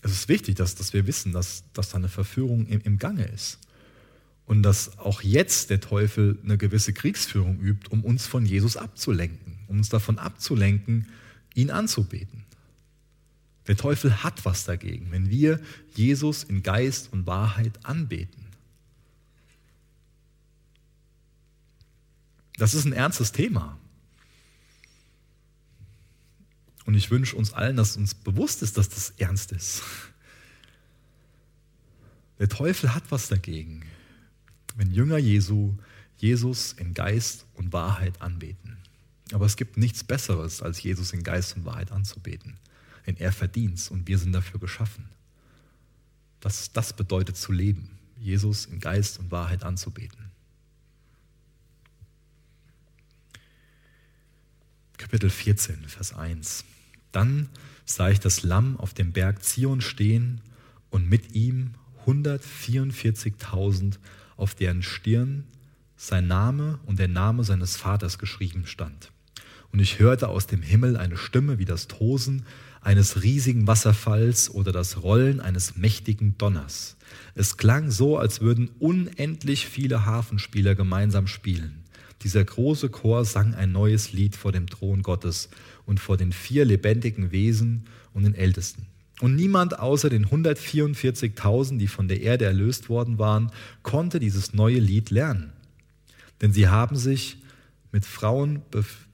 Es 0.03 0.11
ist 0.11 0.29
wichtig, 0.29 0.55
dass, 0.55 0.75
dass 0.75 0.93
wir 0.93 1.07
wissen, 1.07 1.31
dass, 1.31 1.63
dass 1.73 1.89
da 1.89 1.97
eine 1.97 2.09
Verführung 2.09 2.67
im, 2.67 2.81
im 2.81 2.99
Gange 2.99 3.25
ist. 3.25 3.57
Und 4.45 4.61
dass 4.61 4.99
auch 4.99 5.21
jetzt 5.21 5.69
der 5.69 5.79
Teufel 5.79 6.37
eine 6.43 6.57
gewisse 6.57 6.91
Kriegsführung 6.91 7.59
übt, 7.59 7.89
um 7.89 8.03
uns 8.03 8.27
von 8.27 8.45
Jesus 8.45 8.75
abzulenken, 8.75 9.52
um 9.67 9.77
uns 9.77 9.89
davon 9.89 10.17
abzulenken, 10.19 11.07
ihn 11.53 11.71
anzubeten. 11.71 12.43
Der 13.67 13.77
Teufel 13.77 14.23
hat 14.23 14.43
was 14.45 14.65
dagegen, 14.65 15.11
wenn 15.11 15.29
wir 15.29 15.59
Jesus 15.95 16.43
in 16.43 16.63
Geist 16.63 17.11
und 17.13 17.25
Wahrheit 17.25 17.85
anbeten. 17.85 18.43
Das 22.57 22.73
ist 22.73 22.85
ein 22.85 22.93
ernstes 22.93 23.31
Thema. 23.31 23.77
Und 26.85 26.95
ich 26.95 27.09
wünsche 27.09 27.35
uns 27.35 27.53
allen, 27.53 27.77
dass 27.77 27.95
uns 27.95 28.13
bewusst 28.13 28.61
ist, 28.61 28.77
dass 28.77 28.89
das 28.89 29.11
ernst 29.17 29.51
ist. 29.53 29.81
Der 32.39 32.49
Teufel 32.49 32.93
hat 32.93 33.03
was 33.09 33.29
dagegen, 33.29 33.83
wenn 34.75 34.91
Jünger 34.91 35.17
Jesu 35.17 35.75
Jesus 36.17 36.73
in 36.73 36.93
Geist 36.93 37.45
und 37.55 37.73
Wahrheit 37.73 38.21
anbeten. 38.21 38.77
Aber 39.31 39.45
es 39.45 39.55
gibt 39.55 39.77
nichts 39.77 40.03
Besseres, 40.03 40.61
als 40.61 40.83
Jesus 40.83 41.13
in 41.13 41.23
Geist 41.23 41.55
und 41.55 41.65
Wahrheit 41.65 41.91
anzubeten. 41.91 42.57
Denn 43.07 43.17
er 43.17 43.31
verdient 43.31 43.77
es 43.79 43.89
und 43.89 44.07
wir 44.07 44.17
sind 44.17 44.33
dafür 44.33 44.59
geschaffen. 44.59 45.05
Das, 46.39 46.71
das 46.73 46.93
bedeutet 46.93 47.37
zu 47.37 47.51
leben, 47.51 47.89
Jesus 48.19 48.65
in 48.65 48.79
Geist 48.79 49.19
und 49.19 49.31
Wahrheit 49.31 49.63
anzubeten. 49.63 50.31
Kapitel 54.97 55.29
14, 55.29 55.87
Vers 55.87 56.13
1. 56.13 56.65
Dann 57.11 57.49
sah 57.85 58.09
ich 58.09 58.19
das 58.19 58.43
Lamm 58.43 58.77
auf 58.77 58.93
dem 58.93 59.11
Berg 59.11 59.43
Zion 59.43 59.81
stehen 59.81 60.41
und 60.89 61.09
mit 61.09 61.33
ihm 61.35 61.75
144.000, 62.05 63.97
auf 64.37 64.55
deren 64.55 64.83
Stirn 64.83 65.45
sein 66.07 66.27
Name 66.27 66.79
und 66.85 66.99
der 66.99 67.07
Name 67.07 67.43
seines 67.43 67.77
Vaters 67.77 68.17
geschrieben 68.17 68.65
stand. 68.65 69.11
Und 69.71 69.79
ich 69.79 69.99
hörte 69.99 70.27
aus 70.27 70.47
dem 70.47 70.61
Himmel 70.61 70.97
eine 70.97 71.17
Stimme 71.17 71.59
wie 71.59 71.65
das 71.65 71.87
Tosen 71.87 72.45
eines 72.81 73.23
riesigen 73.23 73.65
Wasserfalls 73.65 74.49
oder 74.49 74.71
das 74.71 75.01
Rollen 75.01 75.39
eines 75.39 75.77
mächtigen 75.77 76.37
Donners. 76.37 76.97
Es 77.35 77.57
klang 77.57 77.89
so, 77.89 78.17
als 78.17 78.41
würden 78.41 78.69
unendlich 78.79 79.65
viele 79.65 80.05
Hafenspieler 80.05 80.75
gemeinsam 80.75 81.27
spielen. 81.27 81.83
Dieser 82.21 82.43
große 82.43 82.89
Chor 82.89 83.25
sang 83.25 83.53
ein 83.55 83.71
neues 83.71 84.11
Lied 84.11 84.35
vor 84.35 84.51
dem 84.51 84.67
Thron 84.67 85.01
Gottes 85.01 85.49
und 85.85 85.99
vor 85.99 86.17
den 86.17 86.31
vier 86.33 86.65
lebendigen 86.65 87.31
Wesen 87.31 87.85
und 88.13 88.23
den 88.23 88.35
Ältesten. 88.35 88.87
Und 89.21 89.35
niemand 89.35 89.79
außer 89.79 90.09
den 90.09 90.27
144.000, 90.27 91.77
die 91.77 91.87
von 91.87 92.07
der 92.07 92.21
Erde 92.21 92.45
erlöst 92.45 92.89
worden 92.89 93.19
waren, 93.19 93.51
konnte 93.83 94.19
dieses 94.19 94.53
neue 94.53 94.79
Lied 94.79 95.09
lernen. 95.09 95.53
Denn 96.43 96.51
sie 96.51 96.67
haben 96.67 96.97
sich 96.97 97.37
mit 97.93 98.05
Frauen, 98.05 98.61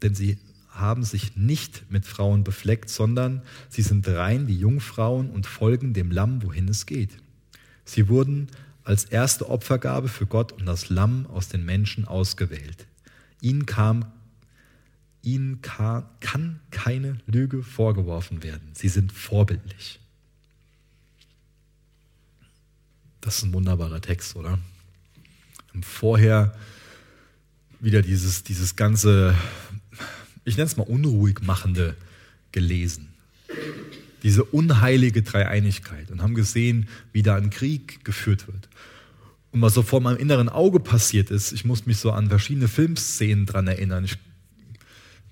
denn 0.02 0.16
sie 0.16 0.40
haben 0.68 1.04
sich 1.04 1.36
nicht 1.38 1.92
mit 1.92 2.08
Frauen 2.08 2.44
befleckt, 2.44 2.90
sondern 2.90 3.44
sie 3.70 3.84
sind 3.84 4.08
rein 4.08 4.48
wie 4.48 4.56
Jungfrauen 4.56 5.30
und 5.30 5.46
folgen 5.46 5.94
dem 5.94 6.10
Lamm, 6.10 6.42
wohin 6.42 6.68
es 6.68 6.88
geht. 6.88 7.12
Sie 7.86 8.10
wurden 8.10 8.48
als 8.84 9.06
erste 9.06 9.48
Opfergabe 9.48 10.08
für 10.08 10.26
Gott 10.26 10.54
und 10.54 10.66
das 10.66 10.90
Lamm 10.90 11.28
aus 11.28 11.50
den 11.50 11.66
Menschen 11.66 12.06
ausgewählt. 12.06 12.88
Ihnen, 13.42 13.68
kam, 13.68 14.06
ihnen 15.22 15.62
kann, 15.62 16.06
kann 16.22 16.60
keine 16.72 17.20
Lüge 17.28 17.62
vorgeworfen 17.62 18.42
werden. 18.42 18.72
Sie 18.74 18.90
sind 18.90 19.12
vorbildlich. 19.12 20.00
Das 23.22 23.38
ist 23.38 23.44
ein 23.44 23.54
wunderbarer 23.54 24.02
Text, 24.02 24.36
oder? 24.36 24.58
Vorher 25.82 26.56
wieder 27.80 28.02
dieses, 28.02 28.44
dieses 28.44 28.76
ganze, 28.76 29.36
ich 30.46 30.58
nenne 30.58 30.68
es 30.68 30.78
mal 30.78 30.84
unruhig 30.84 31.42
machende 31.42 31.96
gelesen. 32.52 33.10
Diese 34.24 34.44
unheilige 34.44 35.22
Dreieinigkeit 35.22 36.12
und 36.12 36.22
haben 36.22 36.36
gesehen, 36.36 36.90
wie 37.14 37.24
da 37.24 37.36
ein 37.36 37.50
Krieg 37.50 38.04
geführt 38.04 38.48
wird. 38.48 38.68
Und 39.52 39.62
was 39.62 39.74
so 39.74 39.82
vor 39.82 40.02
meinem 40.02 40.18
inneren 40.18 40.50
Auge 40.50 40.80
passiert 40.80 41.32
ist, 41.32 41.54
ich 41.54 41.66
muss 41.66 41.86
mich 41.86 41.98
so 41.98 42.12
an 42.12 42.30
verschiedene 42.30 42.68
Filmszenen 42.68 43.46
dran 43.46 43.68
erinnern. 43.68 44.04
Ich 44.04 44.18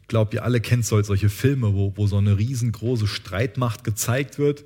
glaube, 0.07 0.35
ihr 0.35 0.43
alle 0.43 0.61
kennt 0.61 0.85
solche 0.85 1.29
Filme, 1.29 1.73
wo, 1.73 1.93
wo 1.97 2.07
so 2.07 2.17
eine 2.17 2.37
riesengroße 2.37 3.07
Streitmacht 3.07 3.83
gezeigt 3.83 4.39
wird 4.39 4.63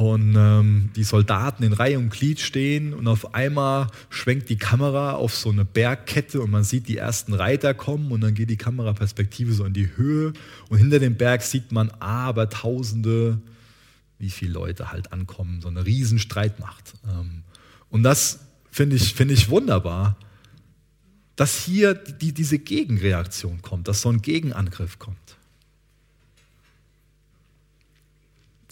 und 0.00 0.34
ähm, 0.34 0.88
die 0.96 1.04
Soldaten 1.04 1.62
in 1.62 1.74
Reihe 1.74 1.98
und 1.98 2.08
Glied 2.08 2.40
stehen 2.40 2.94
und 2.94 3.06
auf 3.06 3.34
einmal 3.34 3.88
schwenkt 4.08 4.48
die 4.48 4.56
Kamera 4.56 5.12
auf 5.12 5.36
so 5.36 5.50
eine 5.50 5.66
Bergkette 5.66 6.40
und 6.40 6.50
man 6.50 6.64
sieht 6.64 6.88
die 6.88 6.96
ersten 6.96 7.34
Reiter 7.34 7.74
kommen 7.74 8.10
und 8.10 8.22
dann 8.22 8.32
geht 8.32 8.48
die 8.48 8.56
Kameraperspektive 8.56 9.52
so 9.52 9.66
in 9.66 9.74
die 9.74 9.94
Höhe 9.98 10.32
und 10.70 10.78
hinter 10.78 11.00
dem 11.00 11.16
Berg 11.16 11.42
sieht 11.42 11.70
man 11.70 11.90
aber 12.00 12.48
tausende, 12.48 13.42
wie 14.18 14.30
viele 14.30 14.54
Leute 14.54 14.90
halt 14.90 15.12
ankommen, 15.12 15.60
so 15.60 15.68
eine 15.68 15.84
riesen 15.84 16.18
Streitmacht. 16.18 16.94
Ähm, 17.06 17.42
und 17.90 18.02
das 18.02 18.40
finde 18.70 18.96
ich, 18.96 19.12
find 19.12 19.30
ich 19.30 19.50
wunderbar, 19.50 20.16
dass 21.36 21.62
hier 21.62 21.92
die, 21.92 22.32
diese 22.32 22.58
Gegenreaktion 22.58 23.60
kommt, 23.60 23.86
dass 23.86 24.00
so 24.00 24.08
ein 24.08 24.22
Gegenangriff 24.22 24.98
kommt. 24.98 25.18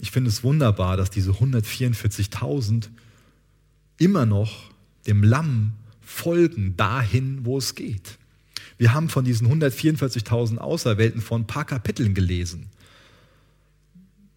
Ich 0.01 0.11
finde 0.11 0.31
es 0.31 0.45
wunderbar, 0.45 0.97
dass 0.97 1.11
diese 1.11 1.33
144.000 1.33 2.89
immer 3.99 4.27
noch 4.27 4.71
dem 5.07 5.23
Lamm 5.23 5.73
folgen 6.01 6.77
dahin, 6.77 7.45
wo 7.45 7.59
es 7.59 7.75
geht. 7.75 8.19
Wir 8.77 8.95
haben 8.95 9.09
von 9.09 9.25
diesen 9.25 9.49
144.000 9.49 10.59
Auserwählten 10.59 11.21
vor 11.21 11.39
ein 11.39 11.47
paar 11.47 11.65
Kapiteln 11.65 12.15
gelesen. 12.15 12.67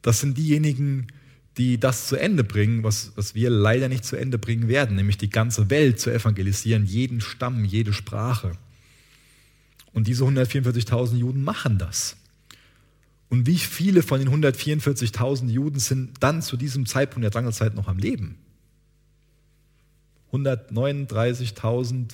Das 0.02 0.20
sind 0.20 0.38
diejenigen, 0.38 1.08
die 1.58 1.80
das 1.80 2.08
zu 2.08 2.16
Ende 2.16 2.44
bringen, 2.44 2.84
was, 2.84 3.12
was 3.16 3.36
wir 3.36 3.50
leider 3.50 3.88
nicht 3.88 4.04
zu 4.04 4.16
Ende 4.16 4.40
bringen 4.40 4.68
werden, 4.68 4.96
nämlich 4.96 5.18
die 5.18 5.30
ganze 5.30 5.70
Welt 5.70 6.00
zu 6.00 6.12
evangelisieren, 6.12 6.86
jeden 6.86 7.22
Stamm, 7.22 7.66
jede 7.66 7.94
Sprache. 7.94 8.54
Und 9.94 10.08
diese 10.08 10.24
144.000 10.24 11.18
Juden 11.18 11.44
machen 11.44 11.78
das. 11.78 12.16
Und 13.32 13.48
wie 13.48 13.58
viele 13.58 14.04
von 14.04 14.20
den 14.20 14.28
144.000 14.30 15.48
Juden 15.48 15.80
sind 15.80 16.16
dann 16.20 16.42
zu 16.42 16.58
diesem 16.58 16.86
Zeitpunkt 16.86 17.24
der 17.24 17.32
Drangelzeit 17.32 17.74
noch 17.76 17.88
am 17.88 17.98
Leben? 17.98 18.38
139.000, 20.34 22.10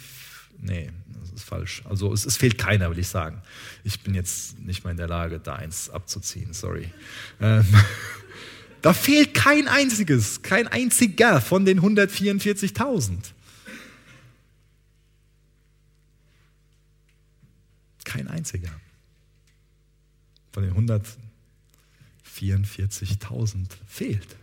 nee, 0.62 0.92
das 1.20 1.32
ist 1.32 1.44
falsch. 1.44 1.82
Also 1.86 2.14
es, 2.14 2.24
es, 2.24 2.38
fehlt 2.38 2.60
keiner, 2.60 2.92
will 2.92 3.00
ich 3.00 3.08
sagen. 3.08 3.42
Ich 3.84 4.02
bin 4.02 4.14
jetzt 4.14 4.60
nicht 4.60 4.84
mal 4.84 4.92
in 4.92 4.98
der 4.98 5.08
Lage, 5.08 5.40
da 5.40 5.56
eins 5.56 5.90
abzuziehen, 5.90 6.54
sorry. 6.54 6.92
Ähm, 7.42 7.66
Da 8.84 8.94
fehlt 8.94 9.34
kein 9.34 9.68
einziges, 9.68 10.44
kein 10.44 10.68
einziger 10.68 11.42
von 11.42 11.66
den 11.66 11.82
144.000. 11.82 13.18
Kein 18.06 18.28
einziger 18.28 18.70
von 20.58 20.64
den 20.64 20.74
144.000 22.34 23.68
fehlt. 23.86 24.36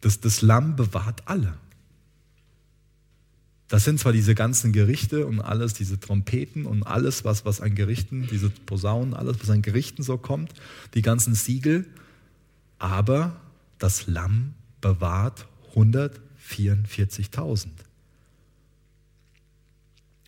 Das, 0.00 0.18
das 0.20 0.40
Lamm 0.40 0.76
bewahrt 0.76 1.28
alle. 1.28 1.58
Das 3.68 3.84
sind 3.84 4.00
zwar 4.00 4.12
diese 4.12 4.34
ganzen 4.34 4.72
Gerichte 4.72 5.26
und 5.26 5.42
alles, 5.42 5.74
diese 5.74 6.00
Trompeten 6.00 6.64
und 6.64 6.84
alles, 6.84 7.26
was, 7.26 7.44
was 7.44 7.60
an 7.60 7.74
Gerichten, 7.74 8.26
diese 8.30 8.48
Posaunen, 8.48 9.12
alles, 9.12 9.40
was 9.40 9.50
an 9.50 9.60
Gerichten 9.60 10.02
so 10.02 10.16
kommt, 10.16 10.54
die 10.94 11.02
ganzen 11.02 11.34
Siegel, 11.34 11.84
aber 12.78 13.38
das 13.78 14.06
Lamm 14.06 14.54
bewahrt 14.80 15.46
144.000. 15.74 17.66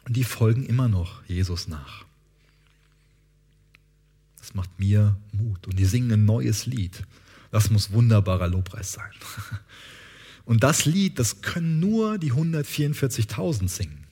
Und 0.04 0.16
die 0.16 0.24
folgen 0.24 0.66
immer 0.66 0.88
noch 0.88 1.24
Jesus 1.24 1.66
nach. 1.66 2.03
Macht 4.55 4.78
mir 4.78 5.18
Mut. 5.32 5.66
Und 5.66 5.78
die 5.78 5.84
singen 5.84 6.12
ein 6.12 6.24
neues 6.24 6.64
Lied. 6.64 7.02
Das 7.50 7.70
muss 7.70 7.92
wunderbarer 7.92 8.48
Lobpreis 8.48 8.94
sein. 8.94 9.12
Und 10.46 10.62
das 10.62 10.86
Lied, 10.86 11.18
das 11.18 11.42
können 11.42 11.80
nur 11.80 12.18
die 12.18 12.32
144.000 12.32 13.68
singen. 13.68 14.07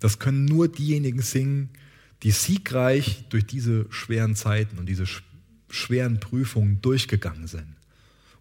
Das 0.00 0.18
können 0.18 0.44
nur 0.44 0.68
diejenigen 0.68 1.22
singen, 1.22 1.70
die 2.22 2.30
siegreich 2.30 3.24
durch 3.30 3.46
diese 3.46 3.86
schweren 3.90 4.34
Zeiten 4.34 4.78
und 4.78 4.86
diese 4.86 5.06
schweren 5.70 6.20
Prüfungen 6.20 6.82
durchgegangen 6.82 7.46
sind. 7.46 7.74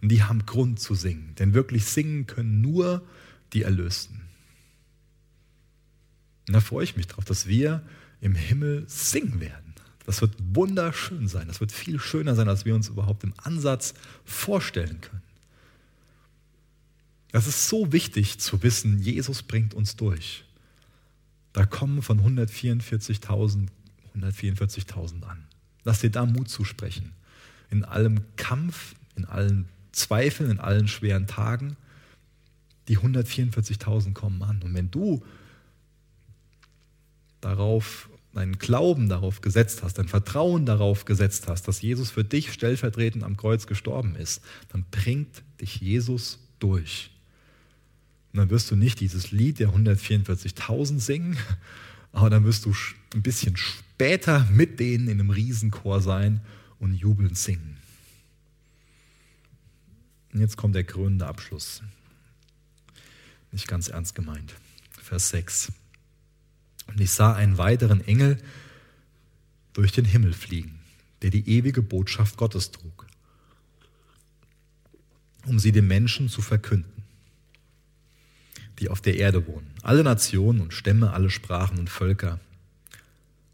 Und 0.01 0.09
die 0.09 0.23
haben 0.23 0.45
Grund 0.45 0.79
zu 0.79 0.93
singen. 0.93 1.35
Denn 1.39 1.53
wirklich 1.53 1.85
singen 1.85 2.27
können 2.27 2.59
nur 2.59 3.01
die 3.53 3.61
Erlösten. 3.61 4.21
Und 6.47 6.53
da 6.53 6.59
freue 6.59 6.83
ich 6.83 6.97
mich 6.97 7.07
drauf, 7.07 7.23
dass 7.23 7.47
wir 7.47 7.81
im 8.19 8.35
Himmel 8.35 8.83
singen 8.87 9.39
werden. 9.39 9.62
Das 10.05 10.21
wird 10.21 10.35
wunderschön 10.53 11.27
sein. 11.27 11.47
Das 11.47 11.59
wird 11.59 11.71
viel 11.71 11.99
schöner 11.99 12.35
sein, 12.35 12.49
als 12.49 12.65
wir 12.65 12.75
uns 12.75 12.89
überhaupt 12.89 13.23
im 13.23 13.33
Ansatz 13.37 13.93
vorstellen 14.25 14.99
können. 15.01 15.21
Das 17.31 17.47
ist 17.47 17.67
so 17.67 17.91
wichtig 17.91 18.39
zu 18.39 18.61
wissen, 18.61 18.99
Jesus 18.99 19.41
bringt 19.41 19.73
uns 19.73 19.95
durch. 19.95 20.43
Da 21.51 21.65
kommen 21.65 22.01
von 22.01 22.19
144.000 22.21 23.69
144.000 24.15 25.23
an. 25.23 25.45
Lass 25.83 25.99
dir 25.99 26.09
da 26.09 26.25
Mut 26.25 26.49
zusprechen. 26.49 27.13
In 27.69 27.83
allem 27.83 28.21
Kampf, 28.35 28.95
in 29.15 29.25
allen 29.25 29.67
Zweifeln, 29.91 30.51
in 30.51 30.59
allen 30.59 30.87
schweren 30.87 31.27
Tagen, 31.27 31.75
die 32.87 32.97
144.000 32.97 34.13
kommen 34.13 34.43
an. 34.43 34.61
Und 34.61 34.73
wenn 34.73 34.91
du 34.91 35.23
darauf 37.41 38.09
deinen 38.33 38.57
Glauben 38.57 39.09
darauf 39.09 39.41
gesetzt 39.41 39.83
hast, 39.83 39.97
dein 39.97 40.07
Vertrauen 40.07 40.65
darauf 40.65 41.05
gesetzt 41.05 41.47
hast, 41.47 41.67
dass 41.67 41.81
Jesus 41.81 42.09
für 42.09 42.23
dich 42.23 42.51
stellvertretend 42.51 43.23
am 43.23 43.37
Kreuz 43.37 43.67
gestorben 43.67 44.15
ist, 44.15 44.41
dann 44.69 44.85
bringt 44.89 45.43
dich 45.61 45.79
Jesus 45.79 46.39
durch. 46.59 47.11
Und 48.31 48.39
dann 48.39 48.49
wirst 48.49 48.71
du 48.71 48.75
nicht 48.75 48.99
dieses 48.99 49.31
Lied 49.31 49.59
der 49.59 49.69
144.000 49.69 50.99
singen, 50.99 51.37
aber 52.11 52.29
dann 52.31 52.43
wirst 52.43 52.65
du 52.65 52.73
ein 53.13 53.21
bisschen 53.21 53.55
später 53.57 54.47
mit 54.51 54.79
denen 54.79 55.07
in 55.07 55.19
einem 55.19 55.29
Riesenchor 55.29 56.01
sein 56.01 56.41
und 56.79 56.95
jubelnd 56.95 57.37
singen. 57.37 57.77
Und 60.33 60.39
jetzt 60.39 60.57
kommt 60.57 60.73
der 60.73 60.83
krönende 60.83 61.27
Abschluss. 61.27 61.83
Nicht 63.51 63.67
ganz 63.67 63.87
ernst 63.89 64.15
gemeint. 64.15 64.55
Vers 64.99 65.29
6. 65.29 65.71
Und 66.87 66.99
ich 66.99 67.11
sah 67.11 67.33
einen 67.33 67.57
weiteren 67.57 68.05
Engel 68.05 68.37
durch 69.73 69.91
den 69.91 70.05
Himmel 70.05 70.33
fliegen, 70.33 70.79
der 71.21 71.29
die 71.29 71.49
ewige 71.49 71.81
Botschaft 71.81 72.37
Gottes 72.37 72.71
trug, 72.71 73.07
um 75.45 75.59
sie 75.59 75.71
den 75.71 75.87
Menschen 75.87 76.29
zu 76.29 76.41
verkünden 76.41 76.93
die 78.79 78.89
auf 78.89 79.01
der 79.01 79.17
Erde 79.17 79.47
wohnen, 79.47 79.67
alle 79.81 80.03
Nationen 80.03 80.61
und 80.61 80.73
Stämme, 80.73 81.13
alle 81.13 81.29
Sprachen 81.29 81.79
und 81.79 81.89
Völker. 81.89 82.39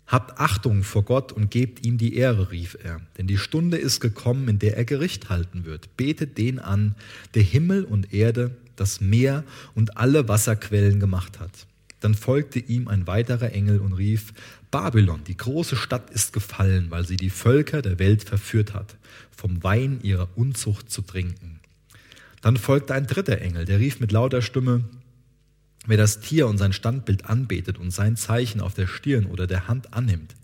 Habt 0.08 0.40
Achtung 0.40 0.84
vor 0.84 1.04
Gott 1.04 1.32
und 1.32 1.52
gebt 1.52 1.86
ihm 1.86 2.00
die 2.00 2.16
Ehre, 2.16 2.52
rief 2.52 2.78
er, 2.82 3.00
denn 3.18 3.28
die 3.28 3.38
Stunde 3.38 3.78
ist 3.78 4.00
gekommen, 4.00 4.48
in 4.48 4.58
der 4.58 4.76
er 4.76 4.86
Gericht 4.86 5.30
halten 5.30 5.66
wird. 5.66 5.96
Betet 5.98 6.38
den 6.38 6.58
an, 6.58 6.96
der 7.36 7.44
Himmel 7.44 7.84
und 7.84 8.12
Erde, 8.12 8.58
das 8.76 9.02
Meer 9.02 9.44
und 9.76 9.98
alle 9.98 10.28
Wasserquellen 10.28 11.00
gemacht 11.00 11.40
hat. 11.40 11.68
Dann 12.00 12.16
folgte 12.16 12.60
ihm 12.60 12.88
ein 12.88 13.08
weiterer 13.08 13.52
Engel 13.52 13.80
und 13.80 13.94
rief, 13.94 14.34
Babylon, 14.72 15.24
die 15.26 15.38
große 15.38 15.76
Stadt 15.76 16.10
ist 16.12 16.32
gefallen, 16.34 16.92
weil 16.92 17.06
sie 17.06 17.18
die 17.18 17.30
Völker 17.30 17.82
der 17.82 18.00
Welt 18.00 18.24
verführt 18.24 18.74
hat, 18.74 18.96
vom 19.36 19.64
Wein 19.64 20.00
ihrer 20.02 20.30
Unzucht 20.36 20.90
zu 20.90 21.02
trinken. 21.02 21.60
Dann 22.42 22.58
folgte 22.58 22.94
ein 22.94 23.08
dritter 23.08 23.40
Engel, 23.42 23.66
der 23.66 23.80
rief 23.80 24.00
mit 24.00 24.12
lauter 24.12 24.42
Stimme, 24.42 24.86
Wer 25.86 25.98
das 25.98 26.20
Tier 26.20 26.48
und 26.48 26.58
sein 26.58 26.74
Standbild 26.74 27.26
anbetet 27.26 27.78
und 27.78 27.92
sein 27.92 28.16
Zeichen 28.16 28.62
auf 28.62 28.74
der 28.74 28.86
Stirn 28.86 29.26
oder 29.26 29.48
der 29.48 29.68
Hand 29.68 29.94
annimmt, 29.94 30.36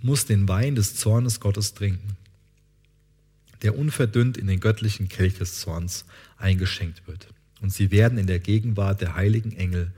muss 0.00 0.24
den 0.24 0.48
Wein 0.48 0.74
des 0.74 0.94
Zornes 0.96 1.40
Gottes 1.40 1.74
trinken, 1.74 2.16
der 3.62 3.76
unverdünnt 3.76 4.38
in 4.38 4.46
den 4.46 4.60
göttlichen 4.60 5.08
Kelch 5.08 5.34
des 5.34 5.60
Zorns 5.60 6.06
eingeschenkt 6.38 7.06
wird. 7.06 7.28
Und 7.60 7.72
sie 7.72 7.90
werden 7.90 8.18
in 8.18 8.26
der 8.26 8.38
Gegenwart 8.38 9.00
der 9.00 9.14
heiligen 9.14 9.52
Engel 9.52 9.92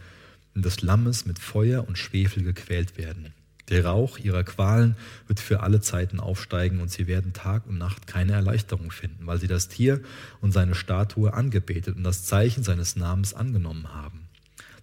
und 0.54 0.64
des 0.64 0.82
Lammes 0.82 1.26
mit 1.26 1.38
Feuer 1.38 1.86
und 1.86 1.98
Schwefel 1.98 2.42
gequält 2.42 2.98
werden. 2.98 3.32
Der 3.68 3.84
Rauch 3.86 4.18
ihrer 4.18 4.44
Qualen 4.44 4.96
wird 5.28 5.40
für 5.40 5.60
alle 5.60 5.80
Zeiten 5.80 6.20
aufsteigen 6.20 6.80
und 6.80 6.90
sie 6.90 7.06
werden 7.06 7.32
Tag 7.32 7.66
und 7.66 7.78
Nacht 7.78 8.06
keine 8.06 8.32
Erleichterung 8.32 8.90
finden, 8.90 9.26
weil 9.26 9.38
sie 9.38 9.46
das 9.46 9.68
Tier 9.68 10.00
und 10.40 10.52
seine 10.52 10.74
Statue 10.74 11.32
angebetet 11.32 11.96
und 11.96 12.02
das 12.02 12.24
Zeichen 12.24 12.64
seines 12.64 12.96
Namens 12.96 13.34
angenommen 13.34 13.94
haben. 13.94 14.28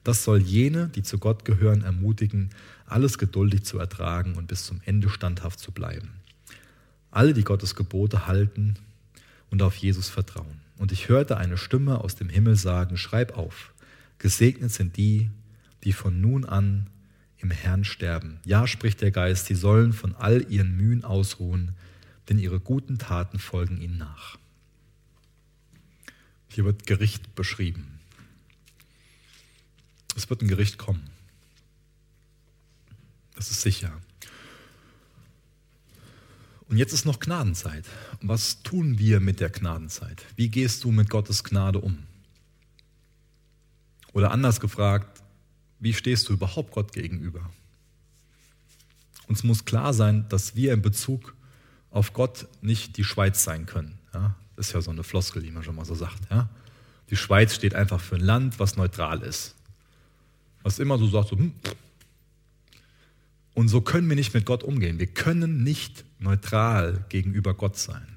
Das 0.04 0.24
soll 0.24 0.40
jene, 0.42 0.88
die 0.88 1.04
zu 1.04 1.20
Gott 1.20 1.44
gehören, 1.44 1.84
ermutigen, 1.84 2.52
alles 2.86 3.18
geduldig 3.18 3.64
zu 3.64 3.78
ertragen 3.78 4.36
und 4.36 4.48
bis 4.48 4.66
zum 4.66 4.82
Ende 4.86 5.10
standhaft 5.10 5.60
zu 5.60 5.72
bleiben. 5.72 6.10
Alle, 7.12 7.34
die 7.34 7.44
Gottes 7.44 7.76
Gebote 7.76 8.28
halten 8.28 8.76
und 9.50 9.62
auf 9.62 9.76
Jesus 9.76 10.10
vertrauen. 10.10 10.62
Und 10.80 10.94
ich 10.94 11.10
hörte 11.10 11.36
eine 11.36 11.58
Stimme 11.58 12.00
aus 12.00 12.16
dem 12.16 12.30
Himmel 12.30 12.56
sagen, 12.56 12.96
schreib 12.96 13.38
auf, 13.38 13.74
gesegnet 14.18 14.72
sind 14.72 14.96
die, 14.96 15.30
die 15.84 15.92
von 15.92 16.22
nun 16.22 16.46
an 16.46 16.90
im 17.38 17.52
Herrn 17.52 17.84
sterben. 17.84 18.40
Ja, 18.46 18.66
spricht 18.66 19.02
der 19.02 19.12
Geist, 19.12 19.48
sie 19.48 19.56
sollen 19.56 19.92
von 19.92 20.16
all 20.16 20.50
ihren 20.50 20.78
Mühen 20.78 21.04
ausruhen, 21.04 21.76
denn 22.30 22.40
ihre 22.40 22.62
guten 22.62 22.98
Taten 22.98 23.40
folgen 23.40 23.82
ihnen 23.82 23.98
nach. 23.98 24.38
Hier 26.48 26.64
wird 26.64 26.88
Gericht 26.88 27.36
beschrieben. 27.36 28.00
Es 30.16 30.30
wird 30.30 30.42
ein 30.42 30.48
Gericht 30.48 30.78
kommen. 30.78 31.10
Das 33.36 33.52
ist 33.52 33.62
sicher. 33.62 33.92
Und 36.70 36.78
jetzt 36.78 36.94
ist 36.94 37.06
noch 37.06 37.20
Gnadenzeit. 37.20 37.86
Was 38.22 38.62
tun 38.62 39.00
wir 39.00 39.20
mit 39.20 39.40
der 39.40 39.50
Gnadenzeit? 39.50 40.24
Wie 40.36 40.50
gehst 40.50 40.84
du 40.84 40.92
mit 40.92 41.10
Gottes 41.10 41.44
Gnade 41.44 41.80
um? 41.80 42.04
Oder 44.14 44.32
anders 44.32 44.60
gefragt, 44.60 45.24
wie 45.80 45.94
stehst 45.94 46.30
du 46.30 46.34
überhaupt 46.34 46.72
Gott 46.72 46.94
gegenüber? 46.94 47.50
Uns 49.28 49.44
muss 49.44 49.66
klar 49.66 49.94
sein, 49.94 50.26
dass 50.30 50.56
wir 50.56 50.74
in 50.74 50.82
Bezug 50.82 51.36
auf 51.92 52.14
Gott 52.14 52.48
nicht 52.62 52.98
die 52.98 53.04
Schweiz 53.04 53.44
sein 53.44 53.66
können. 53.66 53.98
Ja? 54.14 54.36
Das 54.56 54.68
ist 54.68 54.74
ja 54.74 54.82
so 54.82 54.92
eine 54.92 55.04
Floskel, 55.04 55.42
die 55.42 55.52
man 55.52 55.64
schon 55.64 55.76
mal 55.76 55.86
so 55.86 55.96
sagt. 55.96 56.30
Ja? 56.30 56.50
Die 57.10 57.16
Schweiz 57.16 57.56
steht 57.56 57.74
einfach 57.74 58.00
für 58.00 58.16
ein 58.16 58.22
Land, 58.22 58.60
was 58.60 58.76
neutral 58.76 59.22
ist. 59.22 59.56
Was 60.62 60.78
immer 60.78 61.00
so 61.00 61.08
sagt, 61.08 61.30
so, 61.30 61.38
hm. 61.38 61.54
und 63.56 63.70
so 63.70 63.82
können 63.82 64.08
wir 64.10 64.16
nicht 64.16 64.34
mit 64.34 64.46
Gott 64.46 64.64
umgehen. 64.64 65.00
Wir 65.00 65.08
können 65.08 65.64
nicht 65.64 66.04
neutral 66.20 67.06
gegenüber 67.10 67.54
Gott 67.54 67.78
sein. 67.78 68.08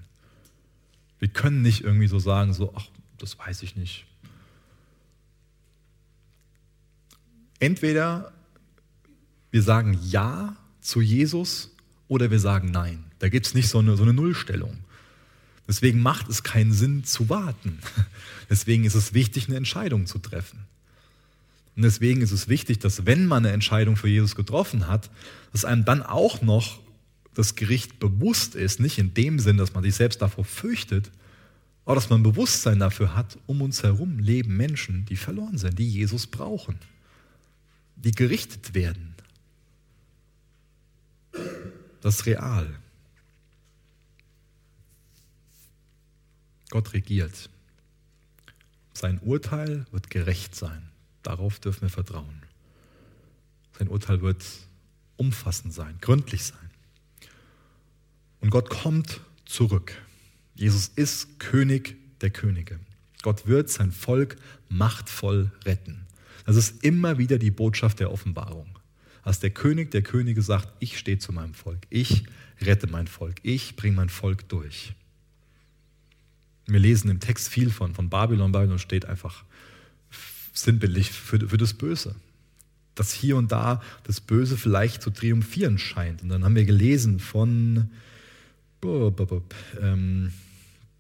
Wir 1.19 1.29
können 1.29 1.63
nicht 1.63 1.83
irgendwie 1.83 2.09
so 2.09 2.19
sagen, 2.19 2.53
so, 2.53 2.73
ach, 2.77 2.87
das 3.19 3.39
weiß 3.39 3.63
ich 3.63 3.77
nicht. 3.77 4.07
Entweder 7.61 8.33
wir 9.53 9.63
sagen 9.63 9.99
Ja 10.03 10.57
zu 10.81 11.01
Jesus 11.01 11.71
oder 12.09 12.31
wir 12.31 12.41
sagen 12.41 12.73
Nein. 12.73 13.05
Da 13.21 13.29
gibt 13.29 13.47
es 13.47 13.55
nicht 13.55 13.69
so 13.69 13.79
eine, 13.79 13.97
so 13.97 14.03
eine 14.03 14.13
Nullstellung. 14.13 14.79
Deswegen 15.69 16.01
macht 16.01 16.29
es 16.29 16.43
keinen 16.43 16.73
Sinn 16.73 17.05
zu 17.05 17.29
warten. 17.29 17.79
Deswegen 18.51 18.85
ist 18.85 18.97
es 18.97 19.15
wichtig, 19.15 19.47
eine 19.47 19.57
Entscheidung 19.57 20.07
zu 20.07 20.19
treffen. 20.19 20.67
Und 21.75 21.85
deswegen 21.85 22.21
ist 22.21 22.33
es 22.33 22.49
wichtig, 22.49 22.81
dass 22.81 23.07
wenn 23.07 23.25
man 23.25 23.47
eine 23.47 23.55
Entscheidung 23.55 23.97
für 23.97 24.09
Jesus 24.09 24.35
getroffen 24.35 24.89
hat, 24.89 25.09
dass 25.53 25.65
einem 25.65 25.87
dann 25.87 26.03
auch 26.03 26.43
noch 26.43 26.82
das 27.35 27.55
Gericht 27.55 27.99
bewusst 27.99 28.55
ist, 28.55 28.81
nicht 28.81 28.99
in 28.99 29.15
dem 29.15 29.39
Sinn, 29.39 29.57
dass 29.57 29.75
man 29.75 29.83
sich 29.83 29.95
selbst 29.95 30.21
davor 30.21 30.45
fürchtet, 30.45 31.11
aber 31.85 31.95
dass 31.95 32.11
man 32.11 32.23
Bewusstsein 32.23 32.79
dafür 32.79 33.17
hat, 33.17 33.39
um 33.47 33.63
uns 33.63 33.83
herum 33.83 34.19
leben 34.19 34.57
Menschen, 34.57 35.05
die 35.07 35.17
verloren 35.17 35.59
sind, 35.59 35.79
die 35.79 35.89
Jesus 35.89 36.27
brauchen 36.27 36.79
die 38.03 38.13
gerichtet 38.13 38.75
werden. 38.75 39.15
Das 42.01 42.17
ist 42.17 42.27
real. 42.27 42.79
Gott 46.71 46.93
regiert. 46.95 47.49
Sein 48.93 49.19
Urteil 49.21 49.87
wird 49.93 50.11
gerecht 50.11 50.55
sein. 50.55 50.91
Darauf 51.23 51.61
dürfen 51.61 51.83
wir 51.83 51.91
vertrauen. 51.91 52.43
Sein 53.79 53.89
Urteil 53.89 54.21
wird 54.21 54.45
umfassend 55.17 55.73
sein, 55.73 55.97
gründlich 56.01 56.45
sein. 56.45 56.71
Und 58.43 58.51
Gott 58.51 58.69
kommt 58.69 59.21
zurück. 59.47 59.93
Jesus 60.55 60.89
ist 60.89 61.39
König 61.39 61.97
der 62.21 62.31
Könige. 62.31 62.79
Gott 63.23 63.47
wird 63.47 63.71
sein 63.71 63.93
Volk 63.93 64.37
machtvoll 64.69 65.51
retten. 65.65 66.07
Das 66.45 66.57
ist 66.57 66.85
immer 66.85 67.19
wieder 67.19 67.39
die 67.39 67.53
Botschaft 67.53 68.01
der 68.01 68.13
Offenbarung. 68.13 68.79
Als 69.23 69.39
der 69.39 69.51
König 69.51 69.93
der 69.93 70.03
Könige 70.03 70.43
sagt, 70.43 70.69
ich 70.81 70.99
stehe 70.99 71.19
zu 71.19 71.33
meinem 71.33 71.55
Volk, 71.55 71.87
ich 71.89 72.25
rette 72.61 72.89
mein 72.89 73.07
Volk, 73.07 73.37
ich 73.45 73.77
bringe 73.77 73.97
mein 73.97 74.09
Volk 74.09 74.49
durch. 74.49 74.93
Wir 76.67 76.81
lesen 76.81 77.11
im 77.11 77.21
Text 77.21 77.49
viel 77.49 77.71
von, 77.71 77.95
von 77.95 78.09
Babylon. 78.09 78.51
Babylon 78.51 78.81
steht 78.81 79.05
einfach 79.05 79.45
sinnbildlich 80.53 81.13
für, 81.13 81.49
für 81.49 81.57
das 81.57 81.75
Böse. 81.75 82.17
Dass 82.97 83.13
hier 83.13 83.37
und 83.37 83.53
da 83.53 83.81
das 84.05 84.21
Böse 84.21 84.57
vielleicht 84.57 85.03
zu 85.03 85.11
triumphieren 85.11 85.79
scheint. 85.79 86.23
Und 86.23 86.29
dann 86.29 86.45
haben 86.45 86.57
wir 86.57 86.65
gelesen 86.65 87.21
von 87.21 87.91
ähm, 88.85 90.33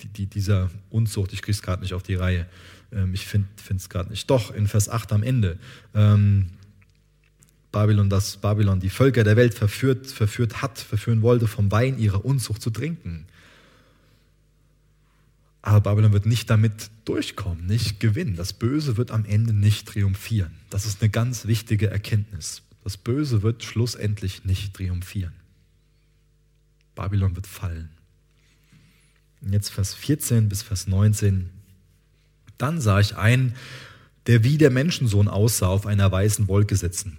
die, 0.00 0.08
die, 0.08 0.26
dieser 0.26 0.70
Unzucht, 0.90 1.32
ich 1.32 1.42
kriege 1.42 1.52
es 1.52 1.62
gerade 1.62 1.82
nicht 1.82 1.94
auf 1.94 2.02
die 2.02 2.14
Reihe. 2.14 2.46
Ähm, 2.92 3.14
ich 3.14 3.26
finde 3.26 3.48
es 3.76 3.88
gerade 3.88 4.10
nicht. 4.10 4.28
Doch, 4.30 4.54
in 4.54 4.68
Vers 4.68 4.88
8 4.88 5.12
am 5.12 5.22
Ende. 5.22 5.58
Ähm, 5.94 6.50
Babylon, 7.72 8.10
das 8.10 8.36
Babylon 8.36 8.80
die 8.80 8.90
Völker 8.90 9.24
der 9.24 9.36
Welt 9.36 9.54
verführt, 9.54 10.06
verführt 10.06 10.60
hat, 10.60 10.78
verführen 10.78 11.22
wollte, 11.22 11.48
vom 11.48 11.72
Wein 11.72 11.98
ihrer 11.98 12.24
Unzucht 12.24 12.60
zu 12.60 12.70
trinken. 12.70 13.26
Aber 15.62 15.80
Babylon 15.80 16.12
wird 16.12 16.26
nicht 16.26 16.50
damit 16.50 16.90
durchkommen, 17.04 17.66
nicht 17.66 17.98
gewinnen. 17.98 18.36
Das 18.36 18.52
Böse 18.52 18.96
wird 18.96 19.10
am 19.10 19.24
Ende 19.24 19.52
nicht 19.52 19.88
triumphieren. 19.88 20.52
Das 20.70 20.86
ist 20.86 21.00
eine 21.00 21.10
ganz 21.10 21.46
wichtige 21.46 21.88
Erkenntnis. 21.88 22.62
Das 22.84 22.96
Böse 22.96 23.42
wird 23.42 23.62
schlussendlich 23.62 24.44
nicht 24.44 24.74
triumphieren. 24.74 25.32
Babylon 26.94 27.36
wird 27.36 27.46
fallen. 27.46 27.90
Und 29.40 29.52
jetzt 29.52 29.70
Vers 29.70 29.94
14 29.94 30.48
bis 30.48 30.62
Vers 30.62 30.86
19. 30.86 31.50
Dann 32.58 32.80
sah 32.80 33.00
ich 33.00 33.16
einen, 33.16 33.54
der 34.26 34.44
wie 34.44 34.58
der 34.58 34.70
Menschensohn 34.70 35.28
aussah, 35.28 35.68
auf 35.68 35.86
einer 35.86 36.10
weißen 36.10 36.48
Wolke 36.48 36.76
sitzen. 36.76 37.18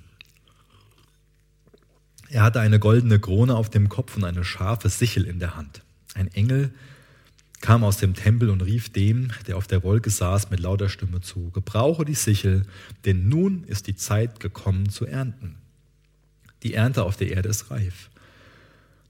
Er 2.29 2.43
hatte 2.43 2.61
eine 2.61 2.79
goldene 2.79 3.19
Krone 3.19 3.55
auf 3.55 3.69
dem 3.69 3.89
Kopf 3.89 4.15
und 4.15 4.23
eine 4.23 4.43
scharfe 4.43 4.89
Sichel 4.89 5.25
in 5.25 5.39
der 5.39 5.55
Hand. 5.55 5.81
Ein 6.15 6.29
Engel 6.29 6.73
kam 7.61 7.83
aus 7.83 7.97
dem 7.97 8.13
Tempel 8.13 8.49
und 8.49 8.61
rief 8.61 8.91
dem, 8.91 9.31
der 9.47 9.55
auf 9.55 9.67
der 9.67 9.83
Wolke 9.83 10.09
saß, 10.09 10.49
mit 10.49 10.59
lauter 10.59 10.89
Stimme 10.89 11.21
zu, 11.21 11.49
Gebrauche 11.51 12.05
die 12.05 12.15
Sichel, 12.15 12.63
denn 13.05 13.29
nun 13.29 13.63
ist 13.65 13.87
die 13.87 13.95
Zeit 13.95 14.39
gekommen 14.39 14.89
zu 14.89 15.05
ernten. 15.05 15.55
Die 16.63 16.73
Ernte 16.73 17.03
auf 17.03 17.17
der 17.17 17.31
Erde 17.31 17.49
ist 17.49 17.71
reif. 17.71 18.09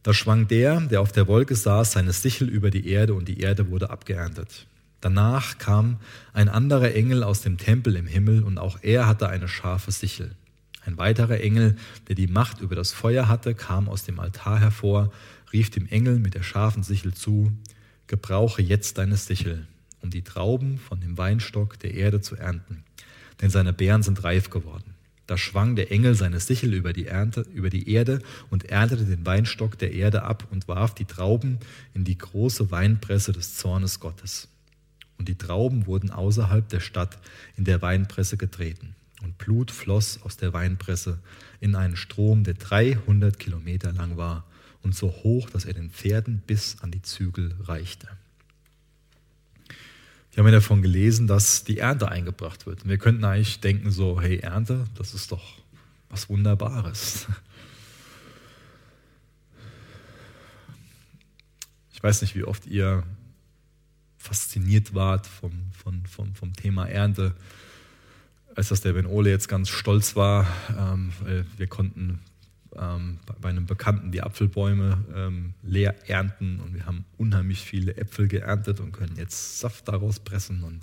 Da 0.04 0.14
schwang 0.14 0.48
der, 0.50 0.82
der 0.82 1.00
auf 1.00 1.14
der 1.14 1.28
Wolke 1.28 1.56
saß, 1.56 1.94
seine 1.94 2.12
Sichel 2.12 2.50
über 2.50 2.70
die 2.70 2.90
Erde 2.90 3.14
und 3.14 3.28
die 3.28 3.40
Erde 3.40 3.70
wurde 3.70 3.90
abgeerntet. 3.90 4.68
Danach 5.00 5.58
kam 5.58 5.98
ein 6.34 6.50
anderer 6.50 6.94
Engel 6.94 7.24
aus 7.24 7.42
dem 7.42 7.58
Tempel 7.58 7.96
im 7.96 8.06
Himmel 8.06 8.44
und 8.44 8.58
auch 8.58 8.80
er 8.82 9.08
hatte 9.08 9.30
eine 9.30 9.48
scharfe 9.48 9.92
Sichel. 9.92 10.36
Ein 10.86 10.98
weiterer 10.98 11.40
Engel, 11.40 11.78
der 12.10 12.16
die 12.16 12.28
Macht 12.28 12.60
über 12.60 12.76
das 12.76 12.92
Feuer 12.92 13.30
hatte, 13.30 13.56
kam 13.56 13.88
aus 13.88 14.04
dem 14.04 14.20
Altar 14.20 14.60
hervor, 14.60 15.12
rief 15.54 15.70
dem 15.70 15.88
Engel 15.88 16.20
mit 16.20 16.34
der 16.34 16.44
scharfen 16.44 16.84
Sichel 16.84 17.14
zu, 17.14 17.52
Gebrauche 18.08 18.62
jetzt 18.62 18.98
deine 18.98 19.16
Sichel, 19.16 19.66
um 20.02 20.10
die 20.10 20.24
Trauben 20.24 20.78
von 20.78 21.00
dem 21.00 21.18
Weinstock 21.18 21.80
der 21.80 21.94
Erde 21.94 22.20
zu 22.20 22.36
ernten, 22.36 22.84
denn 23.42 23.50
seine 23.50 23.72
Beeren 23.72 24.04
sind 24.04 24.24
reif 24.26 24.50
geworden. 24.50 24.93
Da 25.26 25.38
schwang 25.38 25.76
der 25.76 25.92
Engel 25.92 26.16
seine 26.16 26.40
Sichel 26.40 26.74
über 26.74 26.92
die, 26.92 27.08
Ernte, 27.08 27.46
über 27.54 27.70
die 27.70 27.90
Erde 27.90 28.20
und 28.50 28.66
erntete 28.66 29.06
den 29.06 29.26
Weinstock 29.26 29.78
der 29.78 29.94
Erde 29.94 30.24
ab 30.24 30.48
und 30.52 30.68
warf 30.68 30.94
die 30.94 31.06
Trauben 31.06 31.60
in 31.94 32.04
die 32.04 32.18
große 32.18 32.72
Weinpresse 32.72 33.32
des 33.32 33.56
Zornes 33.56 34.00
Gottes. 34.00 34.50
Und 35.18 35.30
die 35.30 35.38
Trauben 35.38 35.86
wurden 35.86 36.12
außerhalb 36.12 36.68
der 36.68 36.82
Stadt 36.82 37.18
in 37.56 37.64
der 37.64 37.82
Weinpresse 37.82 38.36
getreten. 38.36 38.96
Und 39.22 39.38
Blut 39.38 39.72
floss 39.72 40.22
aus 40.24 40.36
der 40.36 40.52
Weinpresse 40.52 41.20
in 41.62 41.76
einen 41.76 41.96
Strom, 41.96 42.44
der 42.44 42.56
300 42.56 43.40
Kilometer 43.40 43.94
lang 43.94 44.18
war 44.18 44.44
und 44.82 44.94
so 44.94 45.10
hoch, 45.10 45.50
dass 45.50 45.64
er 45.64 45.74
den 45.74 45.90
Pferden 45.90 46.42
bis 46.46 46.82
an 46.82 46.92
die 46.92 47.02
Zügel 47.02 47.56
reichte. 47.62 48.10
Wir 50.34 50.42
haben 50.42 50.48
ja 50.48 50.54
davon 50.54 50.82
gelesen, 50.82 51.28
dass 51.28 51.64
die 51.64 51.78
Ernte 51.78 52.10
eingebracht 52.10 52.66
wird. 52.66 52.84
Und 52.84 52.90
wir 52.90 52.98
könnten 52.98 53.24
eigentlich 53.24 53.60
denken 53.60 53.92
so, 53.92 54.20
hey 54.20 54.40
Ernte, 54.40 54.86
das 54.96 55.14
ist 55.14 55.32
doch 55.32 55.60
was 56.10 56.28
Wunderbares. 56.28 57.28
Ich 61.94 62.02
weiß 62.02 62.24
nicht, 62.24 62.36
wie 62.36 62.44
oft 62.44 62.66
ihr 62.66 63.04
fasziniert 64.18 64.96
wart 64.96 65.28
vom, 65.28 65.52
vom, 65.72 66.04
vom, 66.06 66.34
vom 66.34 66.54
Thema 66.54 66.88
Ernte. 66.88 67.36
Als 68.56 68.70
dass 68.70 68.82
der 68.82 68.94
Ben 68.94 69.06
Ole 69.06 69.30
jetzt 69.30 69.48
ganz 69.48 69.70
stolz 69.70 70.16
war, 70.16 70.48
ähm, 70.76 71.14
wir 71.58 71.68
konnten 71.68 72.20
ähm, 72.78 73.20
bei 73.42 73.50
einem 73.50 73.66
Bekannten 73.66 74.12
die 74.12 74.22
Apfelbäume 74.22 75.04
ähm, 75.16 75.54
leer 75.64 75.96
ernten 76.08 76.60
und 76.60 76.74
wir 76.74 76.86
haben 76.86 77.06
unheimlich 77.18 77.62
viele 77.62 77.96
Äpfel 77.98 78.28
geerntet 78.28 78.80
und 78.80 78.92
können 78.92 79.16
jetzt 79.18 79.60
Saft 79.60 79.88
daraus 79.88 80.20
pressen 80.20 80.64
und 80.64 80.82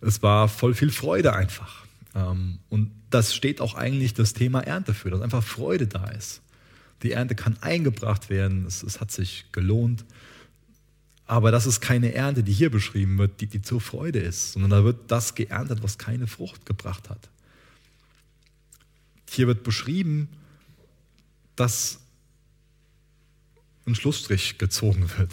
es 0.00 0.22
war 0.22 0.48
voll 0.48 0.74
viel 0.74 0.90
Freude 0.90 1.34
einfach. 1.34 1.84
Ähm, 2.14 2.58
und 2.68 2.90
das 3.10 3.34
steht 3.34 3.60
auch 3.60 3.74
eigentlich 3.74 4.14
das 4.14 4.32
Thema 4.32 4.60
Ernte 4.60 4.94
für, 4.94 5.10
dass 5.10 5.20
einfach 5.20 5.42
Freude 5.42 5.86
da 5.86 6.06
ist. 6.06 6.42
Die 7.02 7.12
Ernte 7.12 7.34
kann 7.34 7.56
eingebracht 7.60 8.30
werden, 8.30 8.66
es, 8.66 8.82
es 8.82 9.00
hat 9.00 9.10
sich 9.10 9.46
gelohnt. 9.52 10.04
Aber 11.26 11.50
das 11.50 11.66
ist 11.66 11.80
keine 11.80 12.14
Ernte, 12.14 12.42
die 12.42 12.52
hier 12.52 12.70
beschrieben 12.70 13.16
wird, 13.18 13.40
die, 13.40 13.46
die 13.46 13.62
zur 13.62 13.80
Freude 13.80 14.18
ist, 14.18 14.52
sondern 14.52 14.70
da 14.70 14.84
wird 14.84 15.10
das 15.10 15.34
geerntet, 15.34 15.82
was 15.82 15.98
keine 15.98 16.26
Frucht 16.26 16.66
gebracht 16.66 17.08
hat. 17.08 17.30
Hier 19.30 19.46
wird 19.46 19.62
beschrieben, 19.62 20.28
dass 21.62 22.00
ein 23.86 23.94
Schlussstrich 23.94 24.58
gezogen 24.58 25.08
wird. 25.16 25.32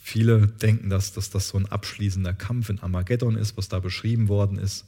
Viele 0.00 0.46
denken, 0.46 0.88
dass, 0.88 1.12
dass 1.12 1.28
das 1.28 1.48
so 1.48 1.58
ein 1.58 1.66
abschließender 1.66 2.32
Kampf 2.32 2.70
in 2.70 2.80
Armageddon 2.80 3.36
ist, 3.36 3.58
was 3.58 3.68
da 3.68 3.80
beschrieben 3.80 4.28
worden 4.28 4.56
ist, 4.56 4.86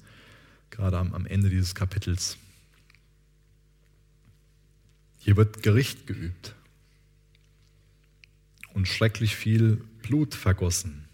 gerade 0.70 0.96
am, 0.96 1.12
am 1.12 1.26
Ende 1.26 1.50
dieses 1.50 1.74
Kapitels. 1.74 2.38
Hier 5.18 5.36
wird 5.36 5.62
Gericht 5.62 6.06
geübt 6.06 6.54
und 8.72 8.88
schrecklich 8.88 9.36
viel 9.36 9.84
Blut 10.00 10.34
vergossen. 10.34 11.09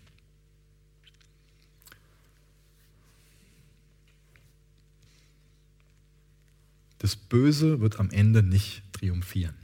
Das 7.07 7.15
Böse 7.15 7.81
wird 7.81 8.01
am 8.01 8.11
Ende 8.11 8.43
nicht 8.43 8.83
triumphieren. 8.93 9.55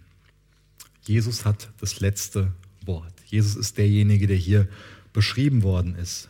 Jesus 1.01 1.45
hat 1.45 1.73
das 1.81 1.99
letzte 1.99 2.53
Wort. 2.87 3.13
Jesus 3.27 3.57
ist 3.57 3.79
derjenige, 3.79 4.29
der 4.29 4.37
hier 4.37 4.69
beschrieben 5.13 5.65
worden 5.65 5.97
ist. 5.97 6.29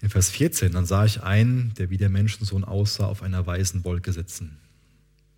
In 0.00 0.10
Vers 0.10 0.28
14, 0.30 0.72
dann 0.72 0.84
sah 0.84 1.04
ich 1.04 1.22
einen, 1.22 1.74
der 1.74 1.90
wie 1.90 1.96
der 1.96 2.08
Menschensohn 2.08 2.64
aussah, 2.64 3.06
auf 3.06 3.22
einer 3.22 3.46
weißen 3.46 3.84
Wolke 3.84 4.12
sitzen. 4.12 4.58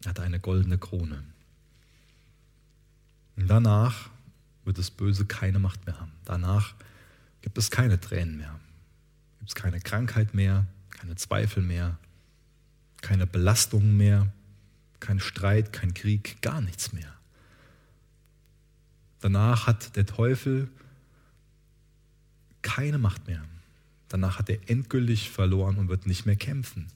Er 0.05 0.09
hatte 0.09 0.23
eine 0.23 0.41
goldene 0.41 0.79
Krone. 0.79 1.23
Und 3.37 3.49
danach 3.49 4.09
wird 4.65 4.79
das 4.79 4.91
Böse 4.91 5.27
keine 5.27 5.59
Macht 5.59 5.85
mehr 5.85 6.01
haben. 6.01 6.13
Danach 6.25 6.75
gibt 7.43 7.59
es 7.59 7.71
keine 7.71 8.01
Tränen 8.01 8.39
mehr. 8.39 8.59
Gibt 9.39 9.51
es 9.51 9.55
keine 9.55 9.81
Krankheit 9.81 10.33
mehr, 10.33 10.67
keine 10.89 11.17
Zweifel 11.17 11.63
mehr, 11.63 11.99
keine 13.03 13.27
Belastungen 13.27 13.99
mehr, 13.99 14.33
kein 15.03 15.19
Streit, 15.19 15.73
kein 15.73 15.95
Krieg, 15.95 16.41
gar 16.43 16.61
nichts 16.61 16.93
mehr. 16.93 17.13
Danach 19.21 19.67
hat 19.67 19.97
der 19.97 20.07
Teufel 20.07 20.69
keine 22.63 22.99
Macht 22.99 23.27
mehr. 23.27 23.45
Danach 24.09 24.39
hat 24.39 24.49
er 24.49 24.71
endgültig 24.71 25.31
verloren 25.31 25.77
und 25.79 25.89
wird 25.89 26.07
nicht 26.07 26.25
mehr 26.25 26.37
kämpfen. 26.37 26.87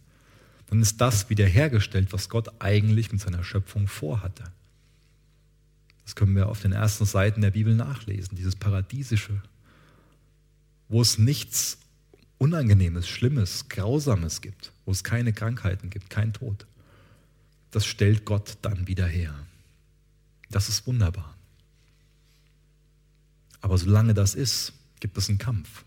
Dann 0.68 0.80
ist 0.80 1.00
das 1.00 1.30
wiederhergestellt, 1.30 2.12
was 2.12 2.28
Gott 2.28 2.48
eigentlich 2.60 3.10
mit 3.10 3.20
seiner 3.20 3.42
Schöpfung 3.42 3.88
vorhatte. 3.88 4.44
Das 6.04 6.14
können 6.14 6.36
wir 6.36 6.48
auf 6.48 6.60
den 6.60 6.72
ersten 6.72 7.06
Seiten 7.06 7.40
der 7.40 7.50
Bibel 7.50 7.74
nachlesen, 7.74 8.36
dieses 8.36 8.54
Paradiesische, 8.54 9.42
wo 10.88 11.02
es 11.02 11.18
nichts 11.18 11.78
Unangenehmes, 12.38 13.08
Schlimmes, 13.08 13.68
Grausames 13.68 14.42
gibt, 14.42 14.72
wo 14.84 14.92
es 14.92 15.02
keine 15.02 15.32
Krankheiten 15.32 15.90
gibt, 15.90 16.08
kein 16.08 16.32
Tod 16.32 16.66
das 17.76 17.84
stellt 17.84 18.24
Gott 18.24 18.56
dann 18.62 18.86
wieder 18.86 19.06
her. 19.06 19.34
Das 20.48 20.70
ist 20.70 20.86
wunderbar. 20.86 21.36
Aber 23.60 23.76
solange 23.76 24.14
das 24.14 24.34
ist, 24.34 24.72
gibt 24.98 25.18
es 25.18 25.28
einen 25.28 25.36
Kampf. 25.36 25.84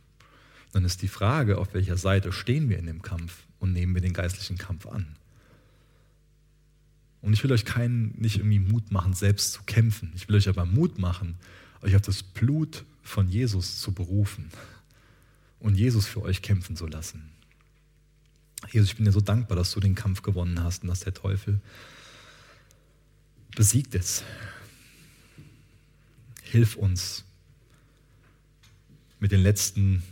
Dann 0.71 0.85
ist 0.85 1.01
die 1.01 1.07
Frage, 1.07 1.57
auf 1.57 1.73
welcher 1.73 1.97
Seite 1.97 2.31
stehen 2.31 2.69
wir 2.69 2.77
in 2.77 2.85
dem 2.85 3.01
Kampf 3.01 3.47
und 3.57 3.73
nehmen 3.73 3.95
wir 3.95 4.03
den 4.03 4.13
geistlichen 4.13 4.59
Kampf 4.59 4.85
an. 4.85 5.15
Und 7.23 7.33
ich 7.33 7.43
will 7.43 7.51
euch 7.51 7.65
keinen 7.65 8.13
nicht 8.19 8.37
irgendwie 8.37 8.59
Mut 8.59 8.91
machen, 8.91 9.15
selbst 9.15 9.53
zu 9.53 9.63
kämpfen. 9.63 10.11
Ich 10.15 10.29
will 10.29 10.35
euch 10.35 10.47
aber 10.47 10.67
Mut 10.67 10.99
machen, 10.99 11.39
euch 11.81 11.95
auf 11.95 12.03
das 12.03 12.21
Blut 12.21 12.85
von 13.01 13.27
Jesus 13.27 13.79
zu 13.79 13.93
berufen 13.93 14.51
und 15.59 15.73
Jesus 15.73 16.05
für 16.05 16.21
euch 16.21 16.43
kämpfen 16.43 16.75
zu 16.75 16.85
lassen. 16.85 17.31
Jesus, 18.71 18.89
ich 18.89 18.95
bin 18.95 19.05
dir 19.05 19.11
so 19.11 19.21
dankbar, 19.21 19.57
dass 19.57 19.71
du 19.71 19.79
den 19.79 19.95
Kampf 19.95 20.21
gewonnen 20.21 20.63
hast 20.63 20.83
und 20.83 20.89
dass 20.89 21.01
der 21.01 21.13
Teufel 21.13 21.59
besiegt 23.55 23.95
ist. 23.95 24.23
Hilf 26.43 26.75
uns, 26.75 27.23
mit 29.19 29.31
den 29.31 29.41
letzten 29.41 30.03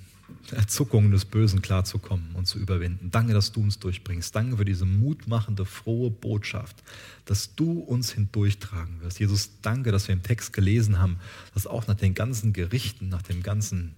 Erzuckungen 0.51 1.11
des 1.11 1.25
Bösen 1.25 1.61
klarzukommen 1.61 2.35
und 2.35 2.45
zu 2.45 2.59
überwinden. 2.59 3.11
Danke, 3.11 3.33
dass 3.33 3.51
du 3.51 3.61
uns 3.61 3.79
durchbringst. 3.79 4.35
Danke 4.35 4.57
für 4.57 4.65
diese 4.65 4.85
mutmachende, 4.85 5.65
frohe 5.65 6.09
Botschaft, 6.09 6.83
dass 7.25 7.55
du 7.55 7.79
uns 7.79 8.11
hindurchtragen 8.11 9.01
wirst. 9.01 9.19
Jesus, 9.19 9.51
danke, 9.61 9.91
dass 9.91 10.07
wir 10.07 10.13
im 10.13 10.23
Text 10.23 10.53
gelesen 10.53 10.99
haben, 10.99 11.17
dass 11.53 11.67
auch 11.67 11.87
nach 11.87 11.95
den 11.95 12.13
ganzen 12.13 12.53
Gerichten, 12.53 13.09
nach 13.09 13.21
dem 13.21 13.43
ganzen, 13.43 13.93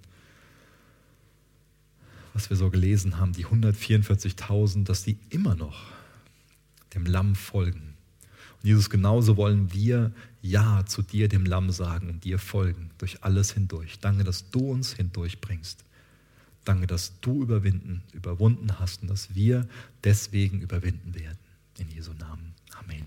was 2.34 2.49
wir 2.49 2.57
so 2.57 2.69
gelesen 2.69 3.17
haben, 3.17 3.34
die 3.34 3.45
144.000, 3.45 4.86
dass 4.86 5.03
die 5.03 5.17
immer 5.30 5.55
noch 5.55 5.86
dem 6.93 7.05
Lamm 7.05 7.36
folgen. 7.36 7.95
Und 8.61 8.67
Jesus, 8.67 8.89
genauso 8.89 9.38
wollen 9.38 9.71
wir 9.73 10.11
Ja 10.41 10.86
zu 10.86 11.01
dir, 11.01 11.30
dem 11.30 11.45
Lamm, 11.45 11.71
sagen 11.71 12.09
und 12.09 12.25
dir 12.25 12.39
folgen, 12.39 12.89
durch 12.97 13.23
alles 13.23 13.51
hindurch. 13.51 13.99
Danke, 13.99 14.23
dass 14.23 14.49
du 14.49 14.71
uns 14.71 14.93
hindurchbringst. 14.93 15.84
Danke, 16.65 16.88
dass 16.88 17.19
du 17.21 17.43
überwinden, 17.43 18.01
überwunden 18.13 18.80
hast 18.80 19.01
und 19.01 19.07
dass 19.09 19.34
wir 19.34 19.65
deswegen 20.03 20.59
überwinden 20.61 21.15
werden. 21.15 21.39
In 21.77 21.89
Jesu 21.89 22.11
Namen. 22.13 22.53
Amen. 22.77 23.05